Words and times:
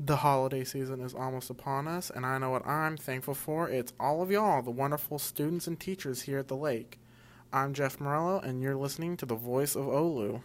The 0.00 0.18
holiday 0.18 0.62
season 0.62 1.00
is 1.00 1.12
almost 1.12 1.50
upon 1.50 1.88
us, 1.88 2.08
and 2.08 2.24
I 2.24 2.38
know 2.38 2.50
what 2.50 2.64
I'm 2.64 2.96
thankful 2.96 3.34
for. 3.34 3.68
It's 3.68 3.92
all 3.98 4.22
of 4.22 4.30
y'all, 4.30 4.62
the 4.62 4.70
wonderful 4.70 5.18
students 5.18 5.66
and 5.66 5.78
teachers 5.78 6.22
here 6.22 6.38
at 6.38 6.46
the 6.46 6.56
lake. 6.56 7.00
I'm 7.52 7.74
Jeff 7.74 7.98
Morello, 7.98 8.38
and 8.38 8.62
you're 8.62 8.76
listening 8.76 9.16
to 9.16 9.26
the 9.26 9.34
voice 9.34 9.74
of 9.74 9.86
Olu. 9.86 10.40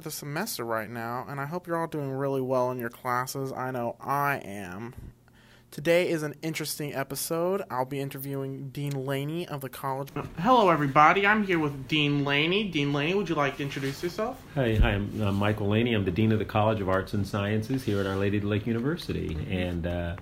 Pretty 0.00 0.14
far 0.14 0.30
into 0.30 0.34
the 0.34 0.42
semester 0.50 0.64
right 0.64 0.90
now, 0.90 1.26
and 1.28 1.40
I 1.40 1.46
hope 1.46 1.66
you're 1.66 1.76
all 1.76 1.86
doing 1.86 2.10
really 2.10 2.40
well 2.40 2.70
in 2.70 2.78
your 2.78 2.90
classes. 2.90 3.52
I 3.52 3.70
know 3.70 3.96
I 4.00 4.40
am. 4.44 4.94
Today 5.70 6.08
is 6.08 6.24
an 6.24 6.34
interesting 6.42 6.92
episode. 6.92 7.62
I'll 7.70 7.84
be 7.84 8.00
interviewing 8.00 8.70
Dean 8.70 9.06
Laney 9.06 9.46
of 9.46 9.60
the 9.60 9.68
college. 9.68 10.08
Hello, 10.40 10.68
everybody. 10.68 11.24
I'm 11.24 11.44
here 11.44 11.60
with 11.60 11.86
Dean 11.86 12.24
Laney. 12.24 12.64
Dean 12.68 12.92
Laney, 12.92 13.14
would 13.14 13.28
you 13.28 13.36
like 13.36 13.58
to 13.58 13.62
introduce 13.62 14.02
yourself? 14.02 14.42
Hi, 14.56 14.74
hi, 14.74 14.90
I'm 14.90 15.22
uh, 15.22 15.30
Michael 15.30 15.68
Laney. 15.68 15.94
I'm 15.94 16.04
the 16.04 16.10
Dean 16.10 16.32
of 16.32 16.40
the 16.40 16.44
College 16.44 16.80
of 16.80 16.88
Arts 16.88 17.14
and 17.14 17.24
Sciences 17.24 17.84
here 17.84 18.00
at 18.00 18.06
Our 18.06 18.16
Lady 18.16 18.38
of 18.38 18.42
the 18.42 18.48
Lake 18.48 18.66
University. 18.66 19.36
And 19.48 19.86
uh, 19.86 20.16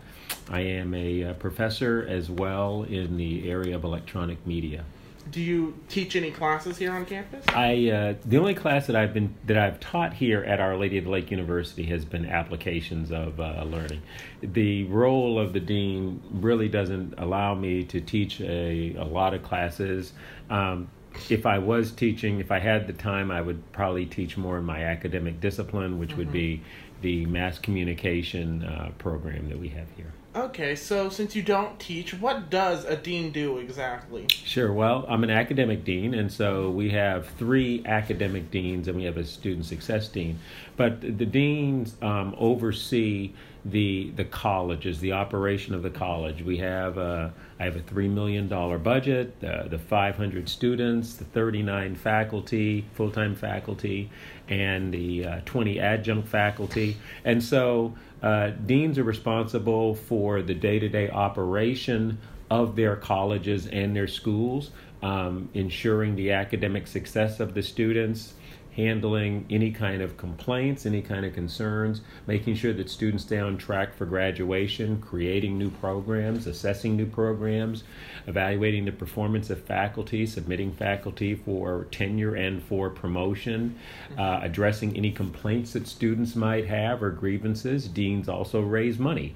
I 0.51 0.61
am 0.61 0.93
a 0.93 1.25
uh, 1.25 1.33
professor 1.35 2.05
as 2.07 2.29
well 2.29 2.83
in 2.83 3.17
the 3.17 3.51
area 3.51 3.75
of 3.75 3.85
electronic 3.85 4.47
media. 4.47 4.85
Do 5.31 5.41
you 5.41 5.75
teach 5.89 6.17
any 6.17 6.31
classes 6.31 6.79
here 6.79 6.93
on 6.93 7.05
campus? 7.05 7.45
I 7.49 7.91
uh, 7.91 8.15
the 8.25 8.39
only 8.39 8.55
class 8.55 8.87
that 8.87 8.97
I've 8.97 9.13
been 9.13 9.35
that 9.47 9.59
I've 9.59 9.81
taught 9.81 10.15
here 10.15 10.43
at 10.45 10.61
Our 10.61 10.77
Lady 10.77 10.99
of 10.99 11.05
the 11.05 11.11
Lake 11.11 11.31
University 11.31 11.85
has 11.87 12.05
been 12.05 12.27
applications 12.27 13.11
of 13.11 13.39
uh, 13.41 13.65
learning. 13.65 14.03
The 14.41 14.85
role 14.85 15.39
of 15.39 15.53
the 15.53 15.61
dean 15.61 16.23
really 16.31 16.69
doesn't 16.69 17.15
allow 17.19 17.55
me 17.55 17.85
to 17.85 18.01
teach 18.01 18.41
a, 18.41 18.95
a 18.95 19.05
lot 19.05 19.35
of 19.35 19.43
classes. 19.43 20.13
Um, 20.49 20.89
if 21.29 21.47
I 21.47 21.59
was 21.59 21.91
teaching, 21.91 22.41
if 22.41 22.53
I 22.53 22.59
had 22.59 22.87
the 22.87 22.93
time, 22.93 23.31
I 23.31 23.41
would 23.41 23.73
probably 23.73 24.07
teach 24.07 24.37
more 24.37 24.59
in 24.59 24.65
my 24.65 24.85
academic 24.85 25.41
discipline, 25.41 25.99
which 25.99 26.17
would 26.17 26.31
be 26.31 26.63
the 27.01 27.27
mass 27.27 27.59
communication 27.59 28.65
uh, 28.65 28.91
program 28.99 29.49
that 29.49 29.59
we 29.59 29.69
have 29.69 29.87
here. 29.97 30.13
Okay, 30.37 30.77
so 30.77 31.09
since 31.09 31.35
you 31.35 31.43
don't 31.43 31.81
teach, 31.81 32.13
what 32.13 32.51
does 32.51 32.85
a 32.85 32.97
dean 32.97 33.33
do 33.33 33.59
exactly? 33.59 34.27
Sure. 34.29 34.73
Well, 34.73 35.07
I'm 35.09 35.25
an 35.25 35.31
academic 35.31 35.85
dean, 35.85 36.13
and 36.15 36.31
so 36.31 36.71
we 36.71 36.91
have 36.91 37.29
three 37.31 37.83
academic 37.87 38.51
deans, 38.51 38.89
and 38.89 38.97
we 38.97 39.05
have 39.05 39.17
a 39.17 39.25
student 39.25 39.65
success 39.65 40.07
dean. 40.09 40.39
But 40.77 41.01
the 41.01 41.27
deans 41.27 41.97
um, 42.03 42.35
oversee 42.39 43.33
the 43.65 44.11
the 44.17 44.25
colleges, 44.25 45.01
the 45.01 45.13
operation 45.13 45.75
of 45.75 45.83
the 45.83 45.91
college. 45.91 46.43
We 46.43 46.59
have 46.59 46.99
a, 46.99 47.33
I 47.59 47.65
have 47.65 47.77
a 47.77 47.81
three 47.81 48.09
million 48.09 48.49
dollar 48.49 48.79
budget, 48.79 49.35
uh, 49.43 49.69
the 49.69 49.79
500 49.79 50.49
students, 50.49 51.15
the 51.15 51.25
39 51.25 51.97
faculty, 51.97 52.85
full 52.95 53.11
time 53.11 53.35
faculty, 53.35 54.11
and 54.49 54.93
the 54.93 55.27
uh, 55.27 55.41
20 55.47 55.81
adjunct 55.81 56.29
faculty, 56.29 56.97
and 57.25 57.43
so. 57.43 57.95
Uh, 58.23 58.51
deans 58.51 58.99
are 58.99 59.05
responsible 59.05 59.95
for 59.95 60.43
the 60.43 60.55
day 60.55 60.79
to 60.79 60.89
day 60.89 61.09
operation 61.09 62.19
of 62.51 62.77
their 62.77 62.97
colleges 62.97 63.67
and 63.67 63.95
their 63.95 64.09
schools, 64.09 64.71
um, 65.03 65.49
ensuring 65.55 66.17
the 66.17 66.33
academic 66.33 66.87
success 66.87 67.41
of 67.41 67.55
the 67.55 67.63
students, 67.63 68.35
handling 68.79 69.45
any 69.51 69.73
kind 69.73 70.01
of 70.01 70.17
complaints, 70.17 70.87
any 70.87 71.03
kind 71.03 71.27
of 71.27 71.35
concerns, 71.35 72.01
making 72.29 72.55
sure 72.55 72.73
that 72.73 72.89
students 72.89 73.25
stay 73.25 73.41
on 73.41 73.59
track 73.59 73.93
for 73.93 74.07
graduation, 74.07 75.01
creating 75.01 75.59
new 75.59 75.69
programs, 75.69 76.47
assessing 76.47 76.97
new 76.97 77.05
programs, 77.05 77.83
evaluating 78.29 78.85
the 78.85 78.93
performance 78.93 79.51
of 79.51 79.61
faculty, 79.65 80.25
submitting 80.25 80.73
faculty 80.73 81.35
for 81.35 81.89
tenure 81.91 82.37
and 82.37 82.63
for 82.63 82.89
promotion, 82.89 83.77
uh, 84.17 84.39
addressing 84.43 84.97
any 84.97 85.11
complaints 85.11 85.73
that 85.73 85.89
students 85.89 86.37
might 86.37 86.67
have 86.67 87.03
or 87.03 87.11
grievances. 87.11 87.89
Deans 87.89 88.29
also 88.29 88.61
raise 88.61 88.97
money. 88.97 89.35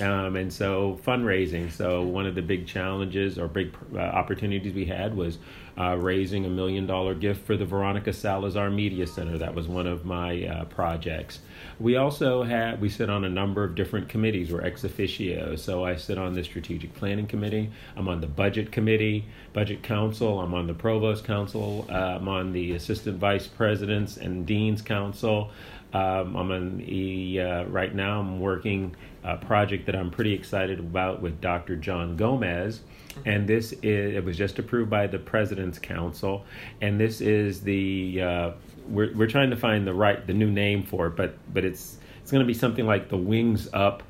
Um, 0.00 0.34
and 0.34 0.52
so 0.52 0.98
fundraising. 1.06 1.70
So 1.70 2.02
one 2.02 2.26
of 2.26 2.34
the 2.34 2.42
big 2.42 2.66
challenges 2.66 3.38
or 3.38 3.46
big 3.46 3.76
uh, 3.94 3.98
opportunities 3.98 4.74
we 4.74 4.86
had 4.86 5.16
was 5.16 5.38
uh, 5.78 5.96
raising 5.96 6.44
a 6.46 6.48
million 6.48 6.86
dollar 6.86 7.14
gift 7.14 7.46
for 7.46 7.56
the 7.56 7.64
Veronica 7.64 8.12
Salazar 8.12 8.70
Media 8.70 9.06
Center. 9.06 9.38
That 9.38 9.54
was 9.54 9.68
one 9.68 9.86
of 9.86 10.04
my 10.04 10.46
uh, 10.46 10.64
projects. 10.64 11.40
We 11.78 11.96
also 11.96 12.42
had 12.42 12.80
we 12.80 12.88
sit 12.88 13.08
on 13.08 13.24
a 13.24 13.28
number 13.28 13.62
of 13.62 13.76
different 13.76 14.08
committees. 14.08 14.50
We're 14.52 14.64
ex 14.64 14.82
officio. 14.82 15.54
So 15.54 15.84
I 15.84 15.94
sit 15.94 16.18
on 16.18 16.34
the 16.34 16.42
strategic 16.42 16.94
planning 16.94 17.26
committee. 17.26 17.70
I'm 17.96 18.08
on 18.08 18.20
the 18.20 18.26
budget 18.26 18.72
committee, 18.72 19.26
budget 19.52 19.84
council. 19.84 20.40
I'm 20.40 20.54
on 20.54 20.66
the 20.66 20.74
provost 20.74 21.24
council. 21.24 21.86
Uh, 21.88 22.18
I'm 22.18 22.28
on 22.28 22.52
the 22.52 22.72
assistant 22.72 23.18
vice 23.18 23.46
presidents 23.46 24.16
and 24.16 24.44
deans 24.44 24.82
council. 24.82 25.50
Um, 25.92 26.34
I'm 26.34 26.50
on 26.50 26.78
the 26.78 27.40
uh, 27.40 27.64
right 27.66 27.94
now. 27.94 28.18
I'm 28.18 28.40
working 28.40 28.96
a 29.24 29.36
project 29.36 29.86
that 29.86 29.96
I'm 29.96 30.10
pretty 30.10 30.34
excited 30.34 30.78
about 30.78 31.22
with 31.22 31.40
Dr. 31.40 31.76
John 31.76 32.16
Gomez, 32.16 32.80
and 33.24 33.48
this 33.48 33.72
is 33.82 34.14
it 34.14 34.24
was 34.24 34.36
just 34.36 34.58
approved 34.58 34.90
by 34.90 35.06
the 35.06 35.18
President's 35.18 35.78
Council, 35.78 36.44
and 36.80 37.00
this 37.00 37.20
is 37.20 37.62
the 37.62 38.20
uh, 38.20 38.50
we're 38.88 39.14
we're 39.14 39.26
trying 39.26 39.50
to 39.50 39.56
find 39.56 39.86
the 39.86 39.94
right 39.94 40.26
the 40.26 40.34
new 40.34 40.50
name 40.50 40.82
for 40.82 41.06
it, 41.08 41.16
but 41.16 41.36
but 41.52 41.64
it's 41.64 41.98
it's 42.20 42.30
going 42.30 42.42
to 42.42 42.46
be 42.46 42.54
something 42.54 42.86
like 42.86 43.08
the 43.08 43.16
Wings 43.16 43.68
Up 43.72 44.02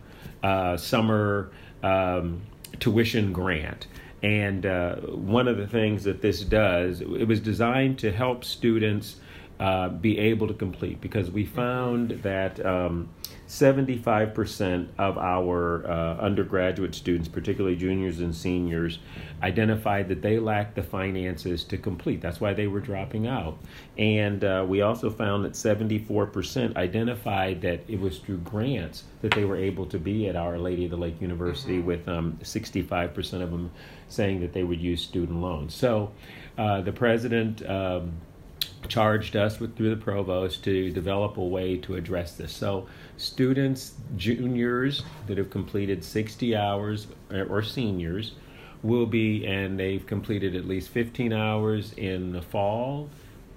uh, 0.42 0.76
Summer 0.76 1.50
um, 1.82 2.42
Tuition 2.80 3.32
Grant. 3.32 3.86
And 4.22 4.64
uh, 4.64 4.96
one 4.96 5.48
of 5.48 5.58
the 5.58 5.66
things 5.66 6.04
that 6.04 6.22
this 6.22 6.40
does, 6.40 7.02
it 7.02 7.28
was 7.28 7.40
designed 7.40 7.98
to 7.98 8.10
help 8.10 8.42
students 8.42 9.16
uh, 9.60 9.88
be 9.88 10.18
able 10.18 10.48
to 10.48 10.54
complete 10.54 11.00
because 11.00 11.30
we 11.30 11.44
found 11.44 12.10
that 12.22 12.64
um, 12.64 13.08
75% 13.46 14.88
of 14.98 15.16
our 15.16 15.86
uh, 15.86 16.16
undergraduate 16.16 16.94
students, 16.94 17.28
particularly 17.28 17.76
juniors 17.76 18.18
and 18.18 18.34
seniors, 18.34 18.98
identified 19.42 20.08
that 20.08 20.22
they 20.22 20.38
lacked 20.38 20.74
the 20.74 20.82
finances 20.82 21.62
to 21.64 21.76
complete. 21.76 22.20
That's 22.20 22.40
why 22.40 22.54
they 22.54 22.66
were 22.66 22.80
dropping 22.80 23.28
out. 23.28 23.58
And 23.96 24.42
uh, 24.42 24.64
we 24.66 24.80
also 24.80 25.08
found 25.08 25.44
that 25.44 25.52
74% 25.52 26.76
identified 26.76 27.60
that 27.60 27.80
it 27.86 28.00
was 28.00 28.18
through 28.18 28.38
grants 28.38 29.04
that 29.20 29.32
they 29.34 29.44
were 29.44 29.56
able 29.56 29.86
to 29.86 29.98
be 29.98 30.28
at 30.28 30.36
Our 30.36 30.58
Lady 30.58 30.86
of 30.86 30.90
the 30.90 30.96
Lake 30.96 31.20
University, 31.20 31.78
with 31.78 32.08
um, 32.08 32.38
65% 32.42 33.42
of 33.42 33.50
them 33.50 33.70
saying 34.08 34.40
that 34.40 34.52
they 34.52 34.64
would 34.64 34.80
use 34.80 35.02
student 35.02 35.40
loans. 35.40 35.74
So 35.74 36.12
uh, 36.58 36.80
the 36.80 36.92
president. 36.92 37.64
Um, 37.68 38.14
charged 38.88 39.36
us 39.36 39.60
with 39.60 39.76
through 39.76 39.90
the 39.90 39.96
provost 39.96 40.64
to 40.64 40.90
develop 40.90 41.36
a 41.36 41.44
way 41.44 41.76
to 41.78 41.94
address 41.94 42.36
this. 42.36 42.52
So 42.52 42.86
students, 43.16 43.94
juniors 44.16 45.02
that 45.26 45.38
have 45.38 45.50
completed 45.50 46.04
60 46.04 46.56
hours 46.56 47.06
or 47.30 47.62
seniors 47.62 48.32
will 48.82 49.06
be 49.06 49.46
and 49.46 49.78
they've 49.78 50.06
completed 50.06 50.54
at 50.54 50.66
least 50.66 50.90
15 50.90 51.32
hours 51.32 51.92
in 51.94 52.32
the 52.32 52.42
fall 52.42 53.08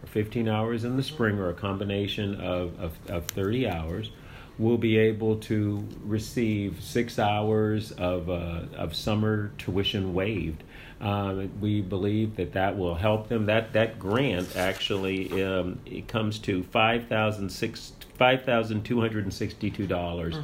or 0.01 0.07
15 0.07 0.47
hours 0.47 0.85
in 0.85 0.95
the 0.95 1.03
spring 1.03 1.37
or 1.37 1.49
a 1.49 1.53
combination 1.53 2.39
of, 2.39 2.79
of, 2.79 2.93
of 3.09 3.25
30 3.27 3.67
hours 3.67 4.11
will 4.57 4.77
be 4.77 4.97
able 4.97 5.35
to 5.35 5.87
receive 6.03 6.81
six 6.81 7.19
hours 7.19 7.91
of, 7.91 8.29
uh, 8.29 8.61
of 8.75 8.95
summer 8.95 9.51
tuition 9.57 10.13
waived 10.13 10.63
um, 10.99 11.51
we 11.61 11.81
believe 11.81 12.35
that 12.37 12.53
that 12.53 12.77
will 12.77 12.95
help 12.95 13.29
them. 13.29 13.45
That 13.45 13.73
that 13.73 13.99
grant 13.99 14.55
actually 14.55 15.43
um, 15.43 15.79
it 15.85 16.07
comes 16.07 16.39
to 16.39 16.63
five 16.63 17.07
thousand 17.07 17.49
six 17.51 17.93
five 18.17 18.43
thousand 18.43 18.83
two 18.83 18.99
hundred 18.99 19.23
and 19.23 19.33
sixty 19.33 19.69
two 19.69 19.87
dollars. 19.87 20.35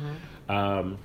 Um, 0.49 0.97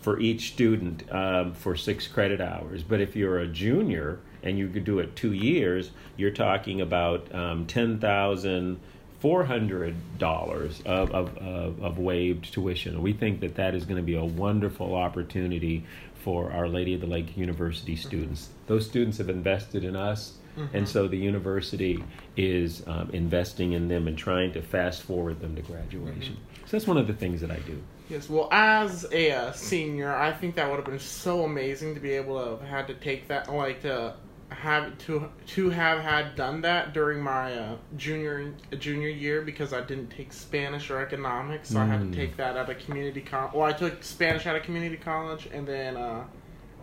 for 0.00 0.20
each 0.20 0.52
student 0.52 1.10
um, 1.12 1.54
for 1.54 1.74
six 1.74 2.06
credit 2.06 2.40
hours. 2.40 2.82
But 2.82 3.00
if 3.00 3.16
you're 3.16 3.38
a 3.38 3.46
junior 3.46 4.20
and 4.42 4.58
you 4.58 4.68
could 4.68 4.84
do 4.84 4.98
it 4.98 5.16
two 5.16 5.32
years, 5.32 5.90
you're 6.18 6.30
talking 6.30 6.82
about 6.82 7.34
um, 7.34 7.66
ten 7.66 7.98
thousand 7.98 8.78
four 9.20 9.44
hundred 9.44 9.94
dollars 10.18 10.82
of, 10.84 11.10
of, 11.12 11.38
of 11.38 11.98
waived 11.98 12.52
tuition. 12.52 13.00
We 13.00 13.14
think 13.14 13.40
that 13.40 13.54
that 13.54 13.74
is 13.74 13.86
going 13.86 13.96
to 13.96 14.02
be 14.02 14.16
a 14.16 14.24
wonderful 14.24 14.94
opportunity 14.94 15.84
for 16.24 16.50
Our 16.50 16.68
Lady 16.68 16.94
of 16.94 17.02
the 17.02 17.06
Lake 17.06 17.36
University 17.36 17.94
students. 17.96 18.48
Those 18.66 18.86
students 18.86 19.18
have 19.18 19.28
invested 19.28 19.84
in 19.84 19.94
us. 19.94 20.32
And 20.72 20.88
so 20.88 21.08
the 21.08 21.16
university 21.16 22.02
is 22.36 22.84
um, 22.86 23.10
investing 23.12 23.72
in 23.72 23.88
them 23.88 24.06
and 24.06 24.16
trying 24.16 24.52
to 24.52 24.62
fast 24.62 25.02
forward 25.02 25.40
them 25.40 25.56
to 25.56 25.62
graduation. 25.62 26.36
So 26.66 26.70
that's 26.70 26.86
one 26.86 26.96
of 26.96 27.08
the 27.08 27.12
things 27.12 27.40
that 27.40 27.50
I 27.50 27.58
do. 27.58 27.82
Yes, 28.08 28.30
well, 28.30 28.48
as 28.52 29.04
a 29.10 29.32
uh, 29.32 29.52
senior, 29.52 30.14
I 30.14 30.32
think 30.32 30.54
that 30.54 30.68
would 30.68 30.76
have 30.76 30.84
been 30.84 31.00
so 31.00 31.44
amazing 31.44 31.94
to 31.94 32.00
be 32.00 32.12
able 32.12 32.38
to 32.38 32.50
have 32.50 32.60
had 32.60 32.86
to 32.86 32.94
take 32.94 33.26
that, 33.28 33.52
like 33.52 33.82
to 33.82 34.14
have 34.50 34.96
to 34.98 35.28
to 35.46 35.70
have 35.70 36.00
had 36.00 36.36
done 36.36 36.60
that 36.62 36.92
during 36.92 37.20
my 37.22 37.52
uh, 37.54 37.76
junior 37.96 38.52
junior 38.78 39.08
year 39.08 39.42
because 39.42 39.72
I 39.72 39.80
didn't 39.80 40.08
take 40.10 40.32
Spanish 40.32 40.90
or 40.90 41.00
economics, 41.00 41.70
so 41.70 41.80
I 41.80 41.86
had 41.86 42.00
Mm. 42.00 42.10
to 42.12 42.16
take 42.16 42.36
that 42.36 42.56
at 42.56 42.68
a 42.70 42.74
community 42.74 43.20
college. 43.20 43.52
Well, 43.54 43.66
I 43.66 43.72
took 43.72 44.02
Spanish 44.04 44.46
at 44.46 44.54
a 44.54 44.60
community 44.60 44.96
college, 44.96 45.48
and 45.52 45.66
then 45.66 45.96
uh, 45.96 46.24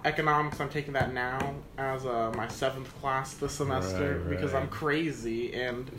economics. 0.05 0.59
I'm 0.59 0.69
taking 0.69 0.93
that 0.93 1.13
now 1.13 1.55
as 1.77 2.05
uh, 2.05 2.31
my 2.35 2.47
seventh 2.47 2.93
class 2.99 3.35
this 3.35 3.53
semester 3.53 4.19
Right, 4.19 4.29
because. 4.29 4.53
I'm 4.53 4.67
crazy 4.67 5.53
and. 5.53 5.89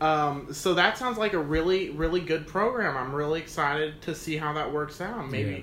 Um, 0.00 0.52
so 0.54 0.74
that 0.74 0.96
sounds 0.96 1.18
like 1.18 1.32
a 1.32 1.40
really, 1.40 1.90
really 1.90 2.20
good 2.20 2.46
program. 2.46 2.96
I'm 2.96 3.12
really 3.12 3.40
excited 3.40 4.00
to 4.02 4.14
see 4.14 4.36
how 4.36 4.52
that 4.52 4.72
works 4.72 5.00
out. 5.00 5.28
Maybe, 5.28 5.50
Yeah. 5.50 5.60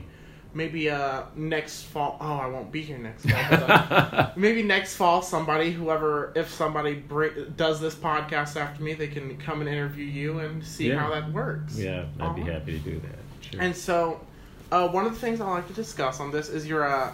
Maybe 0.56 0.90
uh 0.90 1.22
next 1.36 1.84
fall. 1.84 2.18
Oh, 2.19 2.34
I 2.38 2.48
won't 2.48 2.72
be 2.72 2.81
here 2.81 2.98
next 2.98 3.30
fall. 3.30 3.40
Uh, 3.52 4.31
maybe 4.36 4.63
next 4.63 4.96
fall, 4.96 5.22
somebody, 5.22 5.72
whoever, 5.72 6.31
if 6.36 6.52
somebody 6.52 6.96
br- 6.96 7.28
does 7.56 7.80
this 7.80 7.94
podcast 7.94 8.56
after 8.60 8.81
me, 8.81 8.94
they 8.96 9.07
can 9.07 9.38
come 9.38 9.60
and 9.62 9.69
interview 9.69 10.06
you 10.06 10.40
and 10.40 10.63
see 10.66 10.90
Yeah. 10.90 11.00
how 11.00 11.10
that 11.12 11.31
works. 11.31 11.78
Yeah, 11.78 12.06
I'd 12.19 12.36
be 12.36 12.42
Uh-huh. 12.42 12.52
happy 12.54 12.72
to 12.74 12.80
do 12.80 13.00
that. 13.02 13.19
Sure. 13.52 13.62
And 13.62 13.75
so, 13.75 14.22
uh, 14.72 14.88
one 14.88 15.06
of 15.06 15.13
the 15.13 15.19
things 15.19 15.40
I 15.42 15.48
like 15.48 15.68
to 15.68 15.74
discuss 15.74 16.19
on 16.19 16.31
this 16.31 16.50
is 16.50 16.66
your 16.66 16.88
uh, 16.90 17.13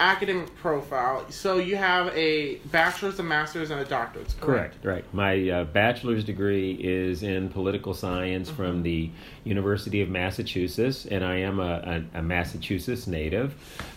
academic 0.00 0.54
profile. 0.56 1.26
So 1.30 1.58
you 1.58 1.76
have 1.76 2.08
a 2.16 2.56
bachelor's, 2.66 3.18
a 3.18 3.22
master's, 3.22 3.70
and 3.70 3.80
a 3.80 3.84
doctorate. 3.84 4.34
Correct, 4.40 4.84
right. 4.84 5.04
My 5.12 5.48
uh, 5.50 5.64
bachelor's 5.64 6.24
degree 6.24 6.72
is 6.72 7.22
in 7.22 7.48
political 7.48 7.94
science 7.94 8.48
from 8.50 8.82
the 8.82 9.10
University 9.44 10.00
of 10.00 10.08
Massachusetts, 10.08 11.06
and 11.06 11.24
I 11.24 11.38
am 11.38 11.58
a, 11.58 12.04
a, 12.14 12.18
a 12.18 12.22
Massachusetts 12.22 13.06
native. 13.06 13.54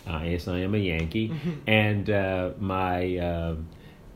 Uh, 0.07 0.21
yes, 0.23 0.47
I 0.47 0.59
am 0.59 0.73
a 0.75 0.79
Yankee, 0.79 1.31
and 1.67 2.09
uh, 2.09 2.51
my. 2.59 3.17
Uh, 3.17 3.55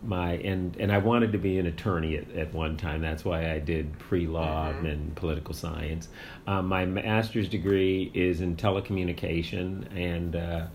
my 0.04 0.34
and 0.34 0.78
and 0.78 0.92
I 0.92 1.00
wanted 1.00 1.32
to 1.32 1.40
be 1.40 1.58
an 1.58 1.66
attorney 1.66 2.16
at, 2.18 2.30
at 2.36 2.54
one 2.54 2.78
time. 2.78 3.02
That's 3.02 3.26
why 3.26 3.52
I 3.52 3.58
did 3.58 3.98
pre-law 3.98 4.72
Mhm. 4.72 4.92
and 4.92 5.16
political 5.16 5.56
science. 5.56 6.10
Um, 6.46 6.68
my 6.68 6.86
master's 6.86 7.50
degree 7.50 8.12
is 8.14 8.40
in 8.40 8.56
telecommunication 8.56 9.88
and 9.96 10.36
uh, 10.36 10.66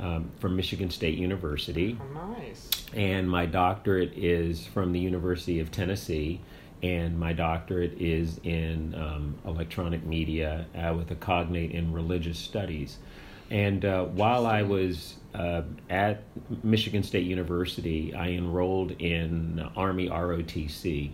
um, 0.00 0.30
from 0.40 0.56
Michigan 0.56 0.90
State 0.90 1.16
University 1.18 1.96
Oh, 2.00 2.28
nice. 2.38 2.70
and 2.94 3.28
my 3.30 3.46
doctorate 3.46 4.12
is 4.16 4.66
from 4.66 4.92
the 4.92 5.00
University 5.00 5.60
of 5.60 5.70
Tennessee, 5.70 6.40
and 6.82 7.18
my 7.18 7.32
doctorate 7.32 7.92
is 8.00 8.38
in 8.42 8.94
um, 8.94 9.36
electronic 9.46 10.04
media 10.04 10.66
uh, 10.76 10.94
with 10.94 11.10
a 11.10 11.14
cognate 11.14 11.70
in 11.70 11.92
religious 11.92 12.38
studies. 12.38 12.98
And 13.50 13.84
uh, 13.84 14.04
while 14.06 14.46
I 14.46 14.62
was 14.62 15.14
uh, 15.34 15.62
at 15.90 16.22
Michigan 16.62 17.02
State 17.02 17.26
University, 17.26 18.14
I 18.14 18.28
enrolled 18.30 18.92
in 18.92 19.60
Army 19.76 20.08
ROTC, 20.08 21.10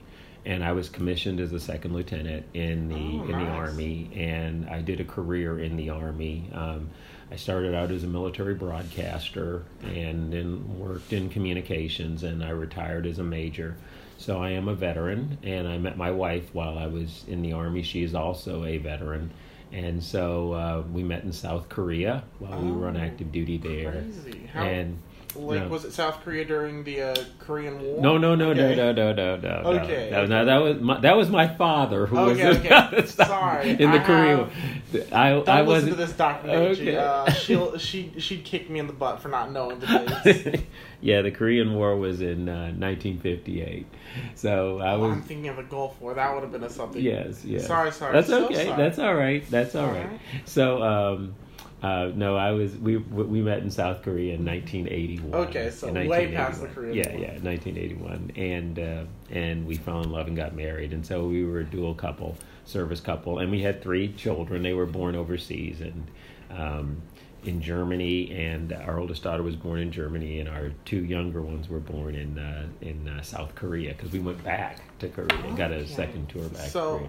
and 0.46 0.64
I 0.64 0.72
was 0.72 0.88
commissioned 0.88 1.38
as 1.40 1.52
a 1.52 1.60
second 1.60 1.92
lieutenant 1.92 2.46
in 2.54 2.88
the 2.88 2.94
Oh, 2.94 3.24
in 3.24 3.32
the. 3.32 3.50
Army, 3.50 4.10
and 4.14 4.68
I 4.70 4.80
did 4.80 5.00
a 5.00 5.04
career 5.04 5.58
in 5.58 5.76
the 5.76 5.90
Army. 5.90 6.48
Um, 6.54 6.88
I 7.32 7.36
started 7.36 7.74
out 7.74 7.90
as 7.90 8.02
a 8.04 8.08
military 8.08 8.54
broadcaster 8.54 9.62
and 9.82 10.32
then 10.32 10.78
worked 10.78 11.12
in 11.12 11.28
communications, 11.28 12.22
and 12.24 12.42
I 12.42 12.50
retired 12.50 13.06
as 13.06 13.18
a 13.18 13.22
major. 13.24 13.76
So 14.18 14.42
I 14.42 14.50
am 14.50 14.68
a 14.68 14.74
veteran, 14.74 15.38
and 15.42 15.66
I 15.68 15.78
met 15.78 15.96
my 15.96 16.10
wife 16.10 16.52
while 16.54 16.76
I 16.76 16.86
was 16.88 17.24
in 17.28 17.40
the 17.42 17.52
Army. 17.52 17.82
She 17.82 18.02
is 18.02 18.14
also 18.14 18.64
a 18.64 18.78
veteran. 18.78 19.30
And 19.72 20.02
so 20.02 20.52
uh, 20.52 20.82
we 20.92 21.04
met 21.04 21.22
in 21.22 21.32
South 21.32 21.68
Korea 21.68 22.24
while 22.40 22.60
we 22.60 22.72
were 22.72 22.88
on 22.88 22.96
Oh, 22.96 23.00
active 23.00 23.30
duty 23.30 23.56
there. 23.56 23.92
Crazy. 23.92 24.46
How, 24.52 24.62
And 24.64 24.98
like, 25.36 25.62
no. 25.62 25.68
was 25.68 25.84
it 25.84 25.92
South 25.92 26.20
Korea 26.22 26.44
during 26.44 26.82
the 26.84 27.02
uh, 27.02 27.14
Korean 27.38 27.80
War? 27.80 28.00
no, 28.00 28.18
no, 28.18 28.34
no, 28.34 28.50
Okay. 28.50 28.74
no, 28.76 28.92
no, 28.92 29.12
no, 29.12 29.36
no, 29.36 29.62
no. 29.62 29.70
Okay, 29.80 30.08
No, 30.10 30.18
okay. 30.20 30.26
no, 30.28 30.44
that 30.44 30.56
was 30.58 30.80
my, 30.80 31.00
that 31.00 31.16
was 31.16 31.30
my 31.30 31.46
father 31.46 32.06
who 32.06 32.18
Okay, 32.18 32.48
was 32.48 32.56
okay. 32.58 33.06
Sorry, 33.06 33.70
in 33.70 33.90
the 33.90 34.00
I 34.00 34.04
Korea. 34.04 34.36
have- 34.36 35.12
I 35.12 35.30
Don't 35.30 35.48
I 35.48 35.60
listen 35.60 35.66
wasn't 35.66 35.92
to 35.92 35.96
this 35.98 36.12
documentary. 36.12 36.88
Okay. 36.88 36.96
Uh, 36.96 37.30
she'll 37.30 37.78
she 37.78 38.12
she'd 38.18 38.44
kick 38.44 38.68
me 38.68 38.80
in 38.80 38.86
the 38.88 38.92
butt 38.92 39.20
for 39.22 39.28
not 39.28 39.52
knowing 39.52 39.78
the 39.78 39.86
dates. 40.24 40.62
yeah, 41.00 41.22
the 41.22 41.30
Korean 41.30 41.74
War 41.74 41.96
was 41.96 42.20
in 42.20 42.48
uh, 42.48 42.72
1958. 42.72 43.86
So 44.34 44.80
I 44.80 44.94
Oh, 44.94 44.98
was 45.00 45.12
I'm 45.12 45.22
thinking 45.22 45.48
of 45.48 45.56
the 45.56 45.62
Gulf 45.62 46.00
War. 46.00 46.14
That 46.14 46.34
would 46.34 46.42
have 46.42 46.50
been 46.52 46.64
a 46.64 46.70
something. 46.70 47.00
yes, 47.02 47.44
yes. 47.44 47.66
Sorry, 47.68 47.92
sorry. 47.92 48.12
That's 48.14 48.26
so 48.28 48.46
okay. 48.46 48.64
sorry. 48.66 48.76
That's 48.82 48.98
all 48.98 49.14
right. 49.14 49.48
That's 49.50 49.74
all 49.76 49.86
All 49.86 49.92
right. 49.92 50.06
right. 50.10 50.20
So 50.44 50.82
um, 50.82 51.34
uh, 51.82 52.10
no, 52.14 52.36
I 52.36 52.50
was 52.52 52.76
we 52.76 52.98
we 52.98 53.40
met 53.40 53.60
in 53.60 53.70
South 53.70 54.02
Korea 54.02 54.34
in 54.34 54.44
1981. 54.44 55.48
Okay, 55.48 55.70
so 55.70 55.92
way 55.92 56.32
past 56.32 56.60
the 56.60 56.66
1981. 56.66 56.74
Korean 56.74 56.94
Yeah, 56.96 57.10
War. 57.10 57.20
yeah, 57.20 57.38
1981, 57.42 58.32
and 58.36 58.78
uh, 58.78 59.04
and 59.30 59.66
we 59.66 59.76
fell 59.76 60.02
in 60.02 60.10
love 60.10 60.26
and 60.26 60.36
got 60.36 60.54
married, 60.54 60.92
and 60.92 61.04
so 61.06 61.26
we 61.26 61.44
were 61.44 61.60
a 61.60 61.64
dual 61.64 61.94
couple, 61.94 62.36
service 62.64 63.00
couple, 63.00 63.38
and 63.38 63.50
we 63.50 63.62
had 63.62 63.82
three 63.82 64.12
children. 64.12 64.62
They 64.62 64.74
were 64.74 64.86
born 64.86 65.14
overseas, 65.16 65.80
and. 65.80 66.06
Um, 66.50 67.02
in 67.42 67.62
Germany, 67.62 68.30
and 68.32 68.70
our 68.70 68.98
oldest 69.00 69.22
daughter 69.22 69.42
was 69.42 69.56
born 69.56 69.78
in 69.80 69.90
Germany, 69.90 70.40
and 70.40 70.48
our 70.48 70.72
two 70.84 71.02
younger 71.06 71.40
ones 71.40 71.70
were 71.70 71.80
born 71.80 72.14
in 72.14 72.38
uh, 72.38 72.66
in 72.82 73.08
uh, 73.08 73.22
South 73.22 73.54
Korea 73.54 73.94
because 73.94 74.12
we 74.12 74.18
went 74.18 74.44
back 74.44 74.76
to 74.98 75.08
Korea 75.08 75.40
and 75.46 75.56
got 75.56 75.70
a 75.72 75.76
Okay. 75.76 75.86
second 75.86 76.28
tour 76.28 76.42
back. 76.50 76.64
to 76.64 76.68
So, 76.70 76.96
Korea. 76.98 77.08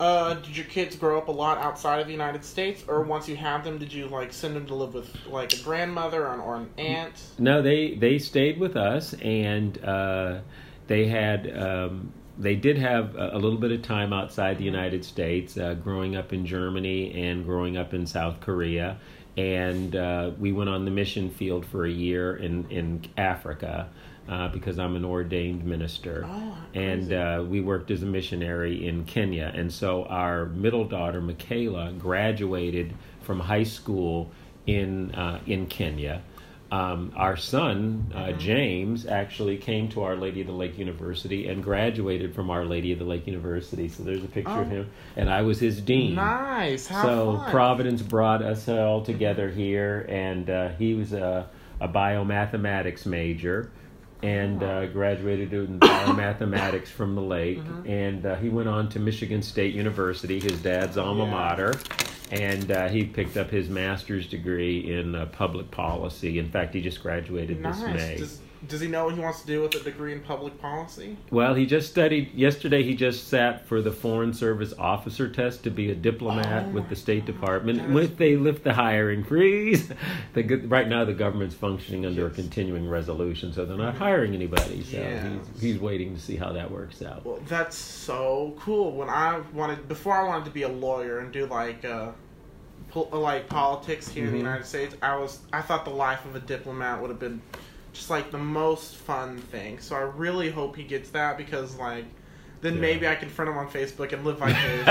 Uh, 0.00 0.34
did 0.34 0.56
your 0.56 0.66
kids 0.66 0.94
grow 0.96 1.18
up 1.18 1.28
a 1.28 1.32
lot 1.32 1.58
outside 1.58 2.00
of 2.00 2.06
the 2.06 2.12
United 2.12 2.44
States, 2.44 2.84
or 2.86 3.02
once 3.02 3.28
you 3.28 3.36
had 3.36 3.64
them, 3.64 3.78
did 3.78 3.92
you 3.92 4.06
like 4.06 4.32
send 4.32 4.54
them 4.54 4.66
to 4.66 4.74
live 4.74 4.94
with 4.94 5.12
like 5.26 5.52
a 5.52 5.62
grandmother 5.62 6.26
or 6.26 6.34
an, 6.34 6.40
or 6.40 6.56
an 6.56 6.70
aunt? 6.78 7.14
No, 7.38 7.62
they 7.62 7.94
they 7.94 8.18
stayed 8.18 8.58
with 8.58 8.76
us, 8.76 9.14
and 9.14 9.82
uh, 9.84 10.40
they 10.86 11.06
had 11.06 11.56
um, 11.58 12.12
they 12.38 12.54
did 12.54 12.78
have 12.78 13.16
a, 13.16 13.30
a 13.34 13.38
little 13.38 13.58
bit 13.58 13.72
of 13.72 13.82
time 13.82 14.12
outside 14.12 14.58
the 14.58 14.64
United 14.64 15.04
States, 15.04 15.58
uh, 15.58 15.74
growing 15.74 16.16
up 16.16 16.32
in 16.32 16.46
Germany 16.46 17.28
and 17.28 17.44
growing 17.44 17.76
up 17.76 17.92
in 17.92 18.06
South 18.06 18.40
Korea, 18.40 18.98
and 19.36 19.96
uh, 19.96 20.30
we 20.38 20.52
went 20.52 20.70
on 20.70 20.84
the 20.84 20.92
mission 20.92 21.30
field 21.30 21.66
for 21.66 21.84
a 21.84 21.90
year 21.90 22.36
in 22.36 22.70
in 22.70 23.04
Africa. 23.16 23.88
Uh, 24.28 24.46
because 24.48 24.78
I'm 24.78 24.94
an 24.94 25.06
ordained 25.06 25.64
minister, 25.64 26.26
Oh, 26.28 26.54
and 26.74 27.10
uh, 27.12 27.42
we 27.48 27.62
worked 27.62 27.90
as 27.90 28.02
a 28.02 28.06
missionary 28.06 28.86
in 28.86 29.04
Kenya. 29.06 29.50
And 29.54 29.72
so 29.72 30.04
our 30.04 30.44
middle 30.44 30.84
daughter, 30.84 31.22
Michaela, 31.22 31.92
graduated 31.98 32.92
from 33.22 33.40
high 33.40 33.62
school 33.62 34.30
in 34.66 35.14
uh, 35.14 35.40
in 35.46 35.66
Kenya. 35.66 36.20
Um, 36.70 37.12
our 37.16 37.38
son 37.38 38.12
uh, 38.14 38.18
Mm-hmm. 38.18 38.38
James 38.38 39.06
actually 39.06 39.56
came 39.56 39.88
to 39.88 40.02
Our 40.02 40.14
Lady 40.16 40.42
of 40.42 40.48
the 40.48 40.52
Lake 40.52 40.76
University 40.76 41.48
and 41.48 41.64
graduated 41.64 42.34
from 42.34 42.50
Our 42.50 42.66
Lady 42.66 42.92
of 42.92 42.98
the 42.98 43.06
Lake 43.06 43.26
University. 43.26 43.88
So 43.88 44.02
there's 44.02 44.22
a 44.22 44.28
picture 44.28 44.50
of 44.60 44.66
Oh. 44.66 44.70
him, 44.70 44.90
and 45.16 45.30
I 45.30 45.40
was 45.40 45.58
his 45.58 45.80
dean. 45.80 46.16
Nice. 46.16 46.86
How 46.86 47.02
so 47.02 47.36
fun. 47.38 47.50
Providence 47.50 48.02
brought 48.02 48.42
us 48.42 48.68
all 48.68 49.00
together 49.02 49.48
here, 49.48 50.04
and 50.10 50.50
uh, 50.50 50.68
he 50.78 50.92
was 50.92 51.14
a, 51.14 51.48
a 51.80 51.88
biomathematics 51.88 53.06
major, 53.06 53.70
and 54.22 54.62
uh, 54.62 54.86
graduated 54.86 55.52
in 55.52 55.78
biomathematics 55.80 56.88
from 56.88 57.14
the 57.14 57.22
Lake, 57.22 57.58
Mm-hmm. 57.58 57.88
and 57.88 58.26
uh, 58.26 58.36
he 58.36 58.48
went 58.48 58.68
on 58.68 58.88
to 58.90 58.98
Michigan 58.98 59.42
State 59.42 59.74
University, 59.74 60.40
his 60.40 60.60
dad's 60.60 60.96
alma 60.98 61.24
Yeah. 61.24 61.30
mater, 61.30 61.74
and 62.30 62.70
uh, 62.70 62.88
he 62.88 63.04
picked 63.04 63.36
up 63.36 63.50
his 63.50 63.68
master's 63.68 64.26
degree 64.26 64.92
in 64.92 65.14
uh, 65.14 65.26
public 65.26 65.70
policy. 65.70 66.38
In 66.38 66.50
fact, 66.50 66.74
he 66.74 66.80
just 66.82 67.02
graduated 67.02 67.60
Nice. 67.60 67.78
this 67.80 67.84
May. 67.94 68.16
Does, 68.18 68.40
does 68.66 68.80
he 68.80 68.88
know 68.88 69.04
what 69.04 69.14
he 69.14 69.20
wants 69.20 69.40
to 69.42 69.46
do 69.46 69.62
with 69.62 69.74
a 69.76 69.80
degree 69.80 70.12
in 70.12 70.20
public 70.20 70.60
policy? 70.60 71.16
Well, 71.30 71.54
he 71.54 71.64
just 71.64 71.90
studied 71.90 72.34
yesterday. 72.34 72.82
He 72.82 72.96
just 72.96 73.28
sat 73.28 73.66
for 73.66 73.80
the 73.80 73.92
Foreign 73.92 74.34
Service 74.34 74.74
officer 74.78 75.28
test 75.28 75.62
to 75.64 75.70
be 75.70 75.90
a 75.90 75.94
diplomat 75.94 76.66
Oh 76.66 76.70
with 76.70 76.88
the 76.88 76.96
State 76.96 77.26
God, 77.26 77.32
Department. 77.34 77.78
that 77.86 77.96
is- 77.98 78.16
they 78.16 78.36
lift 78.36 78.64
the 78.64 78.72
hiring 78.74 79.22
freeze, 79.22 79.92
the, 80.34 80.42
right 80.66 80.88
now 80.88 81.04
the 81.04 81.12
government's 81.14 81.54
functioning 81.54 82.04
under 82.04 82.26
a 82.26 82.30
continuing 82.30 82.88
resolution, 82.88 83.52
so 83.52 83.64
they're 83.64 83.76
not 83.76 83.94
hiring 83.94 84.34
anybody. 84.34 84.82
So 84.82 84.96
Yes. 84.96 85.26
he's, 85.54 85.60
he's 85.62 85.78
waiting 85.80 86.14
to 86.16 86.20
see 86.20 86.34
how 86.36 86.52
that 86.54 86.70
works 86.70 87.00
out. 87.02 87.24
Well, 87.24 87.38
that's 87.46 87.76
so 87.76 88.56
cool. 88.58 88.92
When 88.96 89.08
I 89.08 89.40
wanted, 89.52 89.86
before 89.88 90.14
I 90.14 90.24
wanted 90.26 90.46
to 90.46 90.50
be 90.50 90.62
a 90.62 90.68
lawyer 90.68 91.20
and 91.20 91.30
do 91.32 91.46
like, 91.46 91.84
uh, 91.84 92.10
like 93.12 93.48
politics 93.48 94.08
here 94.08 94.24
in 94.24 94.30
the 94.32 94.36
Mhm. 94.38 94.40
United 94.40 94.66
States, 94.66 94.96
I 95.02 95.16
was, 95.16 95.40
I 95.52 95.60
thought 95.60 95.84
the 95.84 95.90
life 95.90 96.24
of 96.24 96.34
a 96.34 96.40
diplomat 96.40 97.00
would 97.00 97.10
have 97.10 97.20
been 97.20 97.40
just 97.98 98.10
like 98.10 98.30
the 98.30 98.38
most 98.38 98.94
fun 98.94 99.36
thing. 99.38 99.80
So 99.80 99.96
I 99.96 100.00
really 100.02 100.50
hope 100.50 100.76
he 100.76 100.84
gets 100.84 101.10
that 101.10 101.36
because 101.36 101.76
like 101.76 102.04
then 102.60 102.74
Yeah. 102.74 102.80
maybe 102.80 103.08
I 103.08 103.14
can 103.16 103.28
friend 103.28 103.48
him 103.50 103.56
on 103.58 103.68
Facebook 103.68 104.12
and 104.12 104.24
live 104.24 104.38
vicariously 104.38 104.84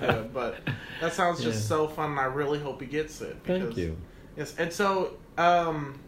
through 0.00 0.08
him. 0.08 0.30
But 0.32 0.56
that 1.00 1.12
sounds 1.12 1.42
just 1.42 1.62
Yeah. 1.62 1.68
so 1.76 1.88
fun, 1.88 2.12
and 2.12 2.20
I 2.20 2.24
really 2.24 2.58
hope 2.58 2.80
he 2.80 2.86
gets 2.86 3.20
it. 3.20 3.36
Thank 3.44 3.62
because- 3.62 3.78
you. 3.78 3.96
Yes, 4.36 4.54
and 4.58 4.72
so 4.72 5.16
um, 5.38 6.00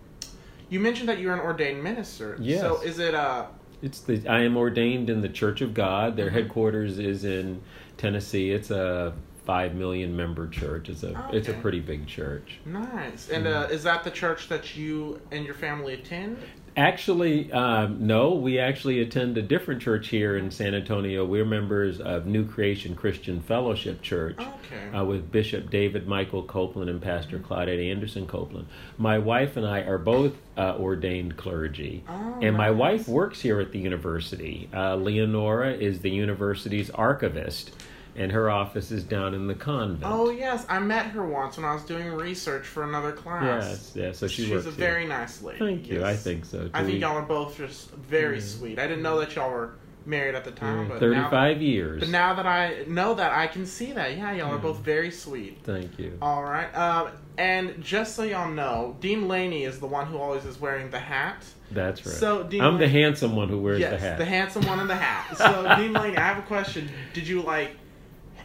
you 0.68 0.80
mentioned 0.80 1.08
that 1.08 1.18
you're 1.20 1.32
an 1.34 1.40
ordained 1.40 1.82
minister. 1.82 2.36
Yes. 2.40 2.60
So 2.60 2.80
is 2.80 2.98
it 2.98 3.14
uh? 3.14 3.46
It's 3.82 4.00
the 4.00 4.26
I 4.26 4.40
am 4.40 4.56
ordained 4.56 5.10
in 5.10 5.20
the 5.20 5.28
Church 5.28 5.60
of 5.60 5.75
God. 5.75 6.16
Their 6.16 6.30
Mhm. 6.30 6.32
headquarters 6.32 6.98
is 6.98 7.25
in 7.25 7.60
Tennessee. 7.98 8.50
It's 8.50 8.70
a 8.70 9.12
five 9.46 9.74
million 9.74 10.14
member 10.16 10.48
church. 10.48 10.88
It's 10.90 11.02
a 11.04 11.30
it's 11.32 11.48
a 11.48 11.54
pretty 11.54 11.80
big 11.80 12.06
church. 12.06 12.58
Nice. 12.66 13.30
And 13.30 13.46
Mm-hmm. 13.46 13.70
uh, 13.72 13.74
is 13.74 13.84
that 13.84 14.04
the 14.04 14.10
church 14.10 14.48
that 14.48 14.76
you 14.76 15.20
and 15.30 15.44
your 15.46 15.54
family 15.54 15.94
attend? 15.94 16.36
Actually, 16.76 17.50
um, 17.52 18.06
no. 18.06 18.34
We 18.34 18.58
actually 18.58 19.00
attend 19.00 19.38
a 19.38 19.42
different 19.42 19.80
church 19.80 20.08
here 20.08 20.36
in 20.36 20.50
San 20.50 20.74
Antonio. 20.74 21.24
We're 21.24 21.46
members 21.46 22.00
of 22.00 22.26
New 22.26 22.44
Creation 22.46 22.94
Christian 22.94 23.40
Fellowship 23.40 24.02
Church. 24.02 24.36
Okay. 24.38 24.94
uh, 24.98 25.02
with 25.04 25.30
Bishop 25.32 25.70
David 25.70 26.06
Michael 26.06 26.42
Copeland 26.42 26.90
and 26.90 27.00
Pastor 27.00 27.38
Claudette 27.38 27.90
Anderson 27.90 28.26
Copeland. 28.26 28.66
My 28.98 29.16
wife 29.16 29.56
and 29.56 29.64
I 29.66 29.80
are 29.82 29.96
both 29.96 30.34
uh, 30.58 30.76
ordained 30.78 31.36
clergy, 31.38 32.04
Oh, 32.08 32.38
and 32.42 32.54
my 32.56 32.70
wife 32.70 33.06
works 33.08 33.40
here 33.40 33.58
at 33.60 33.72
the 33.72 33.78
university. 33.78 34.68
Uh, 34.74 34.96
Leonora 34.96 35.72
is 35.72 36.00
the 36.00 36.10
university's 36.10 36.90
archivist, 36.90 37.70
and 38.16 38.32
her 38.32 38.50
office 38.50 38.90
is 38.90 39.04
down 39.04 39.35
in 39.35 39.46
the 39.46 39.54
convent. 39.54 40.02
Oh 40.04 40.30
yes, 40.30 40.64
I 40.68 40.78
met 40.78 41.06
her 41.06 41.26
once 41.26 41.56
when 41.56 41.66
I 41.66 41.75
was 41.75 41.82
doing 41.85 42.08
research 42.08 42.66
for 42.66 42.82
another 42.85 43.12
class. 43.12 43.44
yes, 43.44 43.92
yes. 43.94 44.18
So 44.18 44.26
she 44.26 44.42
she's 44.42 44.50
works 44.50 44.66
a 44.66 44.70
here. 44.70 44.78
very 44.78 45.06
nice 45.06 45.42
lady. 45.42 45.58
Thank 45.58 45.88
you. 45.88 46.00
yes. 46.00 46.04
I 46.04 46.16
think 46.16 46.44
so. 46.44 46.64
Too. 46.64 46.70
I 46.75 46.85
think 46.85 47.00
y'all 47.00 47.16
are 47.16 47.23
both 47.23 47.56
just 47.56 47.90
very 47.92 48.37
Yeah. 48.38 48.44
sweet. 48.44 48.78
I 48.78 48.87
didn't 48.87 49.02
know 49.02 49.18
that 49.20 49.35
y'all 49.35 49.50
were 49.50 49.73
married 50.04 50.35
at 50.37 50.44
the 50.44 50.52
time, 50.52 50.87
Mm, 50.87 50.88
but 50.88 51.00
Thirty-five 51.00 51.56
Now, 51.56 51.62
years. 51.62 52.00
but 52.00 52.08
now 52.11 52.32
that 52.35 52.46
I 52.46 52.85
know 52.87 53.14
that, 53.14 53.32
I 53.32 53.49
can 53.49 53.66
see 53.66 53.92
that. 53.92 54.16
Yeah, 54.16 54.32
y'all 54.32 54.54
are 54.54 54.58
both 54.58 54.78
very 54.78 55.11
sweet. 55.11 55.58
Thank 55.64 55.99
you. 55.99 56.16
All 56.23 56.44
right. 56.44 56.73
Um, 56.76 57.08
and 57.38 57.82
just 57.82 58.14
so 58.14 58.23
y'all 58.23 58.49
know, 58.50 58.96
Dean 59.00 59.26
Laney 59.28 59.64
is 59.64 59.80
the 59.80 59.87
one 59.87 60.06
who 60.06 60.16
always 60.18 60.44
is 60.44 60.61
wearing 60.61 60.90
the 60.90 61.00
hat. 61.00 61.44
That's 61.73 62.06
right. 62.06 62.14
So, 62.14 62.44
Dean 62.44 62.61
I'm 62.62 62.78
the 62.78 62.88
handsome 62.88 63.35
one 63.35 63.49
who 63.49 63.58
wears 63.58 63.80
yes, 63.80 63.90
the 63.90 63.99
hat. 63.99 64.18
The 64.18 64.25
handsome 64.25 64.64
one 64.66 64.78
in 64.78 64.87
the 64.87 64.94
hat. 64.94 65.37
So, 65.37 65.75
Dean 65.76 65.92
Laney, 65.92 66.16
I 66.16 66.20
have 66.20 66.38
a 66.38 66.46
question. 66.46 66.88
Did 67.12 67.26
you 67.26 67.42
like? 67.42 67.73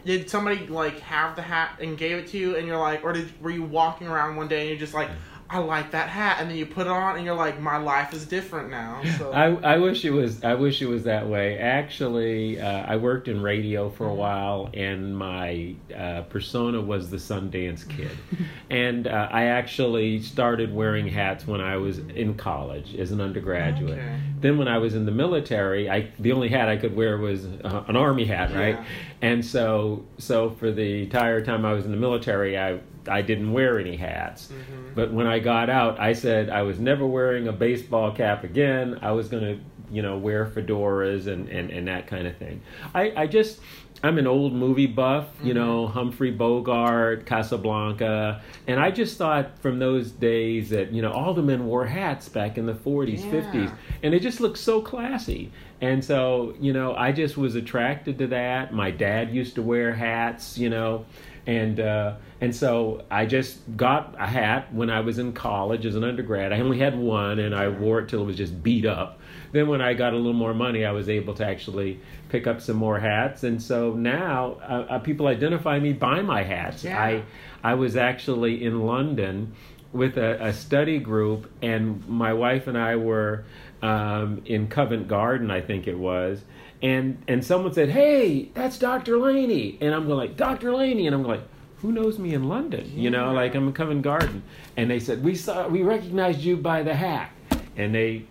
Did 0.06 0.30
somebody 0.30 0.68
like 0.68 1.00
have 1.02 1.36
the 1.36 1.42
hat 1.42 1.78
and 1.82 1.98
gave 1.98 2.18
it 2.18 2.28
to 2.28 2.38
you, 2.38 2.56
and 2.56 2.68
you're 2.68 2.78
like, 2.80 3.04
or 3.04 3.14
did 3.14 3.42
were 3.42 3.52
you 3.52 3.64
walking 3.64 4.08
around 4.08 4.36
one 4.36 4.48
day 4.48 4.62
and 4.62 4.70
you're 4.70 4.80
just 4.80 4.94
like, 4.94 5.10
I 5.54 5.58
like 5.58 5.92
that 5.92 6.08
hat, 6.08 6.38
and 6.40 6.50
then 6.50 6.56
you 6.56 6.66
put 6.66 6.88
it 6.88 6.92
on 6.92 7.18
and 7.18 7.26
you're 7.26 7.36
like, 7.36 7.60
my 7.60 7.76
life 7.76 8.14
is 8.14 8.26
different 8.26 8.70
now. 8.70 9.02
So 9.18 9.34
I, 9.34 9.74
I 9.74 9.78
wish 9.80 10.06
it 10.06 10.12
was 10.12 10.44
I 10.46 10.54
wish 10.54 10.82
it 10.82 10.88
was 10.88 11.04
that 11.04 11.28
way. 11.28 11.58
Actually, 11.58 12.60
uh, 12.62 12.86
I 12.88 12.96
worked 12.96 13.28
in 13.28 13.42
radio 13.42 13.90
for 13.90 14.06
Mm-hmm. 14.06 14.14
a 14.14 14.16
while, 14.16 14.70
and 14.74 15.18
my 15.18 15.76
uh, 15.94 16.22
persona 16.22 16.80
was 16.80 17.10
the 17.10 17.18
Sundance 17.18 17.86
Kid, 17.88 18.18
and 18.70 19.08
uh, 19.08 19.28
I 19.30 19.44
actually 19.46 20.22
started 20.22 20.74
wearing 20.74 21.08
hats 21.08 21.46
when 21.46 21.60
I 21.60 21.76
was 21.76 21.98
in 22.00 22.36
college 22.36 22.96
as 22.96 23.12
an 23.12 23.20
undergraduate. 23.20 24.00
Okay. 24.00 24.20
Then, 24.40 24.58
when 24.58 24.70
I 24.70 24.78
was 24.78 24.96
in 24.96 25.06
the 25.06 25.12
military, 25.12 25.90
I 25.90 26.12
the 26.18 26.32
only 26.32 26.48
hat 26.48 26.70
I 26.70 26.78
could 26.78 26.96
wear 26.96 27.18
was 27.18 27.46
uh, 27.46 27.84
an 27.90 27.98
army 27.98 28.24
hat, 28.26 28.54
right? 28.56 28.76
Yeah. 28.76 28.86
And 29.22 29.46
so, 29.46 30.06
so 30.18 30.50
for 30.50 30.72
the 30.72 31.04
entire 31.04 31.42
time 31.44 31.64
I 31.66 31.74
was 31.74 31.86
in 31.86 31.92
the 31.92 31.98
military, 31.98 32.58
I 32.58 32.80
I 33.08 33.22
didn't 33.24 33.52
wear 33.52 33.80
any 33.80 33.96
hats. 33.96 34.52
Mhm. 34.52 34.94
But 34.96 35.12
when 35.12 35.26
I 35.26 35.40
got 35.40 35.70
out, 35.70 36.00
I 36.00 36.14
said 36.14 36.50
I 36.50 36.62
was 36.64 36.80
never 36.80 37.06
wearing 37.06 37.48
a 37.48 37.52
baseball 37.52 38.12
cap 38.12 38.44
again. 38.44 39.00
I 39.02 39.12
was 39.12 39.28
going 39.28 39.44
to, 39.44 39.60
you 39.92 40.02
know, 40.04 40.18
wear 40.18 40.46
fedoras 40.46 41.26
and, 41.28 41.50
and, 41.50 41.72
and 41.72 41.88
that 41.88 42.06
kind 42.06 42.28
of 42.28 42.38
thing. 42.38 42.62
I, 42.94 43.12
I 43.16 43.28
just, 43.28 43.60
I'm 44.04 44.18
an 44.18 44.26
old 44.26 44.54
movie 44.54 44.88
buff, 44.88 45.28
you 45.44 45.54
know, 45.54 45.88
Humphrey 45.88 46.32
Bogart, 46.32 47.26
Casablanca. 47.26 48.42
And 48.68 48.80
I 48.80 48.90
just 48.90 49.18
thought 49.18 49.60
from 49.60 49.78
those 49.80 50.12
days 50.12 50.70
that, 50.72 50.92
you 50.92 51.02
know, 51.02 51.12
all 51.12 51.34
the 51.34 51.44
men 51.44 51.66
wore 51.68 51.86
hats 51.86 52.28
back 52.28 52.58
in 52.58 52.66
the 52.66 52.74
40s, 52.74 53.24
Yeah. 53.24 53.32
50s. 53.32 53.74
And 54.02 54.14
it 54.14 54.22
just 54.22 54.42
looked 54.42 54.58
so 54.58 54.82
classy. 54.82 55.52
And 55.82 56.04
so, 56.04 56.56
you 56.60 56.74
know, 56.74 56.96
I 56.96 57.12
just 57.12 57.38
was 57.38 57.56
attracted 57.56 58.18
to 58.20 58.28
that. 58.28 58.74
My 58.74 58.90
dad 58.90 59.32
used 59.34 59.56
to 59.56 59.62
wear 59.62 59.94
hats, 59.94 60.58
you 60.58 60.70
know 60.70 61.06
and 61.48 61.80
uh, 61.80 62.14
and 62.40 62.56
so 62.56 63.04
I 63.10 63.26
just 63.26 63.60
got 63.76 64.16
a 64.20 64.28
hat 64.28 64.72
when 64.74 64.90
I 64.90 65.00
was 65.00 65.18
in 65.18 65.34
college 65.34 65.86
as 65.86 65.96
an 65.96 66.04
undergrad. 66.04 66.54
I 66.54 66.60
only 66.60 66.78
had 66.78 66.98
one, 66.98 67.40
and 67.40 67.56
I 67.56 67.68
wore 67.68 68.00
it 68.00 68.10
till 68.10 68.22
it 68.22 68.26
was 68.26 68.38
just 68.38 68.62
beat 68.62 68.86
up. 68.86 69.20
Then 69.52 69.68
when 69.68 69.82
I 69.82 69.94
got 69.94 70.14
a 70.14 70.16
little 70.16 70.34
more 70.34 70.54
money, 70.54 70.86
I 70.86 70.92
was 70.92 71.10
able 71.10 71.34
to 71.36 71.46
actually 71.46 72.00
pick 72.30 72.48
up 72.48 72.62
some 72.62 72.78
more 72.78 73.00
hats, 73.00 73.44
and 73.44 73.62
so 73.62 73.94
now 73.94 74.58
uh, 74.62 74.86
uh, 74.90 75.00
people 75.00 75.28
identify 75.28 75.80
me 75.80 75.94
by 75.94 76.22
my 76.22 76.44
hats. 76.44 76.84
Yeah. 76.84 77.02
I 77.02 77.24
I 77.64 77.74
was 77.76 77.96
actually 77.96 78.64
in 78.64 78.86
London 78.86 79.54
with 79.94 80.18
a, 80.18 80.46
a 80.46 80.54
study 80.54 81.00
group, 81.00 81.52
and 81.62 82.08
my 82.08 82.34
wife 82.34 82.68
and 82.68 82.78
I 82.78 82.96
were 82.96 83.44
um, 83.82 84.42
in 84.46 84.68
Covent 84.68 85.08
Garden, 85.08 85.52
I 85.52 85.62
think 85.62 85.88
it 85.88 85.98
was, 85.98 86.42
and 86.82 87.22
and 87.28 87.44
someone 87.44 87.74
said, 87.74 87.90
"Hey, 87.90 88.50
that's 88.54 88.78
Dr. 88.78 89.18
Laney," 89.18 89.78
and 89.82 89.94
I'm 89.94 90.06
going 90.06 90.18
like, 90.18 90.38
"Dr. 90.38 90.74
Laney," 90.74 91.08
and 91.08 91.16
I'm 91.16 91.24
going 91.24 91.40
like, 91.40 91.48
"Who 91.78 91.92
knows 91.92 92.20
me 92.20 92.34
in 92.34 92.48
London?" 92.48 92.92
You 92.96 93.10
know, 93.10 93.34
like 93.34 93.56
I'm 93.56 93.68
in 93.68 93.74
Covent 93.74 94.02
Garden, 94.02 94.44
and 94.78 94.90
they 94.90 95.00
said, 95.00 95.24
"We 95.24 95.36
saw, 95.36 95.68
we 95.68 95.84
recognized 95.84 96.40
you 96.42 96.58
by 96.58 96.84
the 96.84 96.96
hat," 96.96 97.32
and 97.76 97.94
they. 97.94 98.26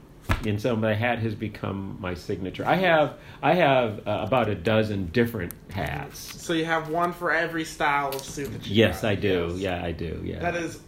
And 0.46 0.60
so 0.60 0.76
my 0.76 0.94
hat 0.94 1.18
has 1.20 1.34
become 1.34 1.96
my 2.00 2.14
signature. 2.14 2.66
I 2.66 2.76
have 2.76 3.14
I 3.42 3.54
have 3.54 4.06
uh, 4.06 4.25
about 4.26 4.49
a 4.49 4.54
dozen 4.54 5.06
different 5.06 5.52
hats. 5.70 6.18
So 6.18 6.52
you 6.52 6.64
have 6.64 6.88
one 6.88 7.12
for 7.12 7.32
every 7.32 7.64
style 7.64 8.08
of 8.08 8.22
suit 8.22 8.52
that 8.52 8.66
you 8.66 8.75
Yes, 8.75 9.02
got. 9.02 9.12
I 9.12 9.14
do. 9.16 9.49
Yes. 9.50 9.58
Yeah, 9.58 9.84
I 9.84 9.92
do. 9.92 10.20
Yeah. 10.25 10.40
That 10.40 10.56
is 10.56 10.80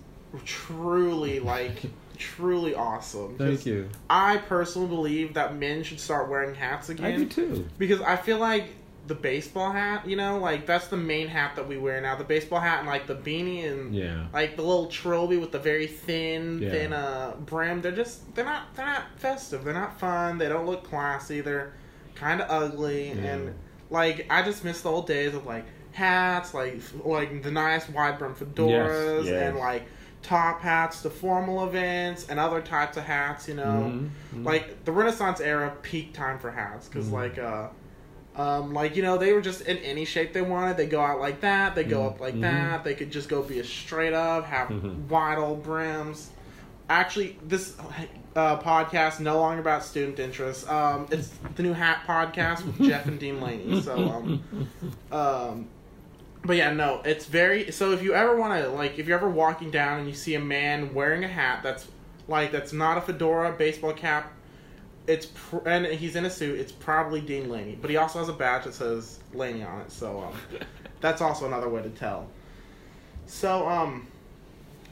truly 0.45 1.41
like 1.41 1.83
truly 2.19 2.75
awesome. 2.75 3.37
Thank 3.37 3.67
you. 3.67 3.89
I 4.09 4.39
personally 4.39 4.89
believe 4.89 5.35
that 5.35 5.57
men 5.57 5.83
should 5.83 6.01
start 6.01 6.29
wearing 6.31 6.55
hats 6.55 6.89
again. 6.89 7.07
I 7.07 7.17
do 7.17 7.27
too. 7.27 7.67
Because 7.79 8.01
I 8.01 8.17
feel 8.17 8.39
like 8.39 8.69
the 9.09 9.15
baseball 9.17 9.73
hat, 9.73 10.07
you 10.07 10.15
know, 10.15 10.39
like 10.39 10.65
that's 10.65 10.87
the 10.87 10.97
main 10.97 11.27
hat 11.27 11.57
that 11.57 11.67
we 11.67 11.77
wear 11.77 12.01
now. 12.01 12.15
The 12.15 12.23
baseball 12.25 12.61
hat 12.61 12.79
and 12.81 12.89
like 12.89 13.07
the 13.09 13.17
beanie 13.17 13.71
and 13.71 13.93
Yeah. 13.95 14.27
like 14.33 14.55
the 14.57 14.63
little 14.63 14.87
trilby 14.87 15.37
with 15.39 15.51
the 15.51 15.59
very 15.59 15.89
thin, 15.89 16.61
Yeah. 16.63 16.71
thin 16.71 16.93
uh 16.93 17.35
brim. 17.45 17.81
They're 17.83 17.91
just 17.91 18.33
they're 18.35 18.45
not 18.45 18.75
they're 18.77 18.87
not 18.87 19.03
festive. 19.17 19.65
They're 19.65 19.75
not 19.75 19.99
fun. 19.99 20.39
They 20.39 20.49
don't 20.49 20.67
look 20.67 20.85
classy. 20.85 21.41
They're 21.41 21.73
kind 22.15 22.41
of 22.41 22.49
ugly 22.51 23.09
Yeah. 23.09 23.15
and 23.33 23.55
like 23.91 24.27
I 24.31 24.43
just 24.43 24.63
miss 24.65 24.83
the 24.83 24.91
old 24.91 25.09
days 25.09 25.35
of 25.35 25.47
like 25.47 25.65
hats, 25.91 26.55
like 26.55 26.81
like 27.05 27.43
the 27.43 27.51
nice 27.51 27.89
wide 27.89 28.19
brim 28.19 28.35
fedoras 28.37 29.25
Yes, 29.25 29.27
yes. 29.27 29.43
and 29.49 29.59
like 29.59 29.83
top 30.23 30.61
hats 30.61 31.03
to 31.03 31.11
formal 31.11 31.65
events 31.67 32.29
and 32.29 32.39
other 32.39 32.61
types 32.61 32.97
of 32.97 33.03
hats. 33.03 33.49
You 33.49 33.55
know, 33.55 33.65
Mhm, 33.93 34.09
mhm. 34.37 34.45
like 34.47 34.85
the 34.85 34.93
Renaissance 34.93 35.41
era, 35.41 35.73
peak 35.83 36.15
time 36.15 36.39
for 36.39 36.53
hats 36.53 36.87
because 36.87 37.09
Mhm. 37.09 37.13
like 37.13 37.39
uh. 37.41 37.67
Um, 38.35 38.73
like 38.73 38.97
you 38.97 39.03
know, 39.03 39.19
they 39.19 39.33
were 39.35 39.43
just 39.43 39.61
in 39.63 39.77
any 39.79 40.05
shape 40.07 40.33
they 40.33 40.41
wanted. 40.43 40.77
They 40.79 40.87
go 40.87 41.01
out 41.03 41.21
like 41.21 41.41
that. 41.43 41.75
They 41.75 41.85
go 41.85 42.01
Mhm. 42.01 42.07
up 42.07 42.21
like 42.21 42.35
Mhm. 42.35 42.41
that. 42.43 42.85
They 42.85 42.95
could 42.95 43.11
just 43.11 43.29
go 43.29 43.43
be 43.43 43.59
a 43.59 43.65
straight 43.65 44.15
up, 44.15 44.47
have 44.47 44.69
Mhm. 44.69 45.07
wide 45.09 45.37
old 45.39 45.63
brims. 45.63 46.31
Actually, 46.89 47.39
this 47.47 47.77
uh, 48.35 48.59
podcast 48.59 49.21
no 49.21 49.39
longer 49.39 49.61
about 49.61 49.85
student 49.85 50.19
interests. 50.19 50.67
Um, 50.67 51.07
it's 51.11 51.29
the 51.57 51.63
new 51.63 51.75
Hat 51.75 52.01
podcast 52.07 52.65
with 52.65 52.79
Jeff 52.89 53.05
and 53.07 53.19
Dean 53.21 53.43
Laney. 53.43 53.81
So, 53.83 53.95
um, 54.09 54.43
um, 55.13 55.67
but 56.45 56.57
yeah, 56.57 56.73
no, 56.73 57.03
it's 57.05 57.27
very. 57.27 57.71
So 57.73 57.93
if 57.93 58.03
you 58.03 58.15
ever 58.15 58.35
want 58.35 58.61
to, 58.63 58.71
like, 58.71 58.99
if 58.99 59.07
you're 59.07 59.19
ever 59.19 59.29
walking 59.29 59.71
down 59.71 59.99
and 59.99 60.09
you 60.09 60.15
see 60.15 60.35
a 60.35 60.41
man 60.41 60.95
wearing 60.95 61.25
a 61.25 61.29
hat 61.29 61.61
that's 61.63 61.87
like 62.27 62.53
that's 62.53 62.73
not 62.73 62.97
a 62.97 63.03
fedora, 63.03 63.53
baseball 63.53 63.93
cap, 63.93 64.33
it's 65.07 65.27
pr- 65.27 65.67
and 65.69 65.87
he's 65.87 66.17
in 66.17 66.25
a 66.25 66.31
suit. 66.31 66.59
It's 66.61 66.73
probably 66.73 67.21
Dean 67.21 67.49
Laney, 67.49 67.77
but 67.81 67.91
he 67.91 67.97
also 67.97 68.19
has 68.21 68.29
a 68.29 68.33
badge 68.33 68.65
that 68.65 68.75
says 68.75 69.19
Laney 69.35 69.63
on 69.63 69.81
it. 69.83 69.91
So 69.93 70.21
um, 70.21 70.59
that's 71.01 71.21
also 71.21 71.47
another 71.47 71.69
way 71.69 71.83
to 71.83 71.91
tell. 71.91 72.29
So 73.27 73.69
um, 73.69 74.07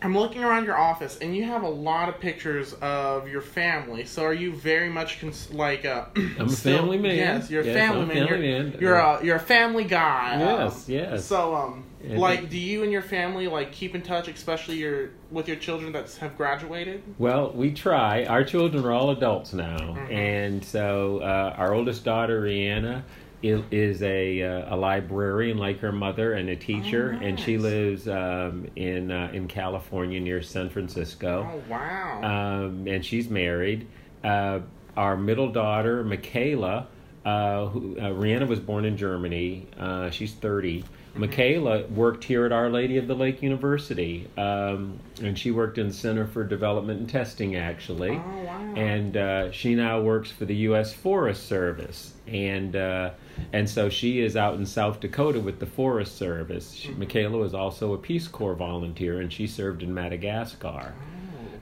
I'm 0.02 0.17
looking 0.17 0.43
around 0.43 0.64
your 0.64 0.76
office, 0.79 1.19
and 1.19 1.37
you 1.37 1.45
have 1.45 1.62
a 1.62 1.69
lot 1.69 2.09
of 2.09 2.19
pictures 2.21 2.73
of 2.81 3.29
your 3.29 3.43
family. 3.43 4.05
So 4.07 4.25
are 4.25 4.33
you 4.33 4.52
very 4.52 4.88
much 4.88 5.21
cons- 5.21 5.52
like 5.52 5.85
uh, 5.85 6.07
I'm 6.17 6.40
a 6.40 6.49
family 6.49 6.99
man. 6.99 7.17
Yes, 7.17 7.50
you're 7.50 7.62
a 7.62 7.67
Yes, 7.67 7.76
family 7.76 8.07
man. 8.07 8.26
family 8.29 8.49
you're, 8.50 8.62
man. 8.62 8.79
You're 8.81 8.97
a 8.97 9.25
you're 9.25 9.37
a 9.37 9.40
family 9.40 9.85
guy. 9.85 10.38
Yes, 10.40 10.88
um, 10.88 10.95
yes. 10.95 11.25
So 11.26 11.55
um, 11.55 11.85
Like, 12.02 12.49
do 12.49 12.59
you 12.59 12.83
and 12.83 12.90
your 12.90 13.02
family 13.02 13.47
like 13.47 13.73
keep 13.73 13.95
in 13.95 14.02
touch, 14.02 14.28
especially 14.28 14.76
your 14.76 15.11
with 15.30 15.47
your 15.49 15.57
children 15.59 15.92
that 15.92 16.11
have 16.16 16.37
graduated? 16.37 17.02
Well, 17.19 17.52
we 17.54 17.73
try. 17.73 18.25
Our 18.25 18.42
children 18.45 18.85
are 18.85 18.92
all 18.92 19.11
adults 19.11 19.52
now, 19.52 19.76
Mhm. 19.78 20.11
and 20.12 20.64
so 20.64 21.19
uh, 21.19 21.54
our 21.59 21.75
oldest 21.75 22.04
daughter, 22.04 22.40
Rihanna, 22.42 23.02
is 23.42 24.02
a 24.02 24.42
uh, 24.42 24.75
a 24.75 24.76
librarian 24.76 25.59
like 25.59 25.80
her 25.80 25.92
mother 25.92 26.33
and 26.35 26.49
a 26.49 26.57
teacher, 26.57 27.19
and 27.23 27.38
she 27.38 27.59
lives 27.59 28.09
um, 28.09 28.66
in 28.76 29.11
uh, 29.11 29.30
in 29.35 29.47
California 29.49 30.21
near 30.21 30.40
San 30.42 30.69
Francisco 30.71 31.47
Oh 31.52 31.62
wow. 31.71 32.21
um, 32.23 32.87
and 32.87 33.04
she's 33.04 33.28
married. 33.28 33.87
Uh, 34.25 34.61
our 34.97 35.16
middle 35.16 35.50
daughter, 35.52 36.02
Michaela, 36.04 36.87
uh, 37.25 37.66
who, 37.66 37.97
uh, 37.99 38.11
Rihanna 38.11 38.47
was 38.49 38.59
born 38.59 38.85
in 38.85 38.97
Germany. 38.97 39.66
Uh, 39.78 40.11
she's 40.11 40.33
30. 40.35 40.85
Mm-hmm. 41.11 41.21
Michaela 41.21 41.87
worked 41.88 42.25
here 42.25 42.47
at 42.47 42.52
Our 42.52 42.71
Lady 42.71 42.97
of 42.97 43.07
the 43.07 43.14
Lake 43.14 43.43
University, 43.43 44.29
um, 44.37 44.99
and 45.23 45.38
she 45.38 45.50
worked 45.50 45.79
in 45.79 45.88
the 45.88 45.95
Center 45.95 46.26
for 46.26 46.45
Development 46.45 47.00
and 47.00 47.09
Testing, 47.09 47.57
actually. 47.57 48.11
oh 48.11 48.45
wow. 48.45 48.75
And 48.76 49.17
uh, 49.17 49.50
she 49.52 49.75
now 49.75 50.00
works 50.00 50.31
for 50.31 50.45
the 50.45 50.55
U.S. 50.57 50.93
Forest 50.93 51.47
Service, 51.47 52.14
and 52.26 52.76
uh, 52.76 53.11
and 53.52 53.69
so 53.69 53.88
she 53.88 54.21
is 54.21 54.37
out 54.37 54.55
in 54.55 54.67
South 54.67 55.00
Dakota 55.00 55.40
with 55.40 55.59
the 55.59 55.67
Forest 55.67 56.17
Service. 56.17 56.73
She, 56.73 56.90
Michaela 56.90 57.38
was 57.38 57.55
also 57.55 57.93
a 57.95 57.99
Peace 57.99 58.29
Corps 58.29 58.55
volunteer, 58.55 59.21
and 59.21 59.33
she 59.33 59.47
served 59.47 59.83
in 59.83 59.93
Madagascar. 59.93 60.95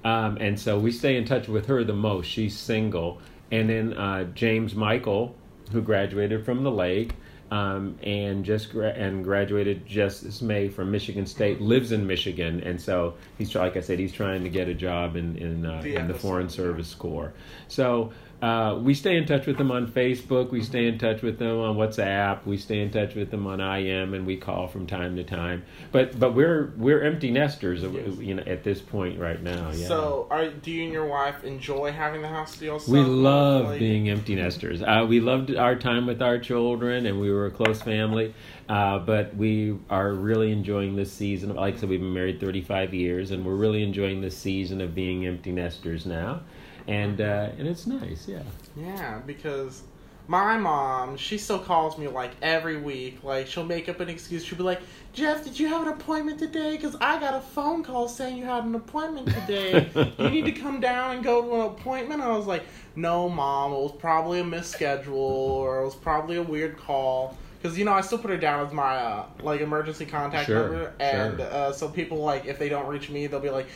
Um, 0.04 0.36
and 0.40 0.58
so 0.58 0.78
we 0.78 0.92
stay 0.92 1.16
in 1.16 1.24
touch 1.24 1.48
with 1.48 1.66
her 1.66 1.84
the 1.84 1.92
most. 1.92 2.26
She's 2.26 2.56
single. 2.56 3.20
And 3.50 3.68
then 3.68 3.92
uh, 3.94 4.24
James 4.34 4.74
Michael, 4.74 5.34
who 5.72 5.82
graduated 5.82 6.44
from 6.44 6.62
the 6.62 6.70
Lake 6.70 7.14
um, 7.50 7.98
and 8.02 8.44
just 8.44 8.70
gra- 8.72 8.92
and 8.92 9.24
graduated 9.24 9.86
just 9.86 10.24
this 10.24 10.42
May 10.42 10.68
from 10.68 10.90
Michigan 10.90 11.26
State, 11.26 11.60
lives 11.60 11.92
in 11.92 12.06
Michigan, 12.06 12.62
and 12.62 12.80
so 12.80 13.14
he's 13.38 13.54
like 13.54 13.76
I 13.76 13.80
said, 13.80 13.98
he's 13.98 14.12
trying 14.12 14.44
to 14.44 14.50
get 14.50 14.68
a 14.68 14.74
job 14.74 15.16
in 15.16 15.36
in, 15.36 15.66
uh, 15.66 15.80
The 15.82 15.96
in 15.96 16.08
the 16.08 16.14
Foreign. 16.14 16.48
Service 16.48 16.94
Corps. 16.94 17.32
So. 17.68 18.12
Uh, 18.40 18.78
we 18.80 18.94
stay 18.94 19.16
in 19.16 19.26
touch 19.26 19.46
with 19.46 19.58
them 19.58 19.72
on 19.72 19.86
Facebook. 19.88 20.52
We 20.52 20.62
stay 20.62 20.86
in 20.86 20.96
touch 20.96 21.22
with 21.22 21.40
them 21.40 21.58
on 21.58 21.76
WhatsApp. 21.76 22.46
We 22.46 22.56
stay 22.56 22.80
in 22.80 22.90
touch 22.92 23.16
with 23.16 23.32
them 23.32 23.48
on 23.48 23.60
IM, 23.60 24.14
and 24.14 24.24
we 24.24 24.36
call 24.36 24.68
from 24.68 24.86
time 24.86 25.16
to 25.16 25.24
time. 25.24 25.64
But 25.90 26.18
but 26.20 26.34
we're 26.34 26.72
we're 26.76 27.02
empty 27.02 27.32
nesters, 27.32 27.82
uh, 27.82 27.90
Yes. 27.90 28.16
you 28.18 28.34
know, 28.34 28.44
at 28.46 28.62
this 28.62 28.80
point 28.80 29.18
right 29.18 29.42
now. 29.42 29.70
Yeah. 29.74 29.88
So, 29.88 30.28
are 30.30 30.48
do 30.50 30.70
you 30.70 30.84
and 30.84 30.92
your 30.92 31.06
wife 31.06 31.42
enjoy 31.42 31.90
having 31.90 32.22
the 32.22 32.28
house 32.28 32.56
to 32.58 32.64
yourself? 32.64 32.88
We 32.88 33.00
love 33.00 33.66
Like- 33.66 33.80
being 33.80 34.08
empty 34.08 34.36
nesters. 34.36 34.82
Uh, 34.82 35.04
we 35.08 35.18
loved 35.18 35.54
our 35.56 35.74
time 35.74 36.06
with 36.06 36.22
our 36.22 36.38
children, 36.38 37.06
and 37.06 37.20
we 37.20 37.32
were 37.32 37.46
a 37.46 37.50
close 37.50 37.82
family. 37.82 38.34
Uh, 38.68 38.98
but 38.98 39.34
we 39.34 39.74
are 39.90 40.12
really 40.12 40.52
enjoying 40.52 40.94
this 40.94 41.10
season. 41.10 41.54
Like 41.56 41.74
I 41.74 41.78
said, 41.78 41.88
we've 41.88 42.00
been 42.00 42.12
married 42.12 42.38
35 42.38 42.92
years, 42.94 43.30
and 43.32 43.44
we're 43.44 43.54
really 43.56 43.82
enjoying 43.82 44.20
this 44.20 44.36
season 44.36 44.80
of 44.80 44.94
being 44.94 45.26
empty 45.26 45.50
nesters 45.52 46.04
now. 46.06 46.42
And 46.88 47.20
uh, 47.20 47.50
and 47.58 47.68
it's 47.68 47.86
nice, 47.86 48.26
yeah. 48.26 48.42
Yeah, 48.74 49.20
because 49.26 49.82
my 50.26 50.56
mom, 50.56 51.16
she 51.16 51.38
still 51.38 51.58
calls 51.58 51.96
me 51.98 52.08
like 52.08 52.32
every 52.42 52.78
week. 52.78 53.22
Like 53.22 53.46
she'll 53.46 53.64
make 53.64 53.88
up 53.88 54.00
an 54.00 54.08
excuse. 54.08 54.42
She'll 54.42 54.58
be 54.58 54.64
like, 54.64 54.80
"Jeff, 55.12 55.44
did 55.44 55.58
you 55.60 55.68
have 55.68 55.82
an 55.86 55.92
appointment 55.92 56.38
today? 56.38 56.76
Because 56.76 56.96
I 57.00 57.20
got 57.20 57.34
a 57.34 57.40
phone 57.40 57.82
call 57.82 58.08
saying 58.08 58.38
you 58.38 58.44
had 58.44 58.64
an 58.64 58.74
appointment 58.74 59.28
today. 59.28 59.88
you 60.18 60.30
need 60.30 60.46
to 60.46 60.52
come 60.52 60.80
down 60.80 61.16
and 61.16 61.22
go 61.24 61.42
to 61.42 61.54
an 61.54 61.60
appointment." 61.72 62.22
And 62.22 62.30
I 62.32 62.36
was 62.36 62.46
like, 62.46 62.64
"No, 62.96 63.28
mom, 63.28 63.72
it 63.72 63.76
was 63.80 63.92
probably 63.92 64.40
a 64.40 64.44
misschedule 64.44 65.12
or 65.12 65.82
it 65.82 65.84
was 65.84 65.94
probably 65.94 66.36
a 66.36 66.42
weird 66.42 66.78
call." 66.78 67.36
Because 67.60 67.76
you 67.76 67.84
know, 67.84 67.92
I 67.92 68.00
still 68.02 68.18
put 68.18 68.30
her 68.30 68.36
down 68.36 68.66
as 68.66 68.72
my 68.72 68.96
uh, 68.96 69.26
like 69.42 69.60
emergency 69.60 70.06
contact 70.06 70.46
Sure, 70.46 70.62
number, 70.62 70.94
and 71.00 71.38
sure. 71.38 71.46
uh, 71.52 71.72
so 71.72 71.88
people 71.88 72.18
like 72.18 72.46
if 72.46 72.58
they 72.58 72.68
don't 72.68 72.86
reach 72.86 73.10
me, 73.10 73.26
they'll 73.26 73.40
be 73.40 73.50
like, 73.50 73.66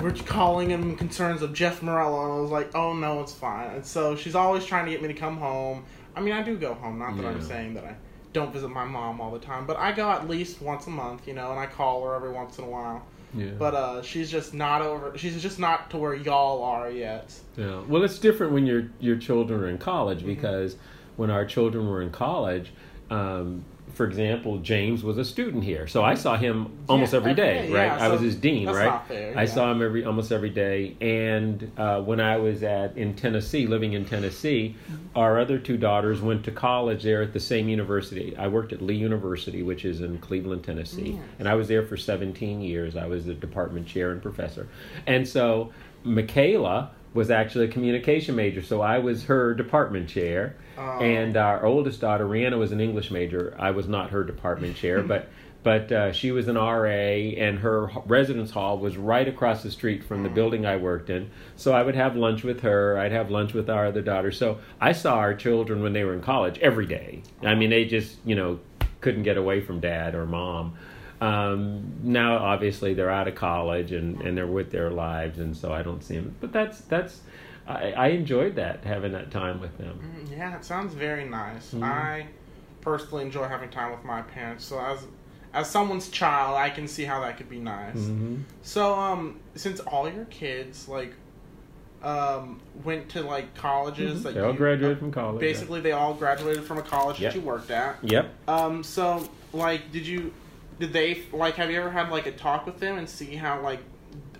"We're 0.00 0.12
calling 0.12 0.70
in 0.70 0.96
concerns 0.96 1.42
of 1.42 1.52
Jeff 1.52 1.82
Morello," 1.82 2.24
and 2.24 2.32
I 2.32 2.40
was 2.40 2.50
like, 2.50 2.74
"Oh 2.74 2.92
no, 2.94 3.20
it's 3.20 3.32
fine." 3.32 3.70
And 3.70 3.84
so 3.86 4.16
she's 4.16 4.34
always 4.34 4.64
trying 4.64 4.86
to 4.86 4.90
get 4.90 5.02
me 5.02 5.08
to 5.08 5.14
come 5.14 5.36
home. 5.36 5.84
I 6.16 6.20
mean, 6.20 6.32
I 6.34 6.42
do 6.42 6.56
go 6.56 6.74
home. 6.74 6.98
Not 6.98 7.16
that 7.16 7.26
I'm 7.26 7.42
saying 7.42 7.74
that 7.74 7.84
I 7.84 7.94
don't 8.32 8.52
visit 8.52 8.68
my 8.68 8.84
mom 8.84 9.20
all 9.20 9.30
the 9.30 9.38
time, 9.38 9.66
but 9.66 9.76
I 9.76 9.92
go 9.92 10.08
at 10.10 10.28
least 10.28 10.60
once 10.62 10.86
a 10.86 10.90
month, 10.90 11.26
you 11.28 11.34
know, 11.34 11.50
and 11.50 11.58
I 11.60 11.66
call 11.66 12.04
her 12.04 12.14
every 12.14 12.30
once 12.30 12.58
in 12.58 12.64
a 12.64 12.68
while. 12.68 13.04
Yeah. 13.34 13.50
But 13.58 13.74
uh, 13.74 14.02
she's 14.02 14.28
just 14.30 14.54
not 14.54 14.82
over. 14.82 15.16
She's 15.16 15.40
just 15.40 15.58
not 15.60 15.90
to 15.90 15.98
where 15.98 16.14
y'all 16.14 16.64
are 16.64 16.90
yet. 16.90 17.32
Yeah. 17.56 17.80
Well, 17.86 18.02
it's 18.02 18.18
different 18.18 18.52
when 18.52 18.66
your 18.66 18.88
your 18.98 19.16
children 19.16 19.60
are 19.60 19.68
in 19.68 19.78
college 19.78 20.18
Mm-hmm. 20.18 20.34
because 20.34 20.76
when 21.16 21.30
our 21.30 21.44
children 21.44 21.88
were 21.88 22.02
in 22.02 22.10
college, 22.10 22.72
um, 23.10 23.64
for 23.94 24.06
example, 24.06 24.58
James 24.58 25.02
was 25.02 25.18
a 25.18 25.24
student 25.24 25.64
here, 25.64 25.86
so 25.86 26.02
I 26.02 26.14
saw 26.14 26.36
him 26.36 26.70
almost 26.88 27.12
Yeah, 27.12 27.18
every 27.18 27.34
day, 27.34 27.66
day, 27.68 27.72
right? 27.72 27.86
yeah, 27.86 28.04
I 28.04 28.08
was 28.08 28.20
his 28.20 28.36
dean, 28.36 28.68
right? 28.68 29.00
fair, 29.08 29.36
I 29.36 29.42
yeah. 29.42 29.48
saw 29.48 29.70
him 29.70 29.82
every 29.82 30.04
almost 30.04 30.32
every 30.32 30.50
day, 30.50 30.96
and 31.00 31.70
uh, 31.76 32.00
when 32.00 32.20
I 32.20 32.36
was 32.36 32.62
at 32.62 32.96
in 32.96 33.14
Tennessee, 33.14 33.66
living 33.66 33.92
in 33.94 34.04
Tennessee, 34.04 34.76
Mm-hmm. 34.90 35.18
our 35.18 35.38
other 35.40 35.58
two 35.58 35.76
daughters 35.76 36.20
went 36.20 36.44
to 36.44 36.50
college 36.52 37.02
there 37.02 37.22
at 37.22 37.32
the 37.32 37.40
same 37.40 37.68
university. 37.68 38.36
I 38.36 38.48
worked 38.48 38.72
at 38.72 38.80
Lee 38.82 38.94
University, 38.96 39.62
which 39.62 39.84
is 39.84 40.00
in 40.00 40.18
Cleveland, 40.18 40.64
Tennessee, 40.64 41.12
Yes. 41.12 41.22
and 41.38 41.48
I 41.48 41.54
was 41.54 41.68
there 41.68 41.82
for 41.84 41.96
17 41.96 42.60
years. 42.60 42.96
I 42.96 43.06
was 43.06 43.24
the 43.26 43.34
department 43.34 43.86
chair 43.86 44.10
and 44.12 44.22
professor, 44.22 44.68
and 45.06 45.26
so 45.28 45.72
Michaela 46.04 46.90
was 47.12 47.30
actually 47.30 47.64
a 47.66 47.68
communication 47.68 48.36
major, 48.36 48.62
so 48.62 48.80
I 48.80 48.98
was 48.98 49.24
her 49.24 49.54
department 49.54 50.08
chair. 50.08 50.56
Oh. 50.78 50.98
And 51.00 51.36
our 51.36 51.64
oldest 51.64 52.00
daughter, 52.00 52.24
Rihanna, 52.24 52.58
was 52.58 52.72
an 52.72 52.80
English 52.80 53.10
major. 53.10 53.54
I 53.58 53.72
was 53.72 53.88
not 53.88 54.10
her 54.10 54.24
department 54.24 54.76
chair, 54.76 55.02
but 55.04 55.28
but 55.62 55.92
uh, 55.92 56.12
she 56.12 56.30
was 56.30 56.48
an 56.48 56.56
RA, 56.56 56.88
and 56.88 57.58
her 57.58 57.90
residence 58.06 58.50
hall 58.50 58.78
was 58.78 58.96
right 58.96 59.28
across 59.28 59.62
the 59.62 59.70
street 59.70 60.02
from 60.02 60.22
the 60.22 60.30
building 60.30 60.64
I 60.64 60.76
worked 60.76 61.10
in. 61.10 61.30
So 61.56 61.72
I 61.72 61.82
would 61.82 61.96
have 61.96 62.16
lunch 62.16 62.44
with 62.44 62.60
her. 62.60 62.98
I'd 62.98 63.12
have 63.12 63.30
lunch 63.30 63.52
with 63.52 63.68
our 63.68 63.86
other 63.86 64.00
daughter. 64.00 64.32
So 64.32 64.58
I 64.80 64.92
saw 64.92 65.16
our 65.16 65.34
children 65.34 65.82
when 65.82 65.92
they 65.92 66.04
were 66.04 66.14
in 66.14 66.22
college 66.22 66.58
every 66.60 66.86
day. 66.86 67.22
I 67.42 67.54
mean, 67.54 67.70
they 67.70 67.84
just 67.84 68.16
you 68.24 68.36
know 68.36 68.60
couldn't 69.00 69.24
get 69.24 69.36
away 69.36 69.60
from 69.60 69.80
dad 69.80 70.14
or 70.14 70.26
mom. 70.26 70.76
Um, 71.20 71.92
now, 72.02 72.38
obviously, 72.38 72.94
they're 72.94 73.10
out 73.10 73.28
of 73.28 73.34
college 73.34 73.92
and, 73.92 74.20
and 74.22 74.36
they're 74.36 74.46
with 74.46 74.70
their 74.70 74.90
lives, 74.90 75.38
and 75.38 75.56
so 75.56 75.72
I 75.72 75.82
don't 75.82 76.02
see 76.02 76.16
them. 76.16 76.34
But 76.40 76.52
that's 76.52 76.80
that's 76.82 77.20
I, 77.68 77.92
I 77.92 78.06
enjoyed 78.08 78.56
that 78.56 78.84
having 78.84 79.12
that 79.12 79.30
time 79.30 79.60
with 79.60 79.76
them. 79.78 80.00
Mm, 80.02 80.30
Yeah, 80.36 80.56
it 80.56 80.64
sounds 80.64 80.94
very 80.94 81.24
nice. 81.24 81.68
Mm-hmm. 81.74 81.84
I 81.84 82.26
personally 82.80 83.24
enjoy 83.24 83.46
having 83.48 83.68
time 83.70 83.90
with 83.92 84.02
my 84.04 84.22
parents. 84.22 84.64
So 84.64 84.80
as 84.80 85.04
as 85.52 85.68
someone's 85.68 86.08
child, 86.08 86.56
I 86.56 86.70
can 86.70 86.86
see 86.88 87.04
how 87.04 87.20
that 87.20 87.36
could 87.36 87.50
be 87.50 87.58
nice. 87.58 87.96
hmm 87.96 88.36
So 88.62 88.94
um, 88.98 89.40
since 89.56 89.80
all 89.80 90.08
your 90.08 90.24
kids 90.26 90.88
like 90.88 91.12
um 92.02 92.60
went 92.82 93.10
to 93.10 93.20
like 93.20 93.54
colleges, 93.54 94.24
like 94.24 94.34
Mm-hmm. 94.34 94.40
They 94.40 94.46
all 94.46 94.52
you- 94.52 94.58
graduated 94.58 94.96
uh, 94.96 95.00
from 95.00 95.12
college. 95.12 95.42
yeah. 95.42 95.48
Basically, 95.52 95.80
they 95.82 95.92
all 95.92 96.14
graduated 96.14 96.64
from 96.64 96.78
a 96.78 96.82
college 96.82 97.20
Yep. 97.20 97.32
that 97.34 97.38
you 97.38 97.44
worked 97.44 97.70
at. 97.70 97.96
Yep. 98.02 98.32
Um, 98.48 98.82
so 98.82 99.28
like, 99.52 99.92
did 99.92 100.06
you, 100.06 100.32
did 100.80 100.92
they 100.92 101.22
like? 101.32 101.54
Have 101.54 101.70
you 101.70 101.78
ever 101.78 101.90
had 101.90 102.10
like 102.10 102.26
a 102.26 102.32
talk 102.32 102.66
with 102.66 102.80
them 102.80 102.98
and 102.98 103.08
see 103.08 103.36
how 103.36 103.60
like, 103.60 103.80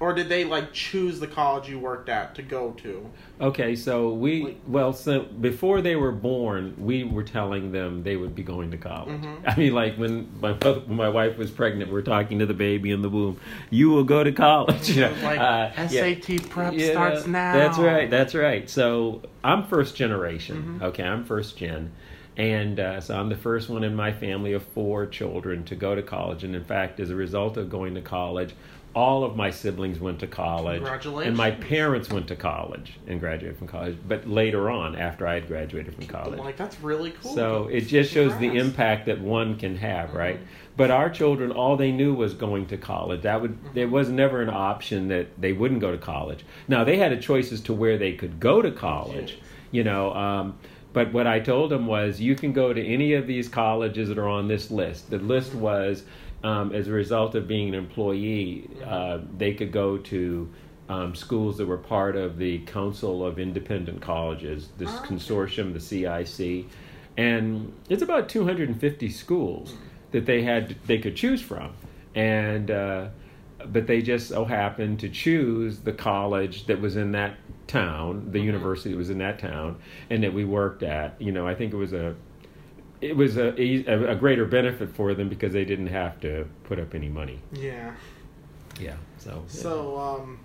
or 0.00 0.14
did 0.14 0.31
they 0.31 0.44
like 0.44 0.72
choose 0.72 1.20
the 1.20 1.26
college 1.26 1.68
you 1.68 1.79
worked 1.79 2.09
at 2.09 2.35
to 2.37 2.42
go 2.42 2.72
to? 2.79 3.09
Okay, 3.40 3.76
so 3.76 4.12
we 4.14 4.42
Like- 4.44 4.57
well, 4.66 4.92
so 4.94 5.20
before 5.20 5.83
they 5.83 5.96
were 5.96 6.12
born, 6.12 6.74
we 6.79 7.05
were 7.05 7.22
telling 7.22 7.70
them 7.72 8.03
they 8.03 8.16
would 8.16 8.35
be 8.35 8.42
going 8.42 8.70
to 8.70 8.79
college. 8.79 9.20
Mhm. 9.20 9.37
I 9.46 9.55
mean, 9.57 9.74
like 9.74 9.96
when 9.96 10.29
my 10.40 10.53
mother- 10.55 10.81
when 10.87 10.96
my 10.96 11.11
wife 11.11 11.37
was 11.37 11.50
pregnant, 11.50 11.92
we're 11.92 12.00
talking 12.03 12.38
to 12.38 12.46
the 12.46 12.55
baby 12.55 12.90
in 12.90 13.03
the 13.03 13.11
womb. 13.11 13.38
You 13.68 13.90
will 13.90 14.05
go 14.05 14.24
to 14.24 14.33
college. 14.33 14.88
You 14.90 15.03
know, 15.03 15.12
Like 15.22 15.38
uh, 15.38 15.70
yeah. 15.76 15.87
SAT 15.87 16.48
prep 16.48 16.72
Yeah, 16.72 16.92
starts 16.92 17.26
now. 17.26 17.53
That's 17.53 17.79
right. 17.79 18.09
That's 18.11 18.35
right. 18.35 18.68
So 18.68 19.20
I'm 19.44 19.64
first 19.64 19.94
generation. 19.94 20.57
Mm-hmm. 20.57 20.85
Okay, 20.85 21.05
I'm 21.05 21.24
first 21.24 21.59
gen, 21.59 21.92
and 22.36 22.80
uh, 22.80 23.00
so 23.00 23.18
I'm 23.18 23.28
the 23.28 23.36
first 23.36 23.68
one 23.68 23.84
in 23.84 23.94
my 23.94 24.12
family 24.12 24.52
of 24.52 24.62
four 24.62 25.06
children 25.06 25.64
to 25.64 25.74
go 25.74 25.94
to 25.94 26.02
college. 26.02 26.44
And 26.44 26.54
in 26.54 26.64
fact, 26.64 27.00
as 27.00 27.10
a 27.10 27.14
result 27.16 27.56
of 27.56 27.68
going 27.70 27.94
to 27.96 28.00
college, 28.00 28.54
all 28.94 29.22
of 29.22 29.36
my 29.36 29.50
siblings 29.50 30.00
went 30.00 30.18
to 30.18 30.26
college, 30.26 30.82
and 31.24 31.36
my 31.36 31.52
parents 31.52 32.10
went 32.10 32.26
to 32.26 32.34
college 32.34 32.98
and 33.06 33.20
graduated 33.20 33.56
from 33.56 33.68
college. 33.68 33.96
But 34.08 34.26
later 34.28 34.68
on, 34.68 34.96
after 34.96 35.28
I 35.28 35.34
had 35.34 35.46
graduated 35.46 35.94
from 35.94 36.06
college, 36.06 36.38
Like 36.40 36.56
that's 36.56 36.80
really 36.80 37.12
cool. 37.12 37.32
so 37.34 37.68
it 37.68 37.82
just 37.82 38.10
shows 38.12 38.36
the 38.38 38.56
impact 38.56 39.06
that 39.06 39.20
one 39.20 39.56
can 39.56 39.76
have, 39.76 40.08
Mm-hmm. 40.08 40.18
right? 40.18 40.40
But 40.76 40.90
our 40.90 41.08
children, 41.10 41.52
all 41.52 41.76
they 41.76 41.92
knew 41.92 42.14
was 42.14 42.32
going 42.34 42.66
to 42.68 42.76
college. 42.76 43.22
That 43.22 43.40
would 43.42 43.52
Mm-hmm. 43.52 43.74
there 43.74 43.88
was 43.88 44.08
never 44.08 44.40
an 44.40 44.50
option 44.50 45.06
that 45.08 45.40
they 45.40 45.52
wouldn't 45.52 45.80
go 45.80 45.92
to 45.92 45.98
college. 45.98 46.44
Now 46.66 46.82
they 46.82 46.96
had 46.96 47.12
a 47.12 47.18
choice 47.20 47.52
as 47.52 47.60
to 47.62 47.72
where 47.72 47.96
they 47.96 48.14
could 48.14 48.40
go 48.40 48.60
to 48.60 48.72
college, 48.72 49.38
you 49.70 49.84
know. 49.84 50.12
Um, 50.14 50.58
but 50.92 51.12
what 51.12 51.26
I 51.26 51.40
told 51.40 51.70
them 51.70 51.87
was, 51.87 52.20
you 52.20 52.35
can 52.35 52.53
go 52.53 52.72
to 52.72 52.85
any 52.85 53.14
of 53.14 53.26
these 53.26 53.48
colleges 53.48 54.09
that 54.09 54.18
are 54.18 54.29
on 54.29 54.48
this 54.48 54.70
list. 54.70 55.11
The 55.11 55.18
list 55.18 55.55
was, 55.55 56.05
um, 56.42 56.72
as 56.72 56.88
a 56.88 56.92
result 56.92 57.35
of 57.35 57.46
being 57.46 57.68
an 57.68 57.74
employee, 57.74 58.68
uh, 58.85 59.18
they 59.37 59.55
could 59.55 59.72
go 59.72 59.98
to 59.98 60.48
um, 60.88 61.14
schools 61.14 61.59
that 61.59 61.66
were 61.66 61.76
part 61.79 62.16
of 62.16 62.37
the 62.38 62.59
Council 62.61 63.24
of 63.24 63.38
Independent 63.38 64.00
Colleges, 64.03 64.68
this 64.79 64.90
Oh, 64.90 64.98
okay. 65.05 65.14
consortium, 65.14 65.72
the 65.72 65.79
CIC, 65.81 66.66
and 67.16 67.72
it's 67.88 68.03
about 68.03 68.29
250 68.29 69.09
schools 69.11 69.74
that 70.11 70.26
they 70.26 70.42
had 70.42 70.74
they 70.87 70.98
could 70.98 71.14
choose 71.14 71.40
from, 71.40 71.72
and 72.16 72.70
uh, 72.70 73.09
but 73.66 73.86
they 73.86 74.02
just 74.02 74.28
so 74.28 74.44
happened 74.44 75.00
to 75.00 75.08
choose 75.08 75.78
the 75.80 75.92
college 75.92 76.66
that 76.66 76.80
was 76.80 76.96
in 76.96 77.12
that 77.12 77.34
town, 77.66 78.30
the 78.32 78.40
university 78.40 78.90
that 78.90 78.96
was 78.98 79.10
in 79.10 79.18
that 79.18 79.38
town, 79.38 79.76
and 80.10 80.22
that 80.22 80.32
we 80.32 80.44
worked 80.44 80.82
at. 80.82 81.20
You 81.20 81.32
know, 81.32 81.46
I 81.46 81.54
think 81.54 81.72
it 81.72 81.76
was 81.76 81.92
a 81.92 82.14
it 83.00 83.16
was 83.16 83.36
a, 83.36 83.54
a 83.60 84.12
a 84.12 84.14
greater 84.14 84.44
benefit 84.44 84.90
for 84.94 85.14
them 85.14 85.28
because 85.28 85.52
they 85.52 85.64
didn't 85.64 85.86
have 85.88 86.20
to 86.20 86.46
put 86.64 86.78
up 86.78 86.94
any 86.94 87.08
money. 87.08 87.40
Yeah. 87.52 87.92
Yeah. 88.80 88.96
So. 89.18 89.44
So 89.48 89.98
um, 89.98 90.38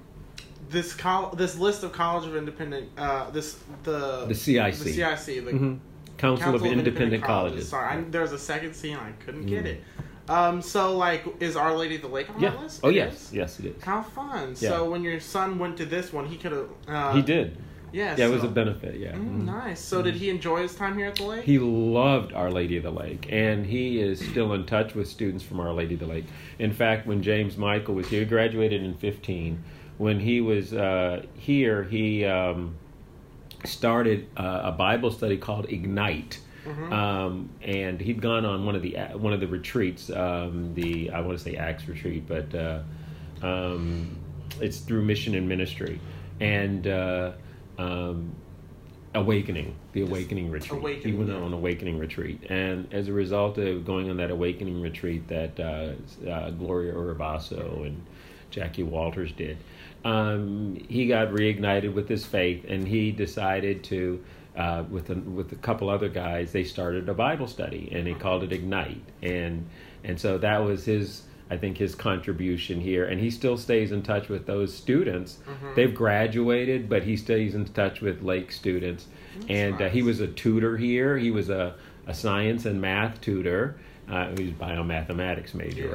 this 0.70 0.94
col- 0.94 1.36
this 1.36 1.58
list 1.58 1.84
of 1.84 1.92
College 1.92 2.28
of 2.28 2.36
Independent 2.36 2.90
uh, 2.98 3.30
this 3.32 3.60
the 3.84 4.26
The 4.26 4.36
CIC. 4.36 4.74
the 4.76 4.94
CIC 4.94 5.46
the 5.46 5.52
Mhm. 5.52 5.80
Council, 6.18 6.56
of 6.56 6.66
Independent, 6.66 7.24
Colleges. 7.24 7.68
Sorry, 7.68 7.98
I, 7.98 8.20
was 8.22 8.32
a 8.32 8.40
second 8.40 8.74
C 8.74 8.92
and 8.92 9.02
I 9.02 9.12
couldn't 9.26 9.48
get 9.48 9.66
Mm. 9.66 9.68
it. 9.68 9.84
Um, 10.28 10.62
so 10.62 10.98
like, 10.98 11.24
is 11.40 11.56
Our 11.56 11.76
Lady 11.78 11.96
of 11.96 12.02
the 12.02 12.08
Lake 12.08 12.30
on 12.30 12.40
Yeah. 12.40 12.50
that 12.52 12.62
list? 12.62 12.80
Oh 12.84 12.90
It 12.90 12.96
yes, 12.96 13.28
is? 13.28 13.34
yes 13.34 13.60
it 13.60 13.66
is. 13.66 13.84
How 13.84 14.02
fun! 14.02 14.50
Yeah. 14.60 14.70
So 14.70 14.90
when 14.90 15.04
your 15.04 15.20
son 15.20 15.60
went 15.60 15.78
to 15.78 15.86
this 15.86 16.12
one, 16.12 16.26
he 16.26 16.38
could 16.38 16.52
have. 16.52 16.70
Uh, 16.88 17.14
he 17.14 17.22
did. 17.22 17.58
Yeah. 17.92 18.16
Yeah, 18.18 18.28
it 18.28 18.32
was 18.32 18.44
a 18.44 18.50
benefit. 18.50 19.00
Yeah. 19.00 19.14
Mm, 19.14 19.42
Mhm. 19.42 19.46
nice. 19.46 19.80
So 19.80 20.02
did 20.02 20.16
he 20.16 20.30
enjoy 20.30 20.64
his 20.64 20.76
time 20.76 20.98
here 20.98 21.08
at 21.08 21.16
the 21.16 21.24
lake? 21.24 21.44
He 21.46 21.60
loved 21.60 22.34
Our 22.34 22.52
Lady 22.52 22.76
of 22.76 22.84
the 22.84 22.92
Lake, 22.92 23.28
and 23.30 23.66
he 23.66 24.00
is 24.02 24.20
still 24.20 24.52
in 24.54 24.66
touch 24.66 24.96
with 24.96 25.08
students 25.08 25.44
from 25.46 25.60
Our 25.62 25.72
Lady 25.72 25.94
of 25.94 26.02
the 26.02 26.08
Lake. 26.08 26.26
In 26.60 26.74
fact, 26.74 27.08
when 27.08 27.22
James 27.22 27.56
Michael 27.56 27.96
was 27.96 28.08
here, 28.10 28.20
he 28.22 28.26
graduated 28.26 28.84
in 28.84 28.96
15. 28.96 29.64
When 29.98 30.20
he 30.20 30.42
was 30.42 30.74
uh, 30.74 31.24
here, 31.36 31.84
he 31.84 32.26
um, 32.26 32.76
started 33.64 34.28
uh, 34.36 34.62
a 34.66 34.72
Bible 34.74 35.12
study 35.12 35.38
called 35.38 35.68
Ignite. 35.70 36.40
Mhm. 36.66 36.92
Um, 36.92 37.50
and 37.62 38.02
he'd 38.02 38.22
gone 38.22 38.44
on 38.46 38.66
one 38.66 38.76
of 38.76 38.82
the 38.82 38.98
one 39.14 39.34
of 39.34 39.40
the 39.40 39.48
retreats, 39.48 40.10
um, 40.10 40.74
the 40.74 41.12
I 41.12 41.22
want 41.22 41.38
to 41.38 41.44
say 41.44 41.56
Acts 41.56 41.88
retreat, 41.88 42.28
but 42.28 42.54
uh, 42.56 42.82
um, 43.44 44.18
it's 44.60 44.80
through 44.80 45.04
Mission 45.04 45.36
and 45.36 45.48
Ministry, 45.48 46.00
and 46.40 46.88
uh, 46.88 47.34
um, 47.78 48.34
Awakening, 49.14 49.76
the 49.94 50.02
Awakening 50.02 50.50
retreat. 50.50 50.80
Awakening, 50.80 51.14
he 51.14 51.18
went 51.18 51.30
yeah. 51.30 51.38
on 51.38 51.44
an 51.44 51.54
Awakening 51.54 52.00
retreat, 52.00 52.42
and 52.50 52.92
as 52.92 53.08
a 53.08 53.14
result 53.14 53.60
of 53.60 53.86
going 53.86 54.10
on 54.10 54.18
that 54.18 54.32
Awakening 54.32 54.82
retreat, 54.82 55.28
that 55.28 55.60
uh, 55.60 56.30
uh, 56.30 56.50
Gloria 56.52 56.94
Urabaso 56.94 57.86
and 57.86 58.04
Jackie 58.50 58.84
Walters 58.84 59.32
did, 59.34 59.58
um, 60.04 60.84
he 60.90 61.08
got 61.08 61.28
reignited 61.30 61.94
with 61.94 62.10
his 62.10 62.26
faith, 62.26 62.66
and 62.68 62.88
he 62.88 63.12
decided 63.12 63.84
to. 63.86 64.24
Uh, 64.56 64.86
with 64.90 65.10
a, 65.10 65.16
with 65.16 65.52
a 65.52 65.56
couple 65.58 65.90
other 65.90 66.08
guys, 66.08 66.54
they 66.54 66.64
started 66.64 67.10
a 67.10 67.14
Bible 67.14 67.46
study, 67.48 67.90
and 67.92 68.08
they 68.08 68.14
called 68.14 68.42
it 68.42 68.54
Ignite, 68.54 69.02
and 69.22 69.66
and 70.06 70.18
so 70.18 70.38
that 70.38 70.60
was 70.64 70.86
his, 70.86 71.24
I 71.50 71.58
think, 71.58 71.78
his 71.78 71.94
contribution 71.94 72.80
here, 72.80 73.04
and 73.06 73.20
he 73.20 73.30
still 73.32 73.58
stays 73.58 73.92
in 73.92 74.02
touch 74.02 74.30
with 74.30 74.46
those 74.46 74.74
students. 74.74 75.40
Mhm. 75.46 75.76
They've 75.76 75.94
graduated, 75.94 76.88
but 76.88 77.04
he 77.04 77.18
stays 77.18 77.54
in 77.54 77.66
touch 77.66 78.00
with 78.00 78.22
Lake 78.24 78.52
students, 78.54 79.08
and 79.50 79.82
uh, 79.82 79.90
he 79.90 80.02
was 80.02 80.22
a 80.22 80.28
tutor 80.28 80.78
here. 80.78 81.18
He 81.18 81.32
was 81.32 81.50
a, 81.50 81.76
a 82.08 82.14
science 82.14 82.66
and 82.66 82.80
math 82.80 83.20
tutor. 83.20 83.76
Uh, 84.10 84.28
was 84.38 84.52
biomathematics 84.52 85.54
major, 85.56 85.86
Yes. 85.86 85.94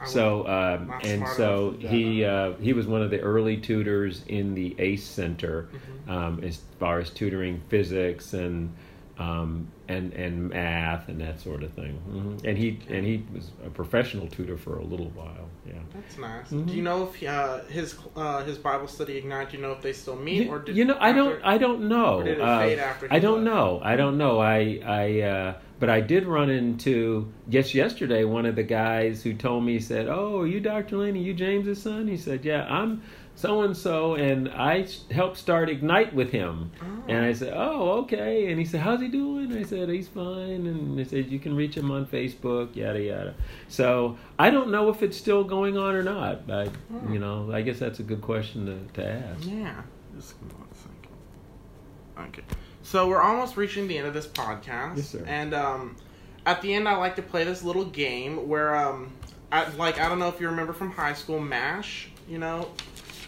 right? 0.00 0.08
So 0.08 0.46
um, 0.48 0.92
and 1.02 1.26
so 1.28 1.68
enough 1.68 1.80
to 1.82 1.88
do 1.88 1.88
he 1.88 2.24
uh, 2.24 2.52
he 2.54 2.72
was 2.72 2.86
one 2.86 3.02
of 3.02 3.10
the 3.10 3.20
early 3.20 3.56
tutors 3.58 4.22
in 4.28 4.54
the 4.54 4.74
ACE 4.78 5.04
Center 5.04 5.68
Mm-hmm. 5.72 6.10
um, 6.10 6.40
as 6.42 6.60
far 6.78 7.00
as 7.00 7.10
tutoring 7.10 7.60
physics 7.68 8.32
and 8.32 8.72
um, 9.20 9.68
and 9.88 10.12
and 10.14 10.48
math 10.50 11.08
and 11.08 11.20
that 11.20 11.40
sort 11.40 11.62
of 11.62 11.72
thing. 11.74 11.92
hmm 11.98 12.36
And 12.46 12.56
he 12.56 12.78
and 12.88 13.04
he 13.04 13.22
was 13.34 13.50
a 13.66 13.70
professional 13.70 14.26
tutor 14.28 14.56
for 14.56 14.78
a 14.78 14.84
little 14.84 15.10
while. 15.10 15.48
Yeah. 15.66 15.74
That's 15.94 16.16
nice. 16.18 16.48
Mhm. 16.50 16.66
Do 16.68 16.72
you 16.74 16.82
know 16.82 17.04
if 17.12 17.22
uh, 17.22 17.62
his 17.64 17.94
uh, 18.16 18.42
his 18.44 18.56
Bible 18.58 18.88
study 18.88 19.16
ignite? 19.18 19.50
Do 19.50 19.56
you 19.58 19.62
know 19.62 19.72
if 19.72 19.82
they 19.82 19.92
still 19.92 20.16
meet 20.16 20.48
or 20.48 20.58
did 20.58 20.76
you 20.76 20.84
know, 20.86 20.96
I 20.98 21.12
don't, 21.12 21.34
after- 21.34 21.46
I 21.46 21.58
don't 21.58 21.88
know. 21.88 22.20
or 22.20 22.24
did 22.24 22.38
it 22.38 22.40
Uh, 22.40 22.58
fade 22.60 22.78
after 22.78 23.08
I 23.10 23.18
don't 23.18 23.44
left? 23.44 23.54
know. 23.56 23.80
I 23.84 23.96
don't 23.96 24.16
know. 24.16 24.40
I, 24.40 24.80
I, 24.86 25.20
uh, 25.20 25.54
but 25.80 25.90
I 25.90 26.00
did 26.00 26.24
run 26.26 26.48
into 26.50 27.30
just 27.48 27.74
yesterday 27.74 28.24
one 28.24 28.46
of 28.46 28.54
the 28.56 28.62
guys 28.62 29.22
who 29.22 29.34
told 29.34 29.64
me 29.64 29.74
he 29.74 29.80
said, 29.80 30.08
"Oh, 30.08 30.40
are 30.40 30.46
you 30.46 30.60
Dr. 30.60 30.96
Laney? 30.98 31.22
You 31.22 31.34
James's 31.34 31.80
son?" 31.82 32.06
He 32.08 32.16
said, 32.16 32.44
"Yeah, 32.44 32.64
I'm 32.68 33.02
so 33.34 33.62
and 33.62 33.76
so, 33.76 34.14
and 34.14 34.48
I 34.48 34.86
helped 35.10 35.36
start 35.38 35.68
Ignite 35.70 36.14
with 36.14 36.30
him." 36.30 36.70
Oh. 36.82 36.86
And 37.08 37.24
I 37.24 37.32
said, 37.32 37.52
"Oh, 37.56 38.00
okay." 38.02 38.50
And 38.50 38.58
he 38.58 38.64
said, 38.64 38.80
"How's 38.80 39.00
he 39.00 39.08
doing?" 39.08 39.52
I 39.56 39.62
said, 39.62 39.88
"He's 39.88 40.08
fine." 40.08 40.66
And 40.66 40.98
they 40.98 41.04
said, 41.04 41.30
"You 41.30 41.38
can 41.38 41.56
reach 41.56 41.76
him 41.76 41.90
on 41.90 42.06
Facebook, 42.06 42.76
yada 42.76 43.00
yada." 43.02 43.34
So 43.68 44.16
I 44.38 44.50
don't 44.50 44.70
know 44.70 44.88
if 44.90 45.02
it's 45.02 45.16
still 45.16 45.44
going 45.44 45.76
on 45.78 45.94
or 45.94 46.02
not. 46.02 46.46
But 46.46 46.68
Hmm. 46.68 47.12
you 47.12 47.18
know, 47.18 47.50
I 47.52 47.62
guess 47.62 47.78
that's 47.78 48.00
a 48.00 48.04
good 48.04 48.20
question 48.20 48.66
to, 48.66 49.02
to 49.02 49.08
ask. 49.08 49.46
Yeah. 49.46 49.80
Just 50.16 50.34
one 50.42 50.68
second. 50.74 52.28
Okay. 52.28 52.42
So 52.82 53.08
we're 53.08 53.22
almost 53.22 53.56
reaching 53.56 53.88
the 53.88 53.96
end 53.98 54.06
of 54.06 54.14
this 54.14 54.26
podcast. 54.26 54.96
Yes, 54.96 55.08
sir. 55.10 55.24
And 55.26 55.54
um, 55.54 55.96
at 56.44 56.60
the 56.62 56.74
end, 56.74 56.88
I 56.88 56.96
like 56.96 57.16
to 57.16 57.22
play 57.22 57.44
this 57.44 57.62
little 57.62 57.84
game 57.84 58.48
where, 58.48 58.74
um, 58.74 59.12
I, 59.52 59.68
like, 59.76 60.00
I 60.00 60.08
don't 60.08 60.18
know 60.18 60.28
if 60.28 60.40
you 60.40 60.48
remember 60.48 60.72
from 60.72 60.90
high 60.90 61.12
school, 61.12 61.38
MASH. 61.38 62.08
You 62.28 62.38
know, 62.38 62.68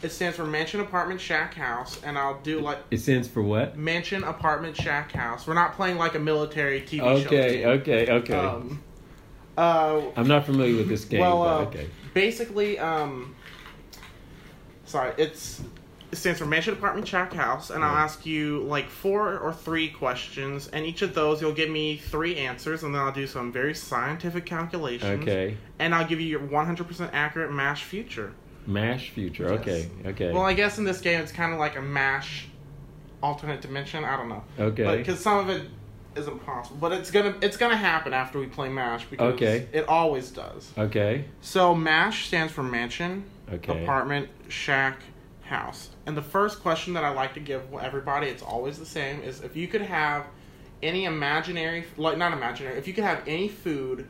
it 0.03 0.11
stands 0.11 0.37
for 0.37 0.45
Mansion 0.45 0.81
Apartment 0.81 1.21
Shack 1.21 1.55
House, 1.55 2.01
and 2.03 2.19
I'll 2.19 2.41
do 2.43 2.61
like 2.61 2.79
It 2.91 2.99
stands 2.99 3.29
for 3.29 3.43
what? 3.43 3.77
Mansion 3.77 4.25
Apartment 4.25 4.77
Shack 4.77 5.12
House. 5.12 5.47
We're 5.47 5.55
not 5.55 5.75
playing 5.75 5.99
like 5.99 6.15
a 6.15 6.19
military 6.19 6.81
TV 6.83 6.99
show. 6.99 7.27
Okay, 7.27 7.65
okay, 7.67 8.11
okay. 8.11 8.35
Um, 8.35 8.83
uh, 9.57 10.03
I'm 10.17 10.29
not 10.29 10.47
familiar 10.47 10.77
with 10.77 10.88
this 10.88 11.05
game, 11.05 11.21
well, 11.21 11.43
uh, 11.43 11.59
but 11.59 11.69
okay. 11.69 11.88
basically, 12.15 12.79
um, 12.79 13.35
sorry, 14.87 15.12
it's 15.19 15.62
it 16.11 16.17
stands 16.17 16.38
for 16.38 16.47
Mansion 16.47 16.75
Apartment 16.75 17.09
Shack 17.09 17.33
House, 17.33 17.71
and 17.71 17.83
I'll 17.83 17.97
ask 17.97 18.27
you 18.27 18.62
like 18.65 18.88
four 18.88 19.38
or 19.38 19.53
three 19.53 19.88
questions, 19.88 20.69
and 20.69 20.85
each 20.85 21.01
of 21.01 21.15
those 21.15 21.41
you'll 21.41 21.55
give 21.55 21.71
me 21.71 21.97
three 21.97 22.37
answers, 22.37 22.83
and 22.83 22.95
then 22.95 23.01
I'll 23.01 23.12
do 23.12 23.27
some 23.27 23.51
very 23.51 23.75
scientific 23.75 24.45
calculations, 24.45 25.23
Okay. 25.23 25.57
and 25.79 25.95
I'll 25.95 26.07
give 26.07 26.21
you 26.21 26.27
your 26.27 26.41
100% 26.41 27.11
accurate 27.15 27.51
Mash 27.51 27.85
future. 27.85 28.35
Mash 28.66 29.11
future. 29.11 29.44
Yes. 29.51 29.61
Okay, 29.61 29.88
okay. 30.07 30.33
Well, 30.33 30.42
I 30.42 30.53
guess 30.55 30.79
in 30.79 30.85
this 30.85 31.01
game 31.01 31.20
it's 31.20 31.33
kind 31.33 31.53
of 31.53 31.59
like 31.59 31.77
a 31.77 31.83
Mash 31.83 32.46
alternate 33.22 33.61
dimension. 33.61 34.05
I 34.05 34.16
don't 34.16 34.29
know, 34.29 34.44
okay. 34.59 34.96
because 34.98 35.20
some 35.20 35.38
of 35.38 35.48
it 35.48 35.62
is 36.14 36.29
impossible, 36.29 36.77
but 36.81 36.92
it's 36.92 37.11
gonna 37.11 37.35
it's 37.40 37.57
gonna 37.57 37.77
happen 37.77 38.12
after 38.12 38.38
we 38.38 38.46
play 38.46 38.68
Mash 38.68 39.05
because 39.07 39.35
Okay. 39.35 39.66
it 39.72 39.88
always 39.88 40.31
does. 40.31 40.70
okay. 40.77 41.25
So 41.40 41.75
MASH 41.75 42.27
stands 42.27 42.53
for 42.53 42.62
mansion, 42.62 43.25
Okay. 43.53 43.83
apartment, 43.83 44.29
shack, 44.48 45.01
house. 45.42 45.90
And 46.07 46.16
the 46.16 46.22
first 46.22 46.61
question 46.61 46.94
that 46.94 47.05
I 47.05 47.11
like 47.11 47.35
to 47.35 47.40
give 47.40 47.62
everybody, 47.81 48.29
it's 48.29 48.42
always 48.42 48.79
the 48.79 48.87
same, 48.87 49.20
is 49.22 49.40
if 49.42 49.57
you 49.57 49.68
could 49.68 49.83
have 49.83 50.27
any 50.83 51.05
imaginary, 51.05 51.85
like 51.96 52.18
not 52.18 52.33
imaginary, 52.33 52.77
if 52.79 52.87
you 52.87 52.92
could 52.94 53.05
have 53.05 53.22
any 53.27 53.48
food 53.48 54.07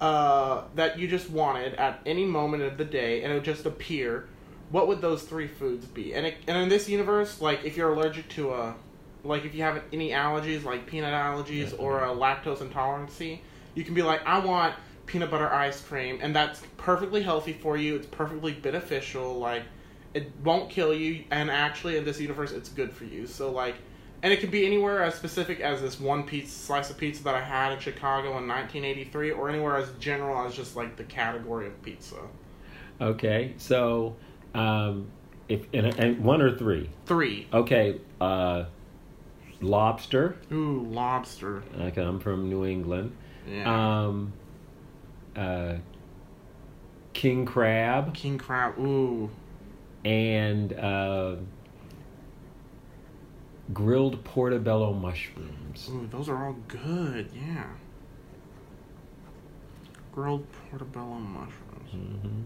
uh, 0.00 0.62
that 0.74 0.98
you 0.98 1.08
just 1.08 1.30
wanted 1.30 1.74
at 1.74 2.00
any 2.04 2.24
moment 2.24 2.62
of 2.62 2.76
the 2.76 2.84
day 2.84 3.22
and 3.22 3.32
it 3.32 3.36
would 3.36 3.44
just 3.44 3.66
appear, 3.66 4.26
what 4.70 4.88
would 4.88 5.00
those 5.00 5.22
three 5.22 5.46
foods 5.46 5.86
be? 5.86 6.14
And 6.14 6.26
it, 6.26 6.36
and 6.46 6.56
in 6.56 6.68
this 6.68 6.88
universe, 6.88 7.40
like 7.40 7.64
if 7.64 7.76
you're 7.76 7.92
allergic 7.92 8.28
to 8.30 8.52
a, 8.52 8.74
like 9.22 9.44
if 9.44 9.54
you 9.54 9.62
have 9.62 9.82
any 9.92 10.10
allergies, 10.10 10.64
like 10.64 10.86
peanut 10.86 11.14
allergies 11.14 11.72
Yeah. 11.72 11.78
or 11.78 12.04
a 12.04 12.08
lactose 12.08 12.58
intolerancy, 12.58 13.40
you 13.74 13.84
can 13.84 13.94
be 13.94 14.02
like, 14.02 14.26
I 14.26 14.38
want 14.38 14.74
peanut 15.06 15.30
butter 15.30 15.52
ice 15.52 15.80
cream, 15.80 16.18
and 16.22 16.34
that's 16.34 16.62
perfectly 16.76 17.22
healthy 17.22 17.52
for 17.52 17.76
you. 17.76 17.96
It's 17.96 18.06
perfectly 18.06 18.52
beneficial. 18.52 19.38
Like, 19.38 19.62
it 20.14 20.30
won't 20.42 20.70
kill 20.70 20.94
you, 20.94 21.24
and 21.30 21.50
actually, 21.50 21.96
in 21.96 22.04
this 22.04 22.20
universe, 22.20 22.52
it's 22.52 22.68
good 22.68 22.92
for 22.92 23.04
you. 23.04 23.26
So, 23.26 23.50
like, 23.50 23.74
and 24.24 24.32
it 24.32 24.40
could 24.40 24.50
be 24.50 24.64
anywhere 24.64 25.02
as 25.02 25.14
specific 25.14 25.60
as 25.60 25.82
this 25.82 26.00
one 26.00 26.22
pizza 26.22 26.50
slice 26.50 26.88
of 26.88 26.96
pizza 26.96 27.22
that 27.24 27.34
I 27.34 27.42
had 27.42 27.74
in 27.74 27.78
Chicago 27.78 28.38
in 28.38 28.48
1983, 28.48 29.32
or 29.32 29.50
anywhere 29.50 29.76
as 29.76 29.90
general 30.00 30.46
as 30.46 30.56
just 30.56 30.76
like 30.76 30.96
the 30.96 31.04
category 31.04 31.66
of 31.66 31.80
pizza. 31.82 32.16
Okay. 33.02 33.52
So, 33.58 34.16
um, 34.54 35.08
if 35.50 35.66
and, 35.74 35.88
and 35.98 36.24
one 36.24 36.40
or 36.40 36.56
three. 36.56 36.88
Three. 37.04 37.46
Okay. 37.52 38.00
Uh, 38.18 38.64
lobster. 39.60 40.36
Ooh, 40.50 40.86
lobster. 40.88 41.62
Okay, 41.78 42.00
I'm 42.00 42.18
from 42.18 42.48
New 42.48 42.64
England. 42.64 43.14
Yeah. 43.46 44.06
Um, 44.06 44.32
uh, 45.36 45.74
king 47.12 47.44
crab 47.44 48.14
King 48.14 48.38
crab. 48.38 48.78
Ooh. 48.78 49.28
and 50.02 50.72
uh, 50.72 51.36
grilled 53.72 54.22
portobello 54.24 54.92
mushrooms. 54.92 55.88
Ooh, 55.90 56.06
those 56.10 56.28
are 56.28 56.46
all 56.46 56.56
good. 56.68 57.30
Yeah. 57.34 57.64
Grilled 60.12 60.46
portobello 60.70 61.14
mushrooms. 61.14 61.90
hmm 61.90 62.42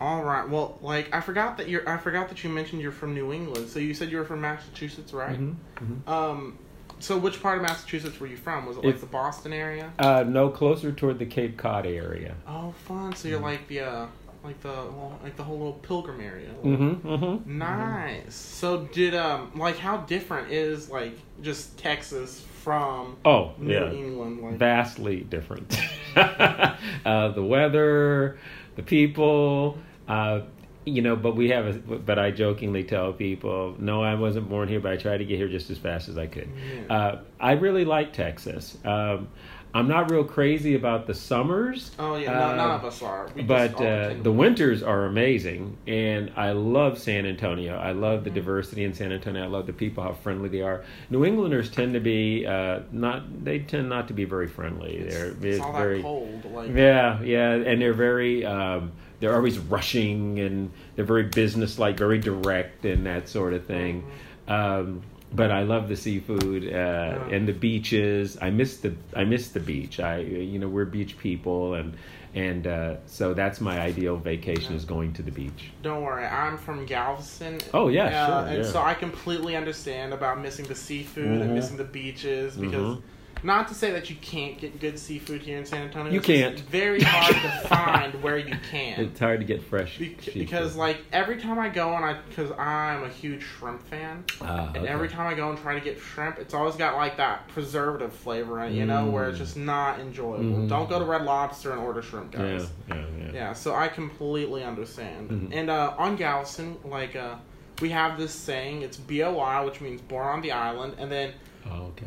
All 0.00 0.22
right. 0.24 0.48
Well, 0.48 0.78
like 0.82 1.14
I 1.14 1.20
forgot 1.20 1.56
that 1.58 1.68
you're. 1.68 1.88
I 1.88 1.96
forgot 1.96 2.28
that 2.28 2.42
you 2.44 2.50
mentioned 2.50 2.82
you're 2.82 2.92
from 2.92 3.14
New 3.14 3.32
England. 3.32 3.68
So 3.68 3.78
you 3.78 3.94
said 3.94 4.10
you 4.10 4.18
were 4.18 4.24
from 4.24 4.40
Massachusetts, 4.40 5.12
right? 5.12 5.36
hmm 5.36 5.52
hmm 5.78 6.08
Um. 6.10 6.58
So 7.00 7.18
which 7.18 7.42
part 7.42 7.58
of 7.58 7.62
Massachusetts 7.62 8.18
were 8.20 8.26
you 8.26 8.36
from? 8.36 8.66
Was 8.66 8.76
it 8.76 8.84
like 8.84 9.00
the 9.00 9.06
Boston 9.06 9.52
area? 9.52 9.92
Uh, 9.98 10.24
no, 10.26 10.48
closer 10.48 10.92
toward 10.92 11.18
the 11.18 11.26
Cape 11.26 11.56
Cod 11.56 11.86
area. 11.86 12.34
Oh, 12.46 12.72
fun. 12.86 13.14
So 13.14 13.28
you're 13.28 13.40
Mhm. 13.40 13.42
like 13.42 13.68
the 13.68 13.80
uh, 13.80 14.06
like 14.44 14.60
the 14.60 14.68
well, 14.68 15.18
like 15.22 15.36
the 15.36 15.42
whole 15.42 15.56
little 15.56 15.72
pilgrim 15.72 16.20
area. 16.20 16.50
Mm-hmm. 16.62 17.08
Mm-hmm. 17.08 17.58
Nice. 17.58 18.34
So 18.34 18.84
did 18.92 19.14
um 19.14 19.50
like 19.56 19.78
how 19.78 19.98
different 19.98 20.52
is 20.52 20.90
like 20.90 21.18
just 21.42 21.78
Texas 21.78 22.44
from 22.62 23.16
Oh, 23.24 23.52
New 23.58 23.72
yeah. 23.72 23.90
England? 23.90 24.42
Like 24.42 24.54
vastly 24.56 25.20
different. 25.20 25.78
uh, 26.16 27.28
the 27.28 27.42
weather, 27.42 28.38
the 28.76 28.82
people, 28.82 29.78
uh, 30.08 30.40
you 30.84 31.02
know. 31.02 31.16
But 31.16 31.36
we 31.36 31.50
have 31.50 31.66
a. 31.66 31.72
But 31.78 32.18
I 32.18 32.30
jokingly 32.30 32.84
tell 32.84 33.12
people, 33.12 33.74
no, 33.78 34.02
I 34.02 34.14
wasn't 34.14 34.48
born 34.48 34.68
here, 34.68 34.80
but 34.80 34.92
I 34.92 34.96
tried 34.96 35.18
to 35.18 35.24
get 35.24 35.38
here 35.38 35.48
just 35.48 35.70
as 35.70 35.78
fast 35.78 36.08
as 36.08 36.18
I 36.18 36.26
could. 36.26 36.48
Yeah. 36.88 36.94
Uh, 36.94 37.18
I 37.40 37.52
really 37.52 37.84
like 37.84 38.12
Texas. 38.12 38.76
Um, 38.84 39.28
I'm 39.74 39.88
not 39.88 40.08
real 40.10 40.22
crazy 40.22 40.76
about 40.76 41.08
the 41.08 41.14
summers. 41.14 41.90
oh 41.98 42.14
yeah, 42.14 42.30
uh, 42.50 42.54
none 42.54 42.70
of 42.70 42.84
us 42.84 43.02
are. 43.02 43.28
We 43.34 43.42
but 43.42 43.74
uh, 43.80 44.14
the 44.22 44.30
winters 44.30 44.84
are 44.84 45.06
amazing, 45.06 45.76
and 45.88 46.30
I 46.36 46.52
love 46.52 46.96
San 46.98 47.26
Antonio. 47.26 47.76
I 47.76 47.90
love 47.92 48.14
Mm-hmm. 48.20 48.24
the 48.24 48.30
diversity 48.30 48.84
in 48.84 48.94
San 48.94 49.10
Antonio. 49.10 49.42
I 49.42 49.48
love 49.48 49.66
the 49.66 49.72
people, 49.72 50.04
how 50.04 50.12
friendly 50.12 50.48
they 50.48 50.60
are. 50.60 50.84
New 51.10 51.24
Englanders 51.24 51.68
tend 51.70 51.94
to 51.94 52.00
be 52.00 52.46
uh, 52.46 52.80
not. 52.92 53.44
They 53.44 53.58
tend 53.58 53.88
not 53.88 54.06
to 54.08 54.14
be 54.14 54.24
very 54.24 54.46
friendly. 54.46 54.94
It's, 54.98 55.14
they're 55.14 55.34
it's 55.42 55.60
all 55.60 55.72
very 55.72 55.96
that 55.96 56.02
cold. 56.02 56.44
Like 56.52 56.70
yeah, 56.74 57.20
yeah, 57.22 57.50
and 57.54 57.82
they're 57.82 57.92
very. 57.94 58.44
Um, 58.46 58.92
they're 59.20 59.34
always 59.34 59.58
rushing, 59.58 60.38
and 60.40 60.70
they're 60.96 61.04
very 61.04 61.22
business-like, 61.24 61.96
very 61.96 62.18
direct, 62.18 62.84
and 62.84 63.06
that 63.06 63.28
sort 63.28 63.54
of 63.54 63.64
thing. 63.64 64.04
Um, 64.48 65.02
but 65.34 65.50
I 65.50 65.62
love 65.62 65.88
the 65.88 65.96
seafood 65.96 66.72
uh, 66.72 67.18
and 67.30 67.46
the 67.48 67.52
beaches. 67.52 68.38
I 68.40 68.50
miss 68.50 68.78
the 68.78 68.94
I 69.14 69.24
miss 69.24 69.48
the 69.48 69.60
beach. 69.60 70.00
I 70.00 70.18
you 70.18 70.58
know 70.58 70.68
we're 70.68 70.84
beach 70.84 71.18
people, 71.18 71.74
and 71.74 71.96
and 72.34 72.66
uh, 72.66 72.96
so 73.06 73.34
that's 73.34 73.60
my 73.60 73.78
ideal 73.80 74.16
vacation 74.16 74.74
is 74.74 74.84
going 74.84 75.12
to 75.14 75.22
the 75.22 75.30
beach. 75.30 75.70
Don't 75.82 76.02
worry, 76.02 76.26
I'm 76.26 76.56
from 76.56 76.84
Galveston. 76.84 77.60
Oh, 77.72 77.88
yeah, 77.88 78.06
uh, 78.06 78.26
sure, 78.26 78.48
And 78.48 78.64
yeah. 78.64 78.70
so 78.72 78.80
I 78.82 78.94
completely 78.94 79.54
understand 79.56 80.12
about 80.12 80.40
missing 80.40 80.64
the 80.66 80.74
seafood 80.74 81.40
and 81.40 81.50
Mhm. 81.50 81.54
missing 81.54 81.76
the 81.76 81.84
beaches 81.84 82.56
because. 82.56 82.96
Mhm. 82.96 83.02
Not 83.42 83.68
to 83.68 83.74
say 83.74 83.90
that 83.92 84.08
you 84.08 84.16
can't 84.16 84.58
get 84.58 84.80
good 84.80 84.98
seafood 84.98 85.42
here 85.42 85.58
in 85.58 85.66
San 85.66 85.82
Antonio. 85.82 86.10
You 86.12 86.18
it's 86.18 86.26
can't. 86.26 86.60
very 86.60 87.02
hard 87.02 87.34
to 87.34 87.68
find 87.68 88.22
where 88.22 88.38
you 88.38 88.54
can. 88.70 89.00
It's 89.00 89.20
hard 89.20 89.40
to 89.40 89.46
get 89.46 89.62
fresh 89.62 89.98
seafood. 89.98 90.34
because 90.34 90.76
like 90.76 90.98
every 91.12 91.38
time 91.40 91.58
I 91.58 91.68
go 91.68 91.94
and 91.94 92.04
I 92.04 92.16
because 92.28 92.50
I'm 92.52 93.04
a 93.04 93.08
huge 93.08 93.42
shrimp 93.42 93.82
fan, 93.86 94.24
Ah, 94.40 94.68
and 94.68 94.78
okay. 94.78 94.88
every 94.88 95.08
time 95.08 95.26
I 95.26 95.34
go 95.34 95.50
and 95.50 95.58
try 95.58 95.74
to 95.74 95.80
get 95.80 95.98
shrimp, 96.00 96.38
it's 96.38 96.54
always 96.54 96.74
got 96.76 96.96
like 96.96 97.16
that 97.18 97.48
preservative 97.48 98.12
flavor 98.14 98.62
in 98.62 98.72
it, 98.72 98.76
you 98.76 98.86
know, 98.86 99.06
where 99.10 99.28
it's 99.28 99.36
Mm. 99.36 99.42
just 99.42 99.56
not 99.58 100.00
enjoyable. 100.00 100.44
Mhm. 100.44 100.68
Don't 100.68 100.88
go 100.88 100.98
to 100.98 101.04
Red 101.04 101.22
Lobster 101.24 101.72
and 101.72 101.80
order 101.80 102.00
shrimp, 102.02 102.30
guys. 102.32 102.68
yeah, 102.88 102.94
yeah. 102.96 103.04
Yeah, 103.26 103.32
yeah 103.34 103.52
so 103.52 103.74
I 103.74 103.88
completely 103.88 104.64
understand. 104.64 105.30
Mhm. 105.30 105.48
And 105.54 105.70
uh, 105.70 105.94
on 105.98 106.16
Galveston, 106.16 106.78
like 106.84 107.14
uh, 107.14 107.34
we 107.82 107.90
have 107.90 108.16
this 108.16 108.32
saying, 108.32 108.82
it's 108.82 108.96
BOI, 108.96 109.64
which 109.66 109.80
means 109.82 110.00
born 110.00 110.26
on 110.26 110.40
the 110.40 110.52
island, 110.52 110.94
and 110.98 111.12
then 111.12 111.32
Oh, 111.70 111.86
okay. 111.96 112.06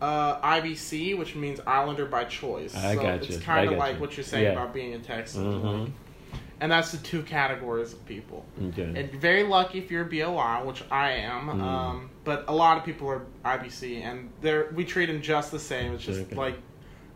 Uh, 0.00 0.40
IBC, 0.40 1.16
which 1.18 1.34
means 1.34 1.60
Islander 1.66 2.06
by 2.06 2.24
choice. 2.24 2.74
I 2.74 2.94
so 2.94 3.02
got 3.02 3.22
It's 3.22 3.38
kind 3.38 3.70
of 3.70 3.78
like 3.78 3.94
you. 3.96 4.00
what 4.00 4.16
you're 4.16 4.24
saying 4.24 4.44
Yeah. 4.44 4.52
about 4.52 4.72
being 4.74 4.94
a 4.94 4.98
Texan. 4.98 5.44
Mhm. 5.44 5.80
like- 5.84 5.92
and 6.60 6.72
that's 6.72 6.90
the 6.90 6.98
two 6.98 7.22
categories 7.22 7.92
of 7.92 8.04
people. 8.06 8.44
Okay. 8.70 8.82
And 8.82 9.12
very 9.12 9.44
lucky 9.44 9.78
if 9.78 9.92
you're 9.92 10.02
a 10.02 10.08
BOI, 10.08 10.64
which 10.64 10.82
I 10.90 11.12
am. 11.12 11.46
Mm. 11.46 11.62
Um, 11.62 12.10
but 12.24 12.44
a 12.48 12.52
lot 12.54 12.76
of 12.76 12.84
people 12.84 13.08
are 13.08 13.22
IBC, 13.44 14.02
and 14.02 14.30
they're 14.40 14.68
we 14.74 14.84
treat 14.84 15.06
them 15.06 15.22
just 15.22 15.52
the 15.52 15.58
same. 15.60 15.94
It's 15.94 16.04
just 16.04 16.20
Okay. 16.22 16.34
like 16.34 16.56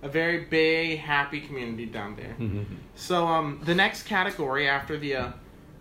a 0.03 0.09
very 0.09 0.45
big, 0.45 0.99
happy 1.01 1.41
community 1.41 1.87
down 1.87 2.15
there. 2.17 2.37
Mhm. 2.39 2.65
So 2.95 3.27
um, 3.27 3.61
the 3.65 3.75
next 3.75 4.05
category 4.05 4.69
after 4.69 4.97
the 4.97 5.17
uh, 5.17 5.29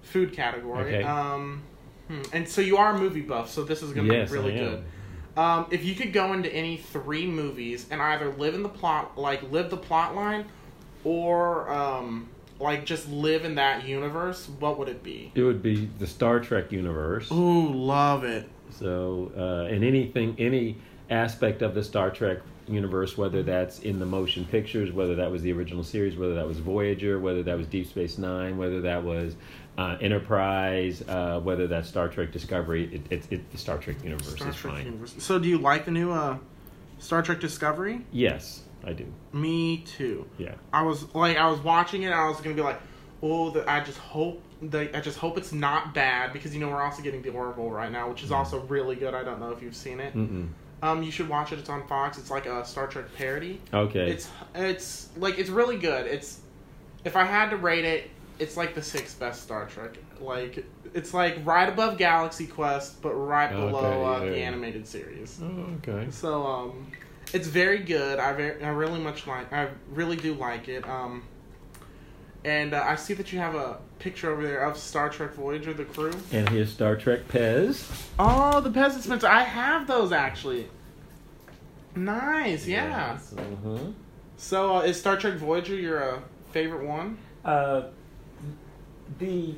food 0.02 0.34
category. 0.34 0.96
Okay. 0.96 1.04
Um, 1.04 1.62
hmm, 2.08 2.22
and 2.34 2.48
so 2.50 2.62
you 2.62 2.78
are 2.78 2.96
a 2.96 2.98
movie 2.98 3.22
buff, 3.22 3.50
so 3.52 3.64
this 3.64 3.84
is 3.84 3.94
gonna 3.94 4.12
Yes, 4.12 4.32
be 4.32 4.38
really 4.40 4.54
good. 4.56 4.84
Um, 5.38 5.68
if 5.72 5.86
you 5.86 5.96
could 5.96 6.12
go 6.12 6.34
into 6.34 6.54
any 6.54 6.78
three 6.78 7.26
movies 7.26 7.88
and 7.90 8.02
either 8.02 8.30
live 8.32 8.54
in 8.54 8.64
the 8.64 8.70
plot, 8.70 9.18
like 9.18 9.50
live 9.52 9.70
the 9.70 9.78
plot 9.78 10.16
line, 10.16 10.46
or 11.04 11.72
um, 11.72 12.30
like 12.60 12.86
just 12.86 13.10
live 13.10 13.46
in 13.46 13.56
that 13.56 13.86
universe, 13.88 14.50
what 14.60 14.78
would 14.78 14.90
it 14.90 15.04
be? 15.04 15.32
It 15.36 15.44
would 15.44 15.64
be 15.64 15.90
the 16.00 16.08
Star 16.08 16.40
Trek 16.40 16.72
universe. 16.72 17.32
Ooh, 17.32 17.74
love 17.74 18.24
it. 18.24 18.50
So, 18.72 19.32
uh, 19.38 19.74
and 19.74 19.84
anything, 19.84 20.36
any 20.38 20.78
aspect 21.10 21.62
of 21.62 21.76
the 21.76 21.84
Star 21.84 22.10
Trek 22.10 22.40
universe, 22.68 23.18
whether 23.18 23.44
that's 23.44 23.80
in 23.80 24.00
the 24.00 24.06
motion 24.06 24.46
pictures, 24.46 24.92
whether 24.92 25.16
that 25.16 25.30
was 25.32 25.42
the 25.42 25.52
original 25.52 25.84
series, 25.84 26.16
whether 26.16 26.36
that 26.36 26.48
was 26.48 26.60
Voyager, 26.60 27.20
whether 27.20 27.44
that 27.44 27.58
was 27.58 27.68
Deep 27.68 27.88
Space 27.88 28.18
Nine, 28.18 28.58
whether 28.58 28.82
that 28.82 29.04
was 29.04 29.36
uh, 29.78 29.98
Enterprise, 30.02 31.04
uh, 31.08 31.40
whether 31.40 31.68
that's 31.68 31.88
Star 31.88 32.10
Trek 32.10 32.32
Discovery, 32.32 32.94
it, 32.94 33.12
it, 33.12 33.32
it, 33.32 33.52
the 33.52 33.58
Star 33.58 33.78
Trek 33.78 34.04
universe 34.04 34.36
Star 34.36 34.50
is 34.50 34.56
Trek 34.56 34.74
fine. 34.76 34.86
universe. 34.86 35.16
So, 35.18 35.40
do 35.40 35.48
you 35.48 35.58
like 35.58 35.86
the 35.86 35.92
new 35.92 36.12
uh, 36.12 36.38
Star 37.00 37.22
Trek 37.22 37.40
Discovery? 37.40 38.06
Yes, 38.12 38.62
I 38.86 38.94
do. 38.94 39.12
Me 39.34 39.78
too. 39.80 40.28
Yeah. 40.38 40.56
I 40.74 40.84
was 40.84 41.14
like, 41.16 41.38
I 41.38 41.50
was 41.50 41.60
watching 41.60 42.04
it. 42.04 42.12
I 42.12 42.28
was 42.28 42.42
gonna 42.42 42.56
be 42.56 42.62
like, 42.62 42.80
oh, 43.24 43.52
the, 43.52 43.70
I 43.70 43.82
just 43.82 43.98
hope 43.98 44.42
the, 44.62 44.96
I 44.96 45.02
just 45.02 45.18
hope 45.18 45.38
it's 45.38 45.54
not 45.54 45.94
bad 45.94 46.34
because 46.34 46.54
you 46.54 46.60
know 46.60 46.70
we're 46.70 46.82
also 46.82 47.02
getting 47.02 47.22
the 47.22 47.30
Orville 47.32 47.70
right 47.72 47.92
now, 47.92 48.10
which 48.10 48.24
is 48.24 48.32
also 48.32 48.60
really 48.62 48.96
good. 48.96 49.14
I 49.16 49.24
don't 49.24 49.40
know 49.40 49.52
if 49.52 49.62
you've 49.62 49.76
seen 49.76 50.00
it. 50.00 50.14
Mm-mm. 50.16 50.50
Um, 50.84 51.04
you 51.04 51.12
should 51.12 51.30
watch 51.30 51.52
it. 51.52 51.60
It's 51.60 51.70
on 51.70 51.88
Fox. 51.88 52.18
It's 52.18 52.32
like 52.32 52.48
a 52.48 52.66
Star 52.66 52.88
Trek 52.88 53.06
parody. 53.16 53.62
Okay. 53.74 54.12
It's 54.12 54.30
it's 54.56 55.10
like 55.18 55.38
it's 55.38 55.50
really 55.50 55.78
good. 55.78 56.08
It's 56.08 56.40
if 57.04 57.16
I 57.16 57.24
had 57.24 57.50
to 57.52 57.58
rate 57.58 57.86
it, 57.86 58.10
it's 58.40 58.58
like 58.58 58.76
the 58.76 58.82
sixth 58.82 59.20
best 59.20 59.44
Star 59.44 59.68
Trek. 59.68 59.98
Like 60.20 60.66
it's 60.94 61.14
like 61.14 61.38
right 61.46 61.70
above 61.70 61.98
Galaxy 61.98 62.48
Quest, 62.48 63.02
but 63.02 63.14
right 63.14 63.50
below 63.52 63.80
Okay, 63.80 64.04
uh, 64.04 64.12
yeah, 64.26 64.32
the 64.32 64.38
yeah. 64.40 64.46
animated 64.46 64.88
series. 64.88 65.40
oh, 65.42 65.68
okay. 65.88 66.10
So 66.12 66.46
um, 66.46 66.92
it's 67.34 67.48
very 67.48 67.80
good. 67.80 68.20
I 68.20 68.34
very, 68.34 68.64
I 68.64 68.70
really 68.70 69.00
much 69.00 69.28
like. 69.28 69.52
I 69.54 69.70
really 69.92 70.18
do 70.18 70.34
like 70.34 70.68
it. 70.68 70.88
Um, 70.88 71.24
and 72.44 72.74
uh, 72.74 72.84
I 72.86 72.96
see 72.96 73.14
that 73.14 73.32
you 73.32 73.40
have 73.40 73.54
a 73.56 73.78
picture 74.00 74.32
over 74.32 74.42
there 74.42 74.64
of 74.64 74.76
Star 74.78 75.10
Trek 75.10 75.34
Voyager, 75.34 75.74
the 75.74 75.86
crew. 75.86 76.14
And 76.32 76.50
his 76.50 76.72
Star 76.72 76.96
Trek 76.96 77.28
Pez. 77.28 77.88
Oh, 78.18 78.60
the 78.62 78.72
Pez 78.72 78.96
dispenser. 78.96 79.28
I 79.28 79.44
have 79.44 79.88
those 79.88 80.12
actually. 80.12 80.68
Nice, 81.96 82.66
yeah. 82.68 83.14
Yes, 83.14 83.34
uh-huh. 83.38 83.78
So 84.38 84.78
uh, 84.78 84.82
is 84.82 85.00
Star 85.00 85.18
Trek 85.18 85.36
Voyager 85.36 85.76
your 85.76 86.16
uh, 86.16 86.20
favorite 86.52 86.88
one? 86.88 87.18
Uh, 87.46 87.84
the 89.20 89.56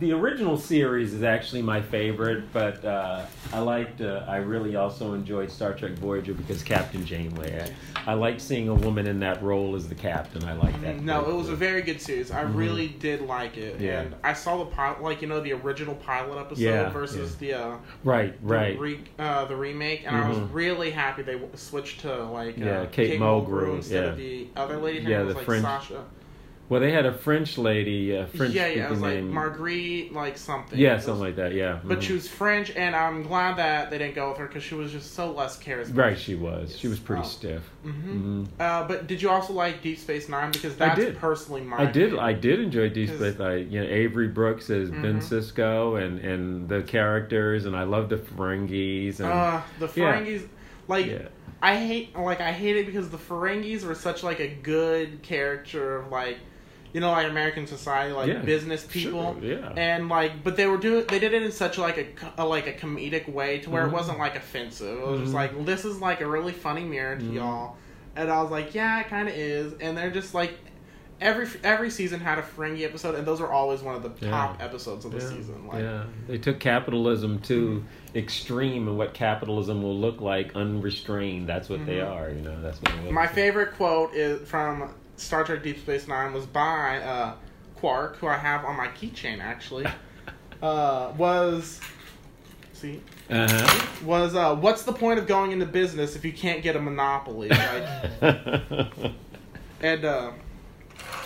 the 0.00 0.10
original 0.10 0.58
series 0.58 1.14
is 1.14 1.22
actually 1.22 1.62
my 1.62 1.80
favorite, 1.80 2.52
but 2.52 2.84
uh, 2.84 3.24
I 3.52 3.60
liked. 3.60 4.00
Uh, 4.00 4.24
I 4.26 4.38
really 4.38 4.74
also 4.74 5.14
enjoyed 5.14 5.52
Star 5.52 5.72
Trek 5.72 5.92
Voyager 5.92 6.34
because 6.34 6.64
Captain 6.64 7.06
Janeway. 7.06 7.72
I, 8.04 8.10
I 8.10 8.14
liked 8.14 8.40
seeing 8.40 8.68
a 8.68 8.74
woman 8.74 9.06
in 9.06 9.20
that 9.20 9.40
role 9.40 9.76
as 9.76 9.88
the 9.88 9.94
captain. 9.94 10.42
I 10.44 10.54
like 10.54 10.72
that. 10.82 10.96
Mm-hmm. 10.96 11.06
No, 11.06 11.30
it 11.30 11.34
was 11.34 11.48
a 11.48 11.54
very 11.54 11.80
good 11.82 12.00
series. 12.00 12.32
I 12.32 12.42
Mhm. 12.42 12.56
really 12.56 12.88
did 12.88 13.22
like 13.22 13.56
it. 13.56 13.80
Yeah. 13.80 14.00
And 14.00 14.14
I 14.24 14.32
saw 14.32 14.58
the 14.58 14.66
pilot, 14.66 15.00
like 15.00 15.22
you 15.22 15.28
know, 15.28 15.40
the 15.40 15.52
original 15.52 15.94
pilot 15.94 16.40
episode 16.40 16.60
Yeah, 16.64 16.88
versus 16.90 17.36
the 17.36 17.54
uh, 17.54 17.76
right, 18.02 18.32
the 18.42 18.46
right. 18.52 18.78
re- 18.80 19.00
uh, 19.20 19.44
the 19.44 19.54
remake, 19.56 20.02
and 20.08 20.16
I 20.16 20.28
was 20.28 20.38
Mhm. 20.38 20.48
really 20.52 20.90
happy 20.90 21.22
they 21.22 21.34
w- 21.34 21.50
switched 21.54 22.00
to 22.00 22.24
like 22.24 22.56
Yeah, 22.58 22.80
uh, 22.80 22.86
Kate 22.86 23.20
Mulgrew, 23.20 23.76
instead 23.76 24.04
of 24.06 24.16
the 24.16 24.48
other 24.56 24.76
lady. 24.78 25.04
Yeah, 25.08 25.20
was 25.22 25.34
the 25.34 25.38
like 25.38 25.46
French- 25.46 25.62
Sasha. 25.62 26.02
Well, 26.74 26.80
they 26.80 26.90
had 26.90 27.06
a 27.06 27.12
French 27.12 27.56
lady, 27.56 28.16
a 28.16 28.26
French 28.26 28.52
yeah, 28.52 28.66
yeah, 28.66 28.86
it 28.86 28.90
was 28.90 29.00
like 29.00 29.14
name. 29.14 29.30
Marguerite, 29.32 30.12
like 30.12 30.36
something. 30.36 30.76
yeah, 30.76 30.94
was- 30.96 31.04
something 31.04 31.20
like 31.22 31.36
that. 31.36 31.52
Yeah, 31.54 31.78
But 31.84 32.00
mhm. 32.00 32.02
she 32.02 32.12
was 32.14 32.26
French, 32.28 32.72
and 32.74 32.96
I'm 32.96 33.22
glad 33.22 33.58
that 33.58 33.90
they 33.90 33.98
didn't 33.98 34.16
go 34.16 34.30
with 34.30 34.38
her 34.38 34.48
because 34.48 34.64
she 34.64 34.74
was 34.74 34.90
just 34.90 35.14
so 35.14 35.30
less 35.30 35.56
charismatic. 35.56 35.96
right. 35.96 36.18
She 36.18 36.34
was. 36.34 36.76
She 36.76 36.88
was 36.88 36.98
pretty 36.98 37.22
Oh. 37.22 37.28
stiff. 37.28 37.62
hmm 37.84 37.90
hmm 37.90 38.44
Uh, 38.58 38.88
but 38.88 39.06
did 39.06 39.22
you 39.22 39.30
also 39.30 39.52
like 39.52 39.82
Deep 39.82 39.98
Space 40.00 40.28
Nine? 40.28 40.50
Because 40.50 40.74
that's 40.74 40.98
did. 40.98 41.16
personally 41.18 41.60
my. 41.60 41.76
I 41.82 41.86
did. 41.86 42.10
favorite. 42.10 42.20
I 42.20 42.32
did 42.32 42.58
enjoy 42.58 42.88
Deep 42.88 43.10
Space. 43.10 43.38
I, 43.38 43.54
you 43.54 43.80
know, 43.80 43.86
Avery 43.86 44.26
Brooks 44.26 44.68
as 44.68 44.90
Ben 44.90 45.20
Mhm. 45.20 45.22
Sisko, 45.22 46.02
and 46.02 46.18
and 46.18 46.68
the 46.68 46.82
characters, 46.82 47.66
and 47.66 47.76
I 47.76 47.84
love 47.84 48.08
the 48.08 48.16
Ferengis. 48.16 49.20
And 49.20 49.28
Uh, 49.28 49.60
the 49.78 49.86
Yeah. 49.94 50.12
Ferengis, 50.20 50.42
like 50.88 51.06
yeah, 51.06 51.28
I 51.62 51.76
hate, 51.76 52.18
like 52.18 52.40
I 52.40 52.50
hate 52.50 52.76
it 52.76 52.86
because 52.86 53.10
the 53.10 53.16
Ferengis 53.18 53.84
were 53.86 53.94
such 53.94 54.24
like 54.24 54.40
a 54.40 54.48
good 54.48 55.22
character 55.22 55.96
of 55.98 56.10
like, 56.10 56.38
you 56.94 57.00
know, 57.00 57.10
like 57.10 57.28
American 57.28 57.66
society, 57.66 58.12
like 58.14 58.28
Yeah, 58.28 58.38
business 58.38 58.86
people, 58.88 59.34
sure, 59.40 59.42
yeah. 59.44 59.72
and 59.76 60.08
like, 60.08 60.42
but 60.44 60.56
they 60.56 60.66
were 60.66 60.78
doing, 60.78 61.04
they 61.08 61.18
did 61.18 61.34
it 61.34 61.42
in 61.42 61.52
such 61.52 61.76
like 61.76 61.98
a, 61.98 62.42
a 62.42 62.44
like 62.46 62.66
a 62.68 62.72
comedic 62.72 63.28
way 63.28 63.58
to 63.58 63.68
where 63.70 63.82
Mhm. 63.84 63.88
it 63.88 63.92
wasn't 63.92 64.18
like 64.18 64.36
offensive. 64.36 64.98
It 64.98 65.06
was 65.06 65.20
just 65.20 65.32
Mhm. 65.32 65.34
like 65.34 65.66
this 65.66 65.84
is 65.84 66.00
like 66.00 66.20
a 66.22 66.26
really 66.26 66.52
funny 66.52 66.84
mirror 66.84 67.16
to 67.16 67.22
Mhm. 67.24 67.34
y'all, 67.34 67.76
and 68.16 68.30
I 68.30 68.40
was 68.40 68.50
like, 68.52 68.74
yeah, 68.74 69.00
it 69.00 69.08
kind 69.08 69.28
of 69.28 69.34
is, 69.34 69.74
and 69.80 69.98
they're 69.98 70.10
just 70.10 70.32
like. 70.34 70.54
Every 71.20 71.46
every 71.62 71.90
season 71.90 72.18
had 72.18 72.38
a 72.38 72.42
Ferengi 72.42 72.82
episode, 72.84 73.14
and 73.14 73.24
those 73.24 73.40
are 73.40 73.50
always 73.50 73.82
one 73.82 73.94
of 73.94 74.02
the 74.02 74.10
Yeah. 74.20 74.30
top 74.32 74.60
episodes 74.60 75.04
of 75.04 75.12
the 75.12 75.18
yeah, 75.20 75.28
season. 75.28 75.68
Like, 75.68 75.80
yeah. 75.80 76.02
They 76.26 76.38
took 76.38 76.58
capitalism 76.58 77.38
to 77.42 77.84
extreme, 78.16 78.88
and 78.88 78.98
what 78.98 79.14
capitalism 79.14 79.80
will 79.80 79.96
look 79.96 80.20
like 80.20 80.56
unrestrained. 80.56 81.48
That's 81.48 81.68
what 81.68 81.86
they 81.86 81.98
Mhm. 81.98 82.10
are. 82.10 82.30
You 82.30 82.42
know, 82.42 82.60
that's 82.60 82.82
what. 82.82 83.10
My 83.12 83.28
favorite 83.28 83.74
quote 83.76 84.12
is 84.12 84.46
from 84.48 84.90
Star 85.16 85.44
Trek 85.44 85.62
Deep 85.62 85.78
Space 85.78 86.08
Nine 86.08 86.32
was 86.32 86.46
by 86.46 86.98
uh, 86.98 87.34
Quark, 87.76 88.16
who 88.16 88.26
I 88.26 88.36
have 88.36 88.64
on 88.64 88.76
my 88.76 88.88
keychain 88.88 89.40
actually, 89.40 89.86
uh, 90.62 91.12
was 91.16 91.80
see 92.72 93.00
Uh-huh. 93.30 93.86
was 94.04 94.34
uh, 94.34 94.54
what's 94.56 94.82
the 94.82 94.92
point 94.92 95.18
of 95.18 95.26
going 95.26 95.52
into 95.52 95.66
business 95.66 96.16
if 96.16 96.24
you 96.24 96.32
can't 96.32 96.62
get 96.62 96.76
a 96.76 96.80
monopoly? 96.80 97.48
Like, 97.48 97.86
and 99.80 100.04
uh, 100.04 100.32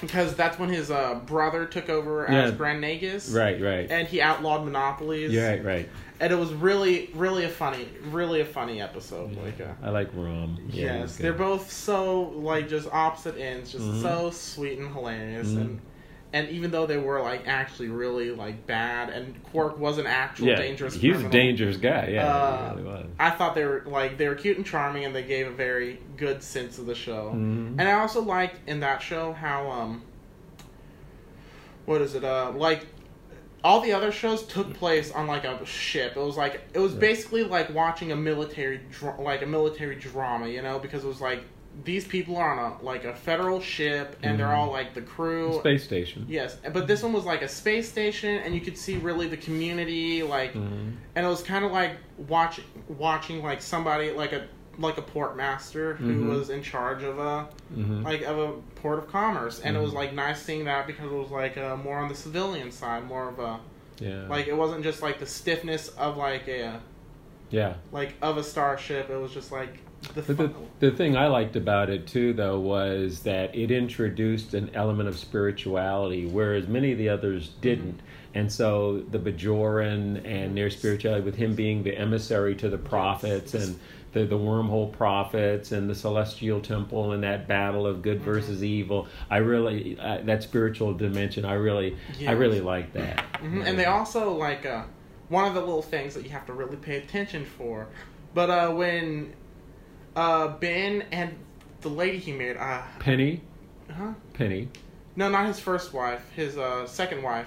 because 0.01 0.35
that's 0.35 0.59
when 0.59 0.69
his 0.69 0.91
uh, 0.91 1.15
brother 1.27 1.67
took 1.67 1.89
over 1.89 2.27
as 2.29 2.51
Yeah. 2.51 2.57
Grand 2.57 2.83
Nagus, 2.83 3.35
right, 3.35 3.61
right. 3.61 3.91
And 3.91 4.07
he 4.07 4.21
outlawed 4.21 4.65
monopolies. 4.65 5.31
Yeah, 5.33 5.51
right, 5.51 5.65
right. 5.65 5.89
And 6.21 6.33
it 6.33 6.37
was 6.37 6.53
really, 6.53 7.11
really 7.15 7.45
a 7.45 7.49
funny, 7.49 7.89
really 8.11 8.41
a 8.41 8.45
funny 8.45 8.81
episode. 8.81 9.37
Like, 9.37 9.61
uh, 9.61 9.73
I 9.83 9.91
like 9.91 10.09
Rom. 10.15 10.59
Yeah, 10.69 11.01
yes, 11.01 11.17
they're 11.17 11.33
both 11.33 11.71
so 11.71 12.23
like 12.35 12.69
just 12.69 12.89
opposite 12.93 13.39
ends, 13.39 13.71
just 13.73 13.85
Mhm. 13.85 14.03
so 14.03 14.31
sweet 14.31 14.79
and 14.79 14.93
hilarious, 14.93 15.49
Mhm. 15.49 15.61
and 15.61 15.81
and 16.33 16.49
even 16.51 16.71
though 16.71 16.87
they 16.87 16.99
were 16.99 17.21
like 17.23 17.49
actually 17.49 17.89
really 17.89 18.31
like 18.31 18.67
bad, 18.67 19.09
and 19.09 19.43
Quark 19.45 19.79
was 19.79 19.99
an 19.99 20.07
actual 20.07 20.49
yeah, 20.49 20.57
dangerous. 20.57 20.95
He 20.95 21.11
was 21.11 21.23
a 21.23 21.29
dangerous 21.29 21.77
guy. 21.77 22.09
Yeah, 22.13 22.27
Uh, 22.27 22.73
really 22.77 22.87
was. 22.87 23.07
I 23.19 23.31
thought 23.31 23.55
they 23.55 23.65
were 23.65 23.83
like 23.87 24.19
they 24.19 24.29
were 24.29 24.35
cute 24.35 24.57
and 24.59 24.67
charming, 24.67 25.05
and 25.05 25.15
they 25.15 25.23
gave 25.23 25.47
a 25.47 25.53
very 25.53 26.01
good 26.17 26.43
sense 26.43 26.79
of 26.79 26.87
the 26.87 26.95
show. 26.95 27.33
Mhm. 27.35 27.77
And 27.79 27.83
I 27.83 27.93
also 27.93 28.21
liked 28.21 28.69
in 28.69 28.81
that 28.81 29.01
show 29.01 29.33
how 29.33 29.71
um, 29.71 30.03
what 31.87 32.03
is 32.03 32.15
it? 32.15 32.25
Uh, 32.25 32.53
like 32.55 32.87
all 33.65 33.81
the 33.81 33.93
other 33.93 34.13
shows 34.13 34.43
took 34.45 34.73
place 34.75 35.11
on 35.11 35.27
like 35.27 35.45
a 35.45 35.65
ship. 35.65 36.17
It 36.17 36.21
was 36.21 36.37
like 36.37 36.61
it 36.75 36.79
was 36.79 36.95
basically 36.95 37.43
like 37.45 37.75
watching 37.75 38.13
a 38.13 38.17
military 38.17 38.81
dra- 38.91 39.21
like 39.21 39.43
a 39.43 39.47
military 39.47 39.97
drama, 39.97 40.49
you 40.49 40.63
know, 40.63 40.79
because 40.79 41.05
it 41.05 41.09
was 41.09 41.21
like 41.21 41.43
these 41.85 42.05
people 42.07 42.37
are 42.37 42.59
on 42.59 42.73
a 42.73 42.85
like 42.85 43.05
a 43.05 43.15
federal 43.15 43.61
ship 43.61 44.17
and 44.23 44.39
they're 44.39 44.47
Mhm. 44.49 44.57
all 44.57 44.71
like 44.73 44.95
the 44.95 45.01
crew. 45.03 45.59
Space 45.61 45.85
station. 45.85 46.27
Yes, 46.29 46.57
but 46.73 46.87
this 46.87 47.03
one 47.03 47.13
was 47.13 47.25
like 47.25 47.43
a 47.43 47.49
space 47.49 47.89
station, 47.89 48.31
and 48.45 48.55
you 48.55 48.61
could 48.61 48.77
see 48.77 48.97
really 48.97 49.29
the 49.29 49.37
community, 49.37 50.23
like, 50.23 50.55
Mhm. 50.55 50.93
and 51.15 51.27
it 51.27 51.29
was 51.29 51.43
kind 51.43 51.65
of 51.65 51.71
like 51.73 51.93
watching 52.17 52.65
watching 52.89 53.43
like 53.43 53.63
somebody 53.63 54.11
like 54.11 54.33
a 54.33 54.47
like 54.81 54.97
a 54.97 55.03
port 55.03 55.37
master 55.37 55.95
who 55.95 56.25
Mhm. 56.25 56.29
was 56.29 56.51
in 56.51 56.63
charge 56.63 57.03
of 57.03 57.19
a 57.19 57.49
Mhm. 57.77 58.05
like 58.05 58.23
of 58.23 58.39
a 58.39 58.53
port 58.81 58.99
of 58.99 59.09
commerce, 59.09 59.61
and 59.61 59.77
it 59.77 59.81
was 59.81 59.93
like 59.93 60.13
nice 60.13 60.41
seeing 60.43 60.65
that 60.67 60.87
because 60.87 61.07
it 61.11 61.15
was 61.17 61.31
like 61.31 61.57
uh, 61.57 61.77
more 61.77 61.99
on 61.99 62.09
the 62.09 62.15
civilian 62.15 62.71
side, 62.71 63.05
more 63.05 63.29
of 63.29 63.39
a 63.41 63.59
yeah. 63.99 64.27
like 64.29 64.47
it 64.47 64.57
wasn't 64.57 64.83
just 64.85 65.03
like 65.03 65.19
the 65.19 65.27
stiffness 65.27 65.89
of 65.91 66.17
like 66.17 66.47
a 66.49 66.81
yeah. 67.51 67.75
like 67.93 68.15
of 68.23 68.37
a 68.37 68.43
starship. 68.45 69.11
It 69.11 69.17
was 69.21 69.33
just 69.33 69.51
like 69.51 69.79
the, 70.15 70.23
the, 70.23 70.53
the 70.81 70.91
thing 70.91 71.17
I 71.17 71.27
liked 71.27 71.57
about 71.57 71.91
it 71.91 72.07
too, 72.07 72.33
though, 72.33 72.59
was 72.59 73.21
that 73.21 73.55
it 73.55 73.71
introduced 73.71 74.55
an 74.55 74.71
element 74.75 75.09
of 75.09 75.19
spirituality, 75.19 76.27
whereas 76.27 76.69
many 76.69 76.93
of 76.93 76.99
the 76.99 77.09
others 77.09 77.51
didn't. 77.61 78.01
And 78.35 78.53
so 78.53 78.99
the 79.11 79.19
Bajoran 79.19 80.25
and 80.25 80.57
their 80.57 80.71
spirituality, 80.71 81.25
with 81.25 81.35
him 81.35 81.55
being 81.55 81.83
the 81.83 81.97
emissary 81.97 82.55
to 82.57 82.69
the 82.69 82.79
prophets 82.79 83.55
and 83.55 83.79
the, 84.13 84.25
the 84.25 84.39
wormhole 84.39 84.93
prophets 84.93 85.73
and 85.73 85.91
the 85.91 85.95
celestial 85.95 86.61
temple 86.61 87.13
and 87.13 87.23
that 87.25 87.49
battle 87.49 87.87
of 87.87 88.03
good 88.03 88.21
versus 88.21 88.63
evil, 88.63 89.09
I 89.31 89.39
really 89.39 89.99
uh, 89.99 90.19
that 90.25 90.43
spiritual 90.43 90.95
dimension, 90.95 91.45
I 91.45 91.55
really, 91.55 91.97
I 92.27 92.33
really 92.33 92.61
like 92.61 92.93
that. 92.93 93.27
Mhm, 93.43 93.67
And 93.67 93.79
they 93.79 93.87
also 93.87 94.33
like 94.33 94.65
uh, 94.65 94.85
one 95.29 95.47
of 95.47 95.55
the 95.55 95.61
little 95.61 95.83
things 95.83 96.15
that 96.15 96.25
you 96.25 96.31
have 96.31 96.47
to 96.47 96.53
really 96.53 96.77
pay 96.77 96.99
attention 96.99 97.45
for. 97.45 97.89
But 98.35 98.51
uh, 98.51 98.71
when 98.71 99.33
uh, 100.19 100.49
Ben 100.59 101.05
and 101.13 101.33
the 101.81 101.89
lady 101.89 102.19
he 102.19 102.33
married, 102.33 102.57
uh, 102.57 102.83
Penny, 102.99 103.41
huh? 103.91 104.13
Penny, 104.35 104.69
No, 105.15 105.31
not 105.31 105.47
his 105.47 105.61
first 105.61 105.93
wife. 105.95 106.23
His 106.35 106.59
uh, 106.59 106.87
second 106.87 107.23
wife. 107.23 107.47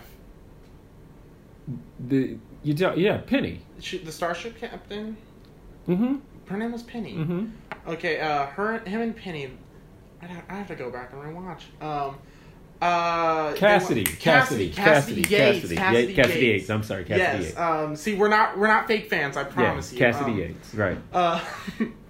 the 1.99 2.37
you 2.63 2.73
tell, 2.73 2.97
yeah, 2.97 3.17
Penny. 3.17 3.59
She, 3.79 3.97
the 3.97 4.11
starship 4.11 4.57
captain. 4.57 5.17
Mm-hmm. 5.87 6.15
Her 6.45 6.57
name 6.57 6.71
was 6.71 6.83
Penny. 6.83 7.15
Mm-hmm. 7.15 7.45
Okay, 7.87 8.19
uh, 8.19 8.45
her, 8.47 8.79
him, 8.79 9.01
and 9.01 9.15
Penny. 9.15 9.51
I 10.21 10.25
have, 10.27 10.43
I 10.49 10.53
have 10.55 10.67
to 10.67 10.75
go 10.75 10.91
back 10.91 11.11
and 11.13 11.21
rewatch. 11.23 11.61
Um, 11.81 12.17
uh, 12.81 13.51
they 13.51 13.57
Cassidy, 13.57 14.03
wa- 14.03 14.09
Cassidy, 14.19 14.69
Cassidy, 14.69 15.15
Yates, 15.21 15.29
Cassidy, 15.29 15.75
Cassidy, 15.75 16.13
Cassidy 16.13 16.33
Yates. 16.39 16.43
Yates. 16.61 16.69
I'm 16.69 16.83
sorry, 16.83 17.03
Cassidy 17.03 17.19
yes. 17.21 17.43
Yates. 17.43 17.57
Um, 17.57 17.95
see, 17.95 18.15
we're 18.15 18.29
not 18.29 18.57
we're 18.57 18.67
not 18.67 18.87
fake 18.87 19.09
fans. 19.09 19.37
I 19.37 19.43
promise 19.43 19.91
yeah, 19.91 20.07
you. 20.07 20.13
Cassidy 20.13 20.31
Um, 20.31 20.37
Yates, 20.39 20.75
right? 20.75 20.97
Uh, 21.11 21.43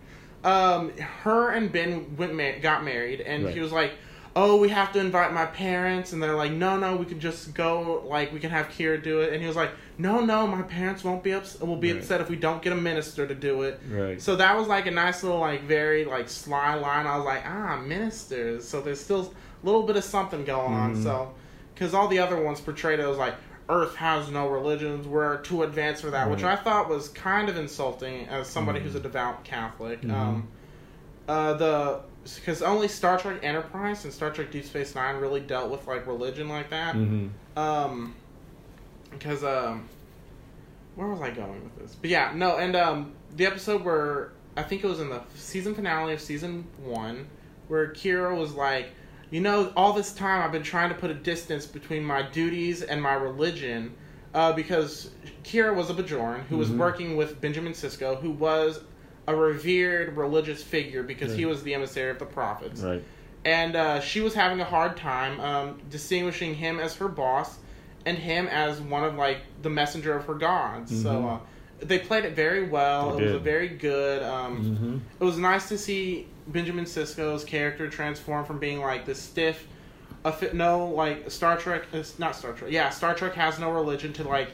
um, 0.43 0.91
her 1.23 1.49
and 1.51 1.71
Ben 1.71 2.15
went 2.17 2.33
ma- 2.35 2.59
got 2.61 2.83
married, 2.83 3.21
and 3.21 3.45
Right. 3.45 3.53
he 3.53 3.59
was 3.59 3.71
like, 3.71 3.91
"Oh, 4.35 4.57
we 4.57 4.69
have 4.69 4.91
to 4.93 4.99
invite 4.99 5.33
my 5.33 5.45
parents," 5.45 6.13
and 6.13 6.21
they're 6.23 6.35
like, 6.35 6.51
"No, 6.51 6.77
no, 6.77 6.95
we 6.95 7.05
can 7.05 7.19
just 7.19 7.53
go. 7.53 8.03
Like, 8.07 8.31
we 8.33 8.39
can 8.39 8.49
have 8.49 8.67
Kira 8.69 9.01
do 9.03 9.19
it." 9.21 9.33
And 9.33 9.41
he 9.41 9.47
was 9.47 9.55
like, 9.55 9.71
"No, 9.97 10.21
no, 10.21 10.47
my 10.47 10.61
parents 10.63 11.03
won't 11.03 11.21
be 11.23 11.31
upset. 11.31 11.61
Will 11.67 11.75
be 11.75 11.91
Right. 11.91 12.01
upset 12.01 12.21
if 12.21 12.29
we 12.29 12.37
don't 12.37 12.61
get 12.61 12.73
a 12.73 12.75
minister 12.75 13.27
to 13.27 13.35
do 13.35 13.61
it." 13.63 13.79
Right. 13.89 14.21
So 14.21 14.35
that 14.37 14.57
was 14.57 14.67
like 14.67 14.87
a 14.87 14.91
nice 14.91 15.21
little, 15.23 15.39
like, 15.39 15.63
very 15.63 16.05
like 16.05 16.27
sly 16.29 16.73
line. 16.75 17.05
I 17.07 17.17
was 17.17 17.25
like, 17.25 17.43
"Ah, 17.45 17.77
ministers." 17.77 18.67
So 18.67 18.81
there's 18.81 18.99
still 18.99 19.33
a 19.61 19.65
little 19.65 19.83
bit 19.83 19.95
of 19.95 20.03
something 20.03 20.43
going 20.45 20.73
on. 20.73 20.95
Mhm. 20.95 21.03
So, 21.03 21.33
because 21.75 21.93
all 21.93 22.07
the 22.07 22.19
other 22.19 22.41
ones 22.41 22.59
portrayed 22.61 22.99
it 22.99 23.03
as 23.05 23.17
like. 23.17 23.35
Earth 23.71 23.95
has 23.95 24.29
no 24.29 24.47
religions. 24.49 25.07
We're 25.07 25.37
too 25.37 25.63
advanced 25.63 26.01
for 26.01 26.11
that, 26.11 26.29
which 26.29 26.43
I 26.43 26.55
thought 26.57 26.89
was 26.89 27.07
kind 27.09 27.47
of 27.47 27.55
insulting 27.57 28.27
as 28.27 28.47
somebody 28.47 28.79
Mhm. 28.79 28.83
who's 28.83 28.95
a 28.95 28.99
devout 28.99 29.43
Catholic. 29.45 30.01
Mhm. 30.01 30.11
Um, 30.13 30.47
uh, 31.27 31.53
the 31.53 31.99
because 32.35 32.61
only 32.61 32.87
Star 32.87 33.17
Trek 33.17 33.39
Enterprise 33.41 34.03
and 34.03 34.13
Star 34.13 34.29
Trek 34.29 34.51
Deep 34.51 34.65
Space 34.65 34.93
Nine 34.93 35.15
really 35.15 35.39
dealt 35.39 35.71
with 35.71 35.87
like 35.87 36.05
religion 36.05 36.49
like 36.49 36.69
that. 36.69 36.95
Mm-hmm. 36.95 37.57
Um, 37.57 38.13
because 39.09 39.43
um, 39.43 39.87
where 40.95 41.07
was 41.07 41.21
I 41.21 41.31
going 41.31 41.63
with 41.63 41.79
this? 41.79 41.95
But 41.95 42.09
yeah, 42.09 42.31
no, 42.35 42.57
and 42.57 42.75
um, 42.75 43.13
the 43.35 43.45
episode 43.45 43.83
where 43.83 44.31
I 44.57 44.63
think 44.63 44.83
it 44.83 44.87
was 44.87 44.99
in 44.99 45.09
the 45.09 45.21
season 45.35 45.73
finale 45.73 46.13
of 46.13 46.21
season 46.21 46.65
one, 46.83 47.27
where 47.69 47.87
Kira 47.93 48.37
was 48.37 48.53
like, 48.53 48.89
you 49.31 49.39
know, 49.41 49.71
all 49.75 49.93
this 49.93 50.13
time 50.13 50.43
I've 50.43 50.51
been 50.51 50.61
trying 50.63 50.89
to 50.89 50.95
put 50.95 51.09
a 51.09 51.13
distance 51.15 51.65
between 51.65 52.03
my 52.03 52.21
duties 52.21 52.81
and 52.83 53.01
my 53.01 53.13
religion, 53.13 53.93
uh, 54.33 54.53
because 54.53 55.09
Kira 55.43 55.73
was 55.75 55.89
a 55.89 55.93
Bajoran 55.93 56.41
who 56.49 56.57
was 56.57 56.69
Mhm. 56.69 56.77
working 56.77 57.17
with 57.17 57.41
Benjamin 57.41 57.73
Sisko, 57.73 58.21
who 58.21 58.31
was 58.31 58.81
a 59.27 59.35
revered 59.35 60.15
religious 60.17 60.61
figure 60.63 61.03
because 61.03 61.33
he 61.35 61.45
was 61.45 61.63
the 61.63 61.73
emissary 61.73 62.09
of 62.11 62.19
the 62.19 62.25
prophets 62.25 62.81
Right. 62.81 63.03
and 63.45 63.75
uh, 63.75 63.99
she 64.01 64.19
was 64.19 64.33
having 64.33 64.59
a 64.59 64.65
hard 64.65 64.97
time 64.97 65.39
um, 65.39 65.79
distinguishing 65.89 66.55
him 66.55 66.79
as 66.79 66.95
her 66.95 67.07
boss 67.07 67.57
and 68.05 68.17
him 68.17 68.47
as 68.47 68.81
one 68.81 69.03
of 69.03 69.15
like 69.15 69.37
the 69.61 69.69
messenger 69.69 70.13
of 70.15 70.25
her 70.25 70.33
gods. 70.33 71.03
So 71.03 71.09
Mhm. 71.09 71.35
uh, 71.35 71.39
they 71.85 71.99
played 71.99 72.25
it 72.25 72.35
very 72.35 72.67
well. 72.67 73.11
They 73.15 73.23
it 73.23 73.25
was 73.27 73.35
a 73.35 73.39
very 73.39 73.69
good. 73.69 74.23
Um, 74.23 74.57
Mm-hmm. 74.63 74.97
It 75.19 75.23
was 75.23 75.37
nice 75.37 75.69
to 75.69 75.77
see 75.77 76.27
Benjamin 76.51 76.85
Sisko's 76.85 77.43
character 77.43 77.89
transform 77.89 78.45
from 78.45 78.59
being 78.59 78.79
like 78.81 79.05
this 79.05 79.19
stiff, 79.21 79.65
a 80.23 80.31
fit, 80.31 80.53
no 80.53 80.87
like 80.87 81.31
Star 81.31 81.57
Trek. 81.57 81.83
It's 81.93 82.19
not 82.19 82.35
Star 82.35 82.53
Trek. 82.53 82.71
Yeah, 82.71 82.89
Star 82.89 83.13
Trek 83.15 83.33
has 83.35 83.59
no 83.59 83.71
religion 83.71 84.13
to 84.13 84.23
like 84.23 84.51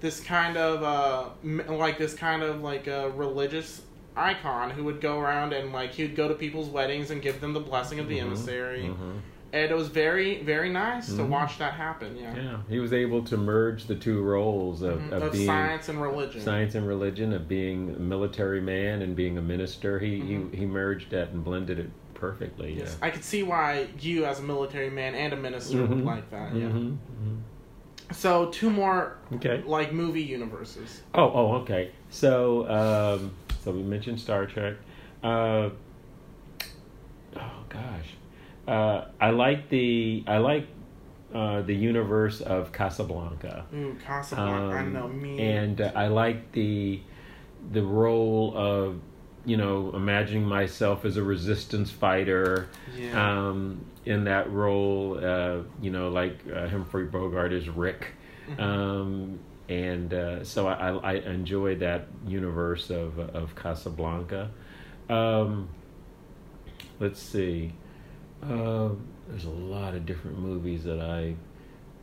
this 0.00 0.20
kind 0.20 0.56
of 0.56 0.82
uh, 0.82 1.72
like 1.74 1.98
this 1.98 2.14
kind 2.14 2.42
of 2.42 2.62
like 2.62 2.86
a 2.86 3.10
religious 3.10 3.82
icon 4.16 4.70
who 4.70 4.84
would 4.84 5.00
go 5.00 5.18
around 5.20 5.52
and 5.52 5.72
like 5.72 5.92
he 5.92 6.02
would 6.02 6.16
go 6.16 6.26
to 6.28 6.34
people's 6.34 6.68
weddings 6.68 7.10
and 7.10 7.22
give 7.22 7.40
them 7.40 7.52
the 7.52 7.60
blessing 7.60 8.00
of 8.00 8.08
the 8.08 8.18
Mhm. 8.18 8.22
emissary 8.22 8.82
Mhm. 8.84 9.20
And 9.52 9.70
it 9.70 9.74
was 9.74 9.88
very 9.88 10.42
very 10.42 10.70
nice 10.70 11.06
to 11.08 11.22
Mhm. 11.22 11.28
watch 11.28 11.58
that 11.58 11.72
happen 11.74 12.16
yeah, 12.16 12.34
Yeah, 12.36 12.56
he 12.68 12.78
was 12.78 12.92
able 12.92 13.22
to 13.24 13.36
merge 13.36 13.86
the 13.86 13.96
two 13.96 14.22
roles 14.22 14.82
of, 14.82 14.98
Mhm. 15.00 15.12
of, 15.12 15.22
of 15.24 15.32
being 15.32 15.46
science 15.46 15.88
and 15.88 16.00
religion 16.00 16.40
science 16.40 16.74
and 16.74 16.86
religion, 16.86 17.32
of 17.32 17.48
being 17.48 17.90
a 17.96 17.98
military 18.00 18.60
man 18.60 19.02
and 19.02 19.16
being 19.16 19.36
a 19.38 19.42
minister. 19.42 19.98
He 19.98 20.20
Mhm. 20.20 20.50
he, 20.52 20.58
he 20.60 20.66
merged 20.66 21.10
that 21.10 21.30
and 21.30 21.42
blended 21.44 21.78
it 21.78 21.90
perfectly. 22.14 22.74
yes 22.78 22.96
yeah. 23.00 23.06
i 23.06 23.10
could 23.10 23.24
see 23.24 23.42
why 23.42 23.86
you 23.98 24.26
as 24.26 24.40
a 24.40 24.42
military 24.42 24.90
man 24.90 25.14
and 25.14 25.32
a 25.32 25.36
minister 25.36 25.78
would 25.80 25.90
Mhm. 25.90 26.04
like 26.04 26.30
that 26.30 26.54
yeah 26.54 26.66
Mhm. 26.68 26.96
so 28.12 28.46
two 28.50 28.68
more. 28.70 29.16
Okay. 29.34 29.62
like 29.66 29.92
movie 29.92 30.22
universes 30.22 31.02
Oh, 31.14 31.30
oh, 31.32 31.52
okay. 31.62 31.90
So, 32.10 32.68
um, 32.68 33.30
so 33.62 33.70
we 33.70 33.82
mentioned 33.82 34.18
Star 34.20 34.46
Trek. 34.46 34.74
Uh, 35.22 35.70
oh 37.36 37.62
gosh, 37.68 38.16
uh, 38.70 39.06
I 39.20 39.30
like 39.30 39.68
the 39.68 40.24
I 40.26 40.38
like 40.38 40.66
uh, 41.34 41.62
the 41.62 41.74
universe 41.74 42.40
of 42.40 42.72
Casablanca. 42.72 43.66
Ooh, 43.74 43.96
Casablanca, 44.04 44.76
I 44.76 44.80
Um, 44.82 44.92
know 44.92 45.08
me 45.08 45.38
and 45.40 45.80
uh, 45.80 45.92
I 45.94 46.06
like 46.08 46.52
the 46.52 47.00
the 47.72 47.82
role 47.82 48.54
of 48.56 49.00
you 49.44 49.56
know 49.56 49.90
imagining 49.94 50.44
myself 50.44 51.04
as 51.04 51.16
a 51.16 51.22
resistance 51.22 51.90
fighter 51.90 52.68
yeah 52.96 53.48
um, 53.48 53.84
in 54.04 54.24
that 54.24 54.50
role. 54.52 55.18
Uh, 55.22 55.62
you 55.82 55.90
know, 55.90 56.08
like 56.08 56.38
uh, 56.54 56.68
Humphrey 56.68 57.06
Bogart 57.06 57.52
is 57.52 57.68
Rick. 57.68 58.12
Mhm. 58.48 58.60
Um, 58.60 59.38
and 59.68 60.12
uh, 60.12 60.42
so 60.44 60.66
I, 60.66 60.74
I, 60.88 61.12
I 61.12 61.12
enjoy 61.30 61.76
that 61.76 62.08
universe 62.26 62.90
of 62.90 63.18
of 63.18 63.54
Casablanca. 63.54 64.50
Um, 65.08 65.68
let's 66.98 67.20
see. 67.20 67.72
Uh, 68.42 68.90
there's 69.28 69.44
a 69.44 69.50
lot 69.50 69.94
of 69.94 70.06
different 70.06 70.38
movies 70.38 70.84
that 70.84 71.00
I 71.00 71.34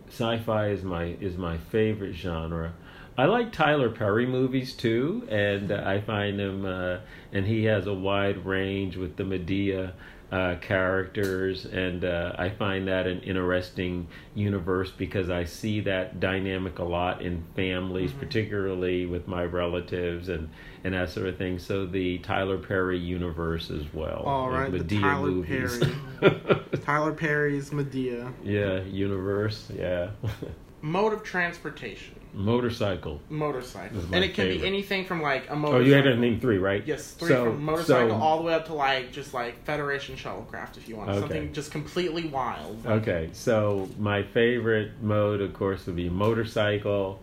sci-fi 0.10 0.70
is 0.70 0.84
my 0.84 1.16
is 1.20 1.38
my 1.38 1.58
favorite 1.58 2.14
genre. 2.14 2.74
I 3.18 3.26
like 3.26 3.52
Tyler 3.52 3.90
Perry 3.90 4.28
movies 4.28 4.74
too, 4.74 5.28
and 5.30 5.72
I 5.72 6.02
find 6.02 6.40
him, 6.40 6.66
uh, 6.66 7.00
and 7.34 7.48
he 7.48 7.64
has 7.66 7.88
a 7.88 7.94
wide 7.94 8.46
range 8.46 8.96
with 8.96 9.16
the 9.16 9.24
Madea 9.24 9.94
uh, 10.32 10.56
characters, 10.60 11.66
and 11.66 12.04
uh, 12.04 12.34
I 12.38 12.50
find 12.50 12.88
that 12.90 13.08
an 13.08 13.22
interesting 13.22 14.08
universe 14.36 14.92
because 14.92 15.30
I 15.30 15.46
see 15.46 15.80
that 15.82 16.20
dynamic 16.20 16.80
a 16.80 16.84
lot 16.84 17.22
in 17.22 17.44
families, 17.56 18.12
Mm-hmm. 18.12 18.20
particularly 18.20 19.06
with 19.06 19.28
my 19.28 19.44
relatives 19.46 20.28
and 20.30 20.50
and 20.84 20.94
that 20.94 21.10
sort 21.10 21.28
of 21.28 21.38
thing. 21.38 21.60
So 21.60 21.86
the 21.86 22.18
Tyler 22.20 22.58
Perry 22.58 22.98
universe 23.00 23.70
as 23.72 23.84
well. 23.94 24.24
All 24.26 24.50
right, 24.50 24.72
the 24.72 24.80
Madea 24.80 25.02
Tyler 25.02 25.28
movies. 25.32 25.84
Tyler 26.86 27.14
Perry's 27.14 27.70
Madea. 27.72 28.32
yeah, 28.44 28.82
universe. 28.84 29.72
Yeah, 29.76 30.10
Mode 30.82 31.14
of 31.14 31.24
transportation. 31.24 32.16
Motorcycle. 32.38 33.20
Motorcycle. 33.30 33.96
This 33.96 34.04
is 34.06 34.10
my 34.10 34.18
And 34.18 34.26
it 34.26 34.34
can 34.34 34.46
favorite. 34.46 34.62
be 34.62 34.68
anything 34.68 35.06
from 35.06 35.22
like 35.22 35.50
a 35.50 35.56
motorcycle. 35.56 35.82
Oh, 35.82 35.86
you 35.86 35.94
had 35.94 36.04
to 36.04 36.16
name 36.16 36.40
three, 36.40 36.58
right? 36.58 36.84
Yes, 36.86 37.12
three 37.12 37.30
So- 37.30 37.46
from 37.46 37.64
motorcycle 37.64 38.10
so- 38.10 38.16
all 38.16 38.38
the 38.38 38.44
way 38.44 38.54
up 38.54 38.66
to 38.68 38.74
like 38.74 39.12
just 39.12 39.34
like 39.34 39.64
Federation 39.66 40.16
shuttlecraft 40.16 40.78
if 40.78 40.88
you 40.88 40.96
want 40.96 41.10
Okay. 41.10 41.20
something 41.20 41.54
just 41.54 41.72
completely 41.72 42.28
wild. 42.28 42.78
Okay, 42.86 43.30
so 43.34 43.90
my 44.00 44.24
favorite 44.24 44.92
mode, 45.02 45.42
of 45.42 45.54
course, 45.54 45.86
would 45.88 45.96
be 45.96 46.10
motorcycle. 46.10 47.22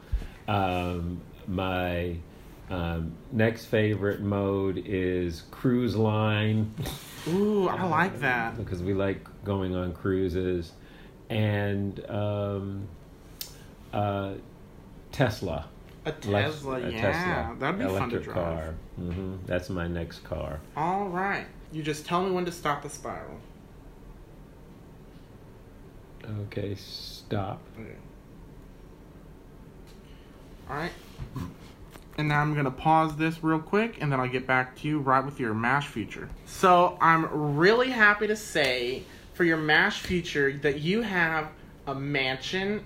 Um, 0.49 1.21
my 1.47 2.17
um, 2.71 3.13
next 3.31 3.67
favorite 3.67 4.21
mode 4.21 4.83
is 4.87 5.43
cruise 5.51 5.95
line 5.95 6.73
Ooh, 7.29 7.69
I 7.69 7.85
like 7.85 8.21
that. 8.21 8.57
because 8.57 8.83
we 8.83 8.95
like 8.95 9.27
going 9.45 9.75
on 9.77 9.93
cruises, 9.93 10.73
and 11.29 12.03
um, 12.11 12.89
uh, 13.93 14.33
Tesla. 15.15 15.69
A 16.07 16.13
Tesla, 16.13 16.81
yeah, 16.91 17.01
Tesla. 17.01 17.57
that'd 17.59 17.79
be 17.79 17.87
fun 17.87 18.11
to 18.11 18.19
drive. 18.19 18.35
car. 18.35 18.75
hmm 18.97 19.37
That's 19.47 19.71
my 19.71 19.87
next 19.87 20.25
car. 20.25 20.61
All 20.77 21.09
right, 21.09 21.47
you 21.73 21.83
just 21.83 22.05
tell 22.05 22.23
me 22.25 22.33
when 22.33 22.45
to 22.45 22.53
stop 22.53 22.83
the 22.83 22.91
spiral. 22.91 23.39
Okay, 26.43 26.75
stop. 26.75 27.61
Okay. 27.81 27.95
All 30.69 30.77
right. 30.77 30.93
And 32.19 32.29
now 32.29 32.41
I'm 32.41 32.55
gonna 32.55 32.71
pause 32.71 33.17
this 33.17 33.43
real 33.43 33.61
quick, 33.61 33.99
and 34.01 34.11
then 34.11 34.19
I'll 34.21 34.29
get 34.29 34.47
back 34.47 34.77
to 34.81 34.89
you 34.89 34.99
right 34.99 35.25
with 35.25 35.39
your 35.39 35.55
mash 35.55 35.87
feature. 35.87 36.29
So 36.47 36.99
I'm 37.01 37.57
really 37.57 37.91
happy 37.91 38.27
to 38.27 38.37
say 38.37 39.05
for 39.33 39.45
your 39.45 39.59
mash 39.59 40.01
feature 40.01 40.53
that 40.59 40.81
you 40.81 41.03
have 41.03 41.49
a 41.87 41.95
mansion. 41.95 42.85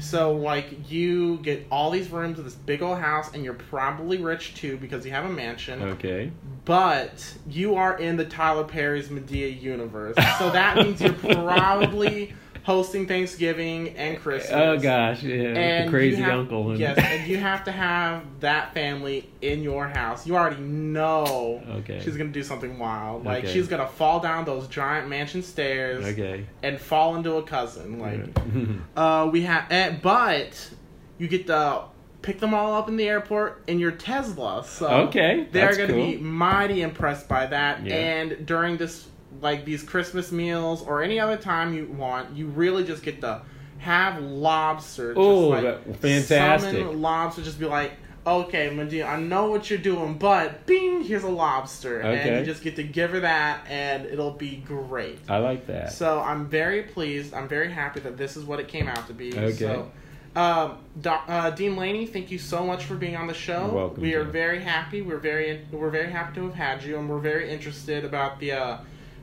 So 0.00 0.32
like 0.32 0.90
you 0.90 1.38
get 1.38 1.66
all 1.70 1.90
these 1.90 2.10
rooms 2.10 2.36
with 2.36 2.46
this 2.46 2.54
big 2.54 2.82
old 2.82 2.98
house, 2.98 3.32
and 3.34 3.44
you're 3.44 3.54
probably 3.54 4.18
rich 4.18 4.54
too 4.54 4.76
because 4.78 5.04
you 5.04 5.12
have 5.12 5.24
a 5.24 5.28
mansion. 5.28 5.82
Okay. 5.82 6.30
But 6.64 7.34
you 7.48 7.76
are 7.76 7.98
in 7.98 8.16
the 8.16 8.24
Tyler 8.24 8.64
Perry's 8.64 9.08
Madea 9.08 9.60
universe, 9.60 10.16
so 10.38 10.50
that 10.50 10.76
means 10.76 11.00
you're 11.00 11.12
probably 11.34 12.34
hosting 12.68 13.06
Thanksgiving 13.06 13.96
and 13.96 14.18
Christmas. 14.20 14.52
Oh 14.52 14.76
gosh, 14.78 15.22
yeah, 15.22 15.36
And 15.56 15.88
the 15.88 15.90
crazy 15.90 16.20
have, 16.20 16.40
uncle. 16.40 16.70
And, 16.72 16.78
Yes, 16.78 16.98
and 17.02 17.26
you 17.26 17.38
have 17.38 17.64
to 17.64 17.72
have 17.72 18.24
that 18.40 18.74
family 18.74 19.26
in 19.40 19.62
your 19.62 19.88
house. 19.88 20.26
You 20.26 20.36
already 20.36 20.60
know 20.60 21.62
Okay. 21.78 21.98
she's 22.04 22.18
gonna 22.18 22.28
do 22.28 22.42
something 22.42 22.78
wild. 22.78 23.24
Like 23.24 23.44
Okay. 23.44 23.54
she's 23.54 23.68
gonna 23.68 23.86
fall 23.86 24.20
down 24.20 24.44
those 24.44 24.68
giant 24.68 25.08
mansion 25.08 25.42
stairs 25.42 26.04
Okay. 26.04 26.44
and 26.62 26.78
fall 26.78 27.16
into 27.16 27.36
a 27.36 27.42
cousin. 27.42 27.98
Like 28.00 28.20
Yeah. 28.54 28.64
uh, 29.22 29.30
we 29.32 29.40
have, 29.44 29.64
eh, 29.70 29.96
but 30.02 30.70
you 31.16 31.26
get 31.26 31.46
to 31.46 31.84
pick 32.20 32.38
them 32.38 32.52
all 32.52 32.74
up 32.74 32.86
in 32.90 32.98
the 32.98 33.08
airport 33.08 33.62
in 33.66 33.78
your 33.78 33.92
Tesla. 33.92 34.62
So 34.66 34.88
Okay, 35.08 35.46
they're 35.52 35.74
going 35.74 35.88
to 35.88 35.94
be 35.94 36.18
mighty 36.18 36.82
impressed 36.82 37.28
by 37.28 37.46
that. 37.46 37.86
Yeah. 37.86 37.94
And 37.94 38.44
during 38.44 38.76
this, 38.76 39.08
like 39.40 39.64
these 39.64 39.82
Christmas 39.82 40.32
meals 40.32 40.82
or 40.82 41.02
any 41.02 41.20
other 41.20 41.36
time 41.36 41.74
you 41.74 41.86
want, 41.86 42.34
you 42.36 42.46
really 42.46 42.84
just 42.84 43.02
get 43.02 43.20
to 43.20 43.42
have 43.78 44.20
lobster. 44.20 45.14
just, 45.14 45.18
Oh, 45.18 45.48
like, 45.48 45.98
fantastic. 46.00 46.86
Lobster, 46.92 47.42
just 47.42 47.58
be 47.60 47.66
like. 47.66 47.92
Okay, 48.26 48.68
Madea, 48.68 49.08
I 49.08 49.18
know 49.18 49.48
what 49.48 49.70
you're 49.70 49.78
doing, 49.78 50.18
but 50.18 50.66
bing, 50.66 51.02
here's 51.02 51.22
a 51.22 51.30
lobster. 51.30 52.00
And 52.00 52.38
you 52.40 52.44
just 52.44 52.62
get 52.62 52.76
to 52.76 52.82
give 52.82 53.12
her 53.12 53.20
that, 53.20 53.64
and 53.70 54.04
it'll 54.04 54.32
be 54.32 54.56
great. 54.56 55.18
I 55.30 55.38
like 55.38 55.66
that. 55.68 55.92
So 55.94 56.20
I'm 56.20 56.46
very 56.46 56.82
pleased. 56.82 57.32
I'm 57.32 57.48
very 57.48 57.70
happy 57.72 58.00
that 58.00 58.18
this 58.18 58.36
is 58.36 58.44
what 58.44 58.60
it 58.60 58.68
came 58.68 58.86
out 58.86 59.06
to 59.06 59.14
be. 59.14 59.32
Okay. 59.32 59.52
So, 59.54 59.90
um, 60.36 60.78
uh, 61.06 61.50
Dean 61.52 61.76
Laney, 61.76 62.04
thank 62.04 62.30
you 62.30 62.38
so 62.38 62.66
much 62.66 62.84
for 62.84 62.96
being 62.96 63.16
on 63.16 63.28
the 63.28 63.34
show. 63.34 63.64
You're 63.64 63.74
welcome, 63.74 64.02
We 64.02 64.14
are 64.14 64.24
very 64.24 64.60
happy. 64.60 65.00
We're 65.00 65.16
very 65.16 65.64
we're 65.72 65.88
very 65.88 66.10
happy 66.10 66.34
to 66.34 66.44
have 66.50 66.54
had 66.54 66.82
you, 66.82 66.98
and 66.98 67.08
we're 67.08 67.20
very 67.20 67.50
interested 67.50 68.04
about 68.04 68.40
the 68.40 68.52
uh, 68.52 68.78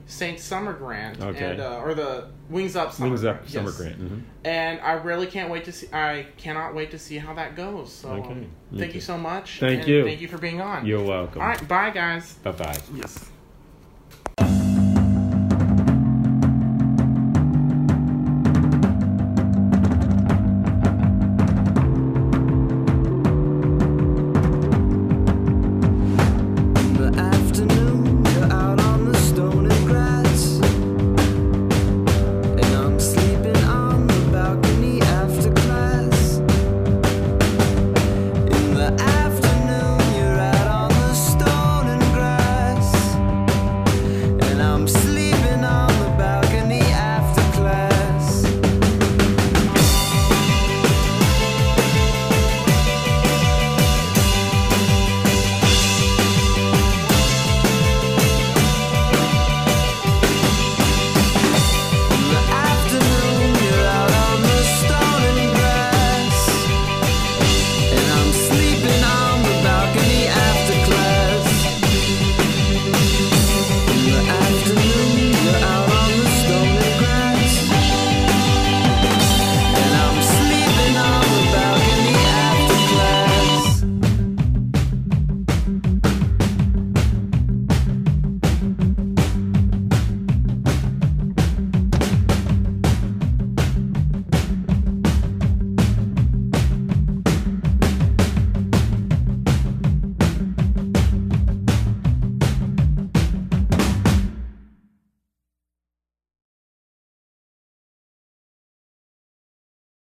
Saint 0.07 0.39
Summer 0.39 0.73
Grant 0.73 1.19
Okay. 1.19 1.51
and 1.51 1.59
uh, 1.59 1.79
or 1.83 1.93
the 1.95 2.27
Wings 2.49 2.75
Up 2.75 2.93
Summer 2.93 3.09
Wings 3.09 3.21
Grant. 3.21 3.49
summer 3.49 3.69
yes. 3.69 3.77
grant. 3.77 3.95
hmm 3.95 4.19
And 4.43 4.79
I 4.81 4.93
really 4.93 5.27
can't 5.27 5.49
wait 5.49 5.65
to 5.65 5.71
see. 5.71 5.87
I 5.91 6.27
cannot 6.37 6.75
wait 6.75 6.91
to 6.91 6.99
see 6.99 7.17
how 7.17 7.33
that 7.33 7.55
goes. 7.55 7.91
So 7.91 8.09
Okay. 8.09 8.31
um, 8.31 8.51
thank 8.77 8.91
too. 8.91 8.95
you 8.95 9.01
so 9.01 9.17
much. 9.17 9.59
Thank 9.59 9.79
and 9.81 9.87
you. 9.87 10.03
Thank 10.05 10.21
you 10.21 10.27
for 10.27 10.37
being 10.37 10.61
on. 10.61 10.85
You're 10.85 11.03
welcome. 11.03 11.41
All 11.41 11.47
right, 11.47 11.67
bye 11.67 11.89
guys. 11.89 12.33
Bye 12.43 12.51
bye. 12.51 12.77
Yes. 12.93 13.31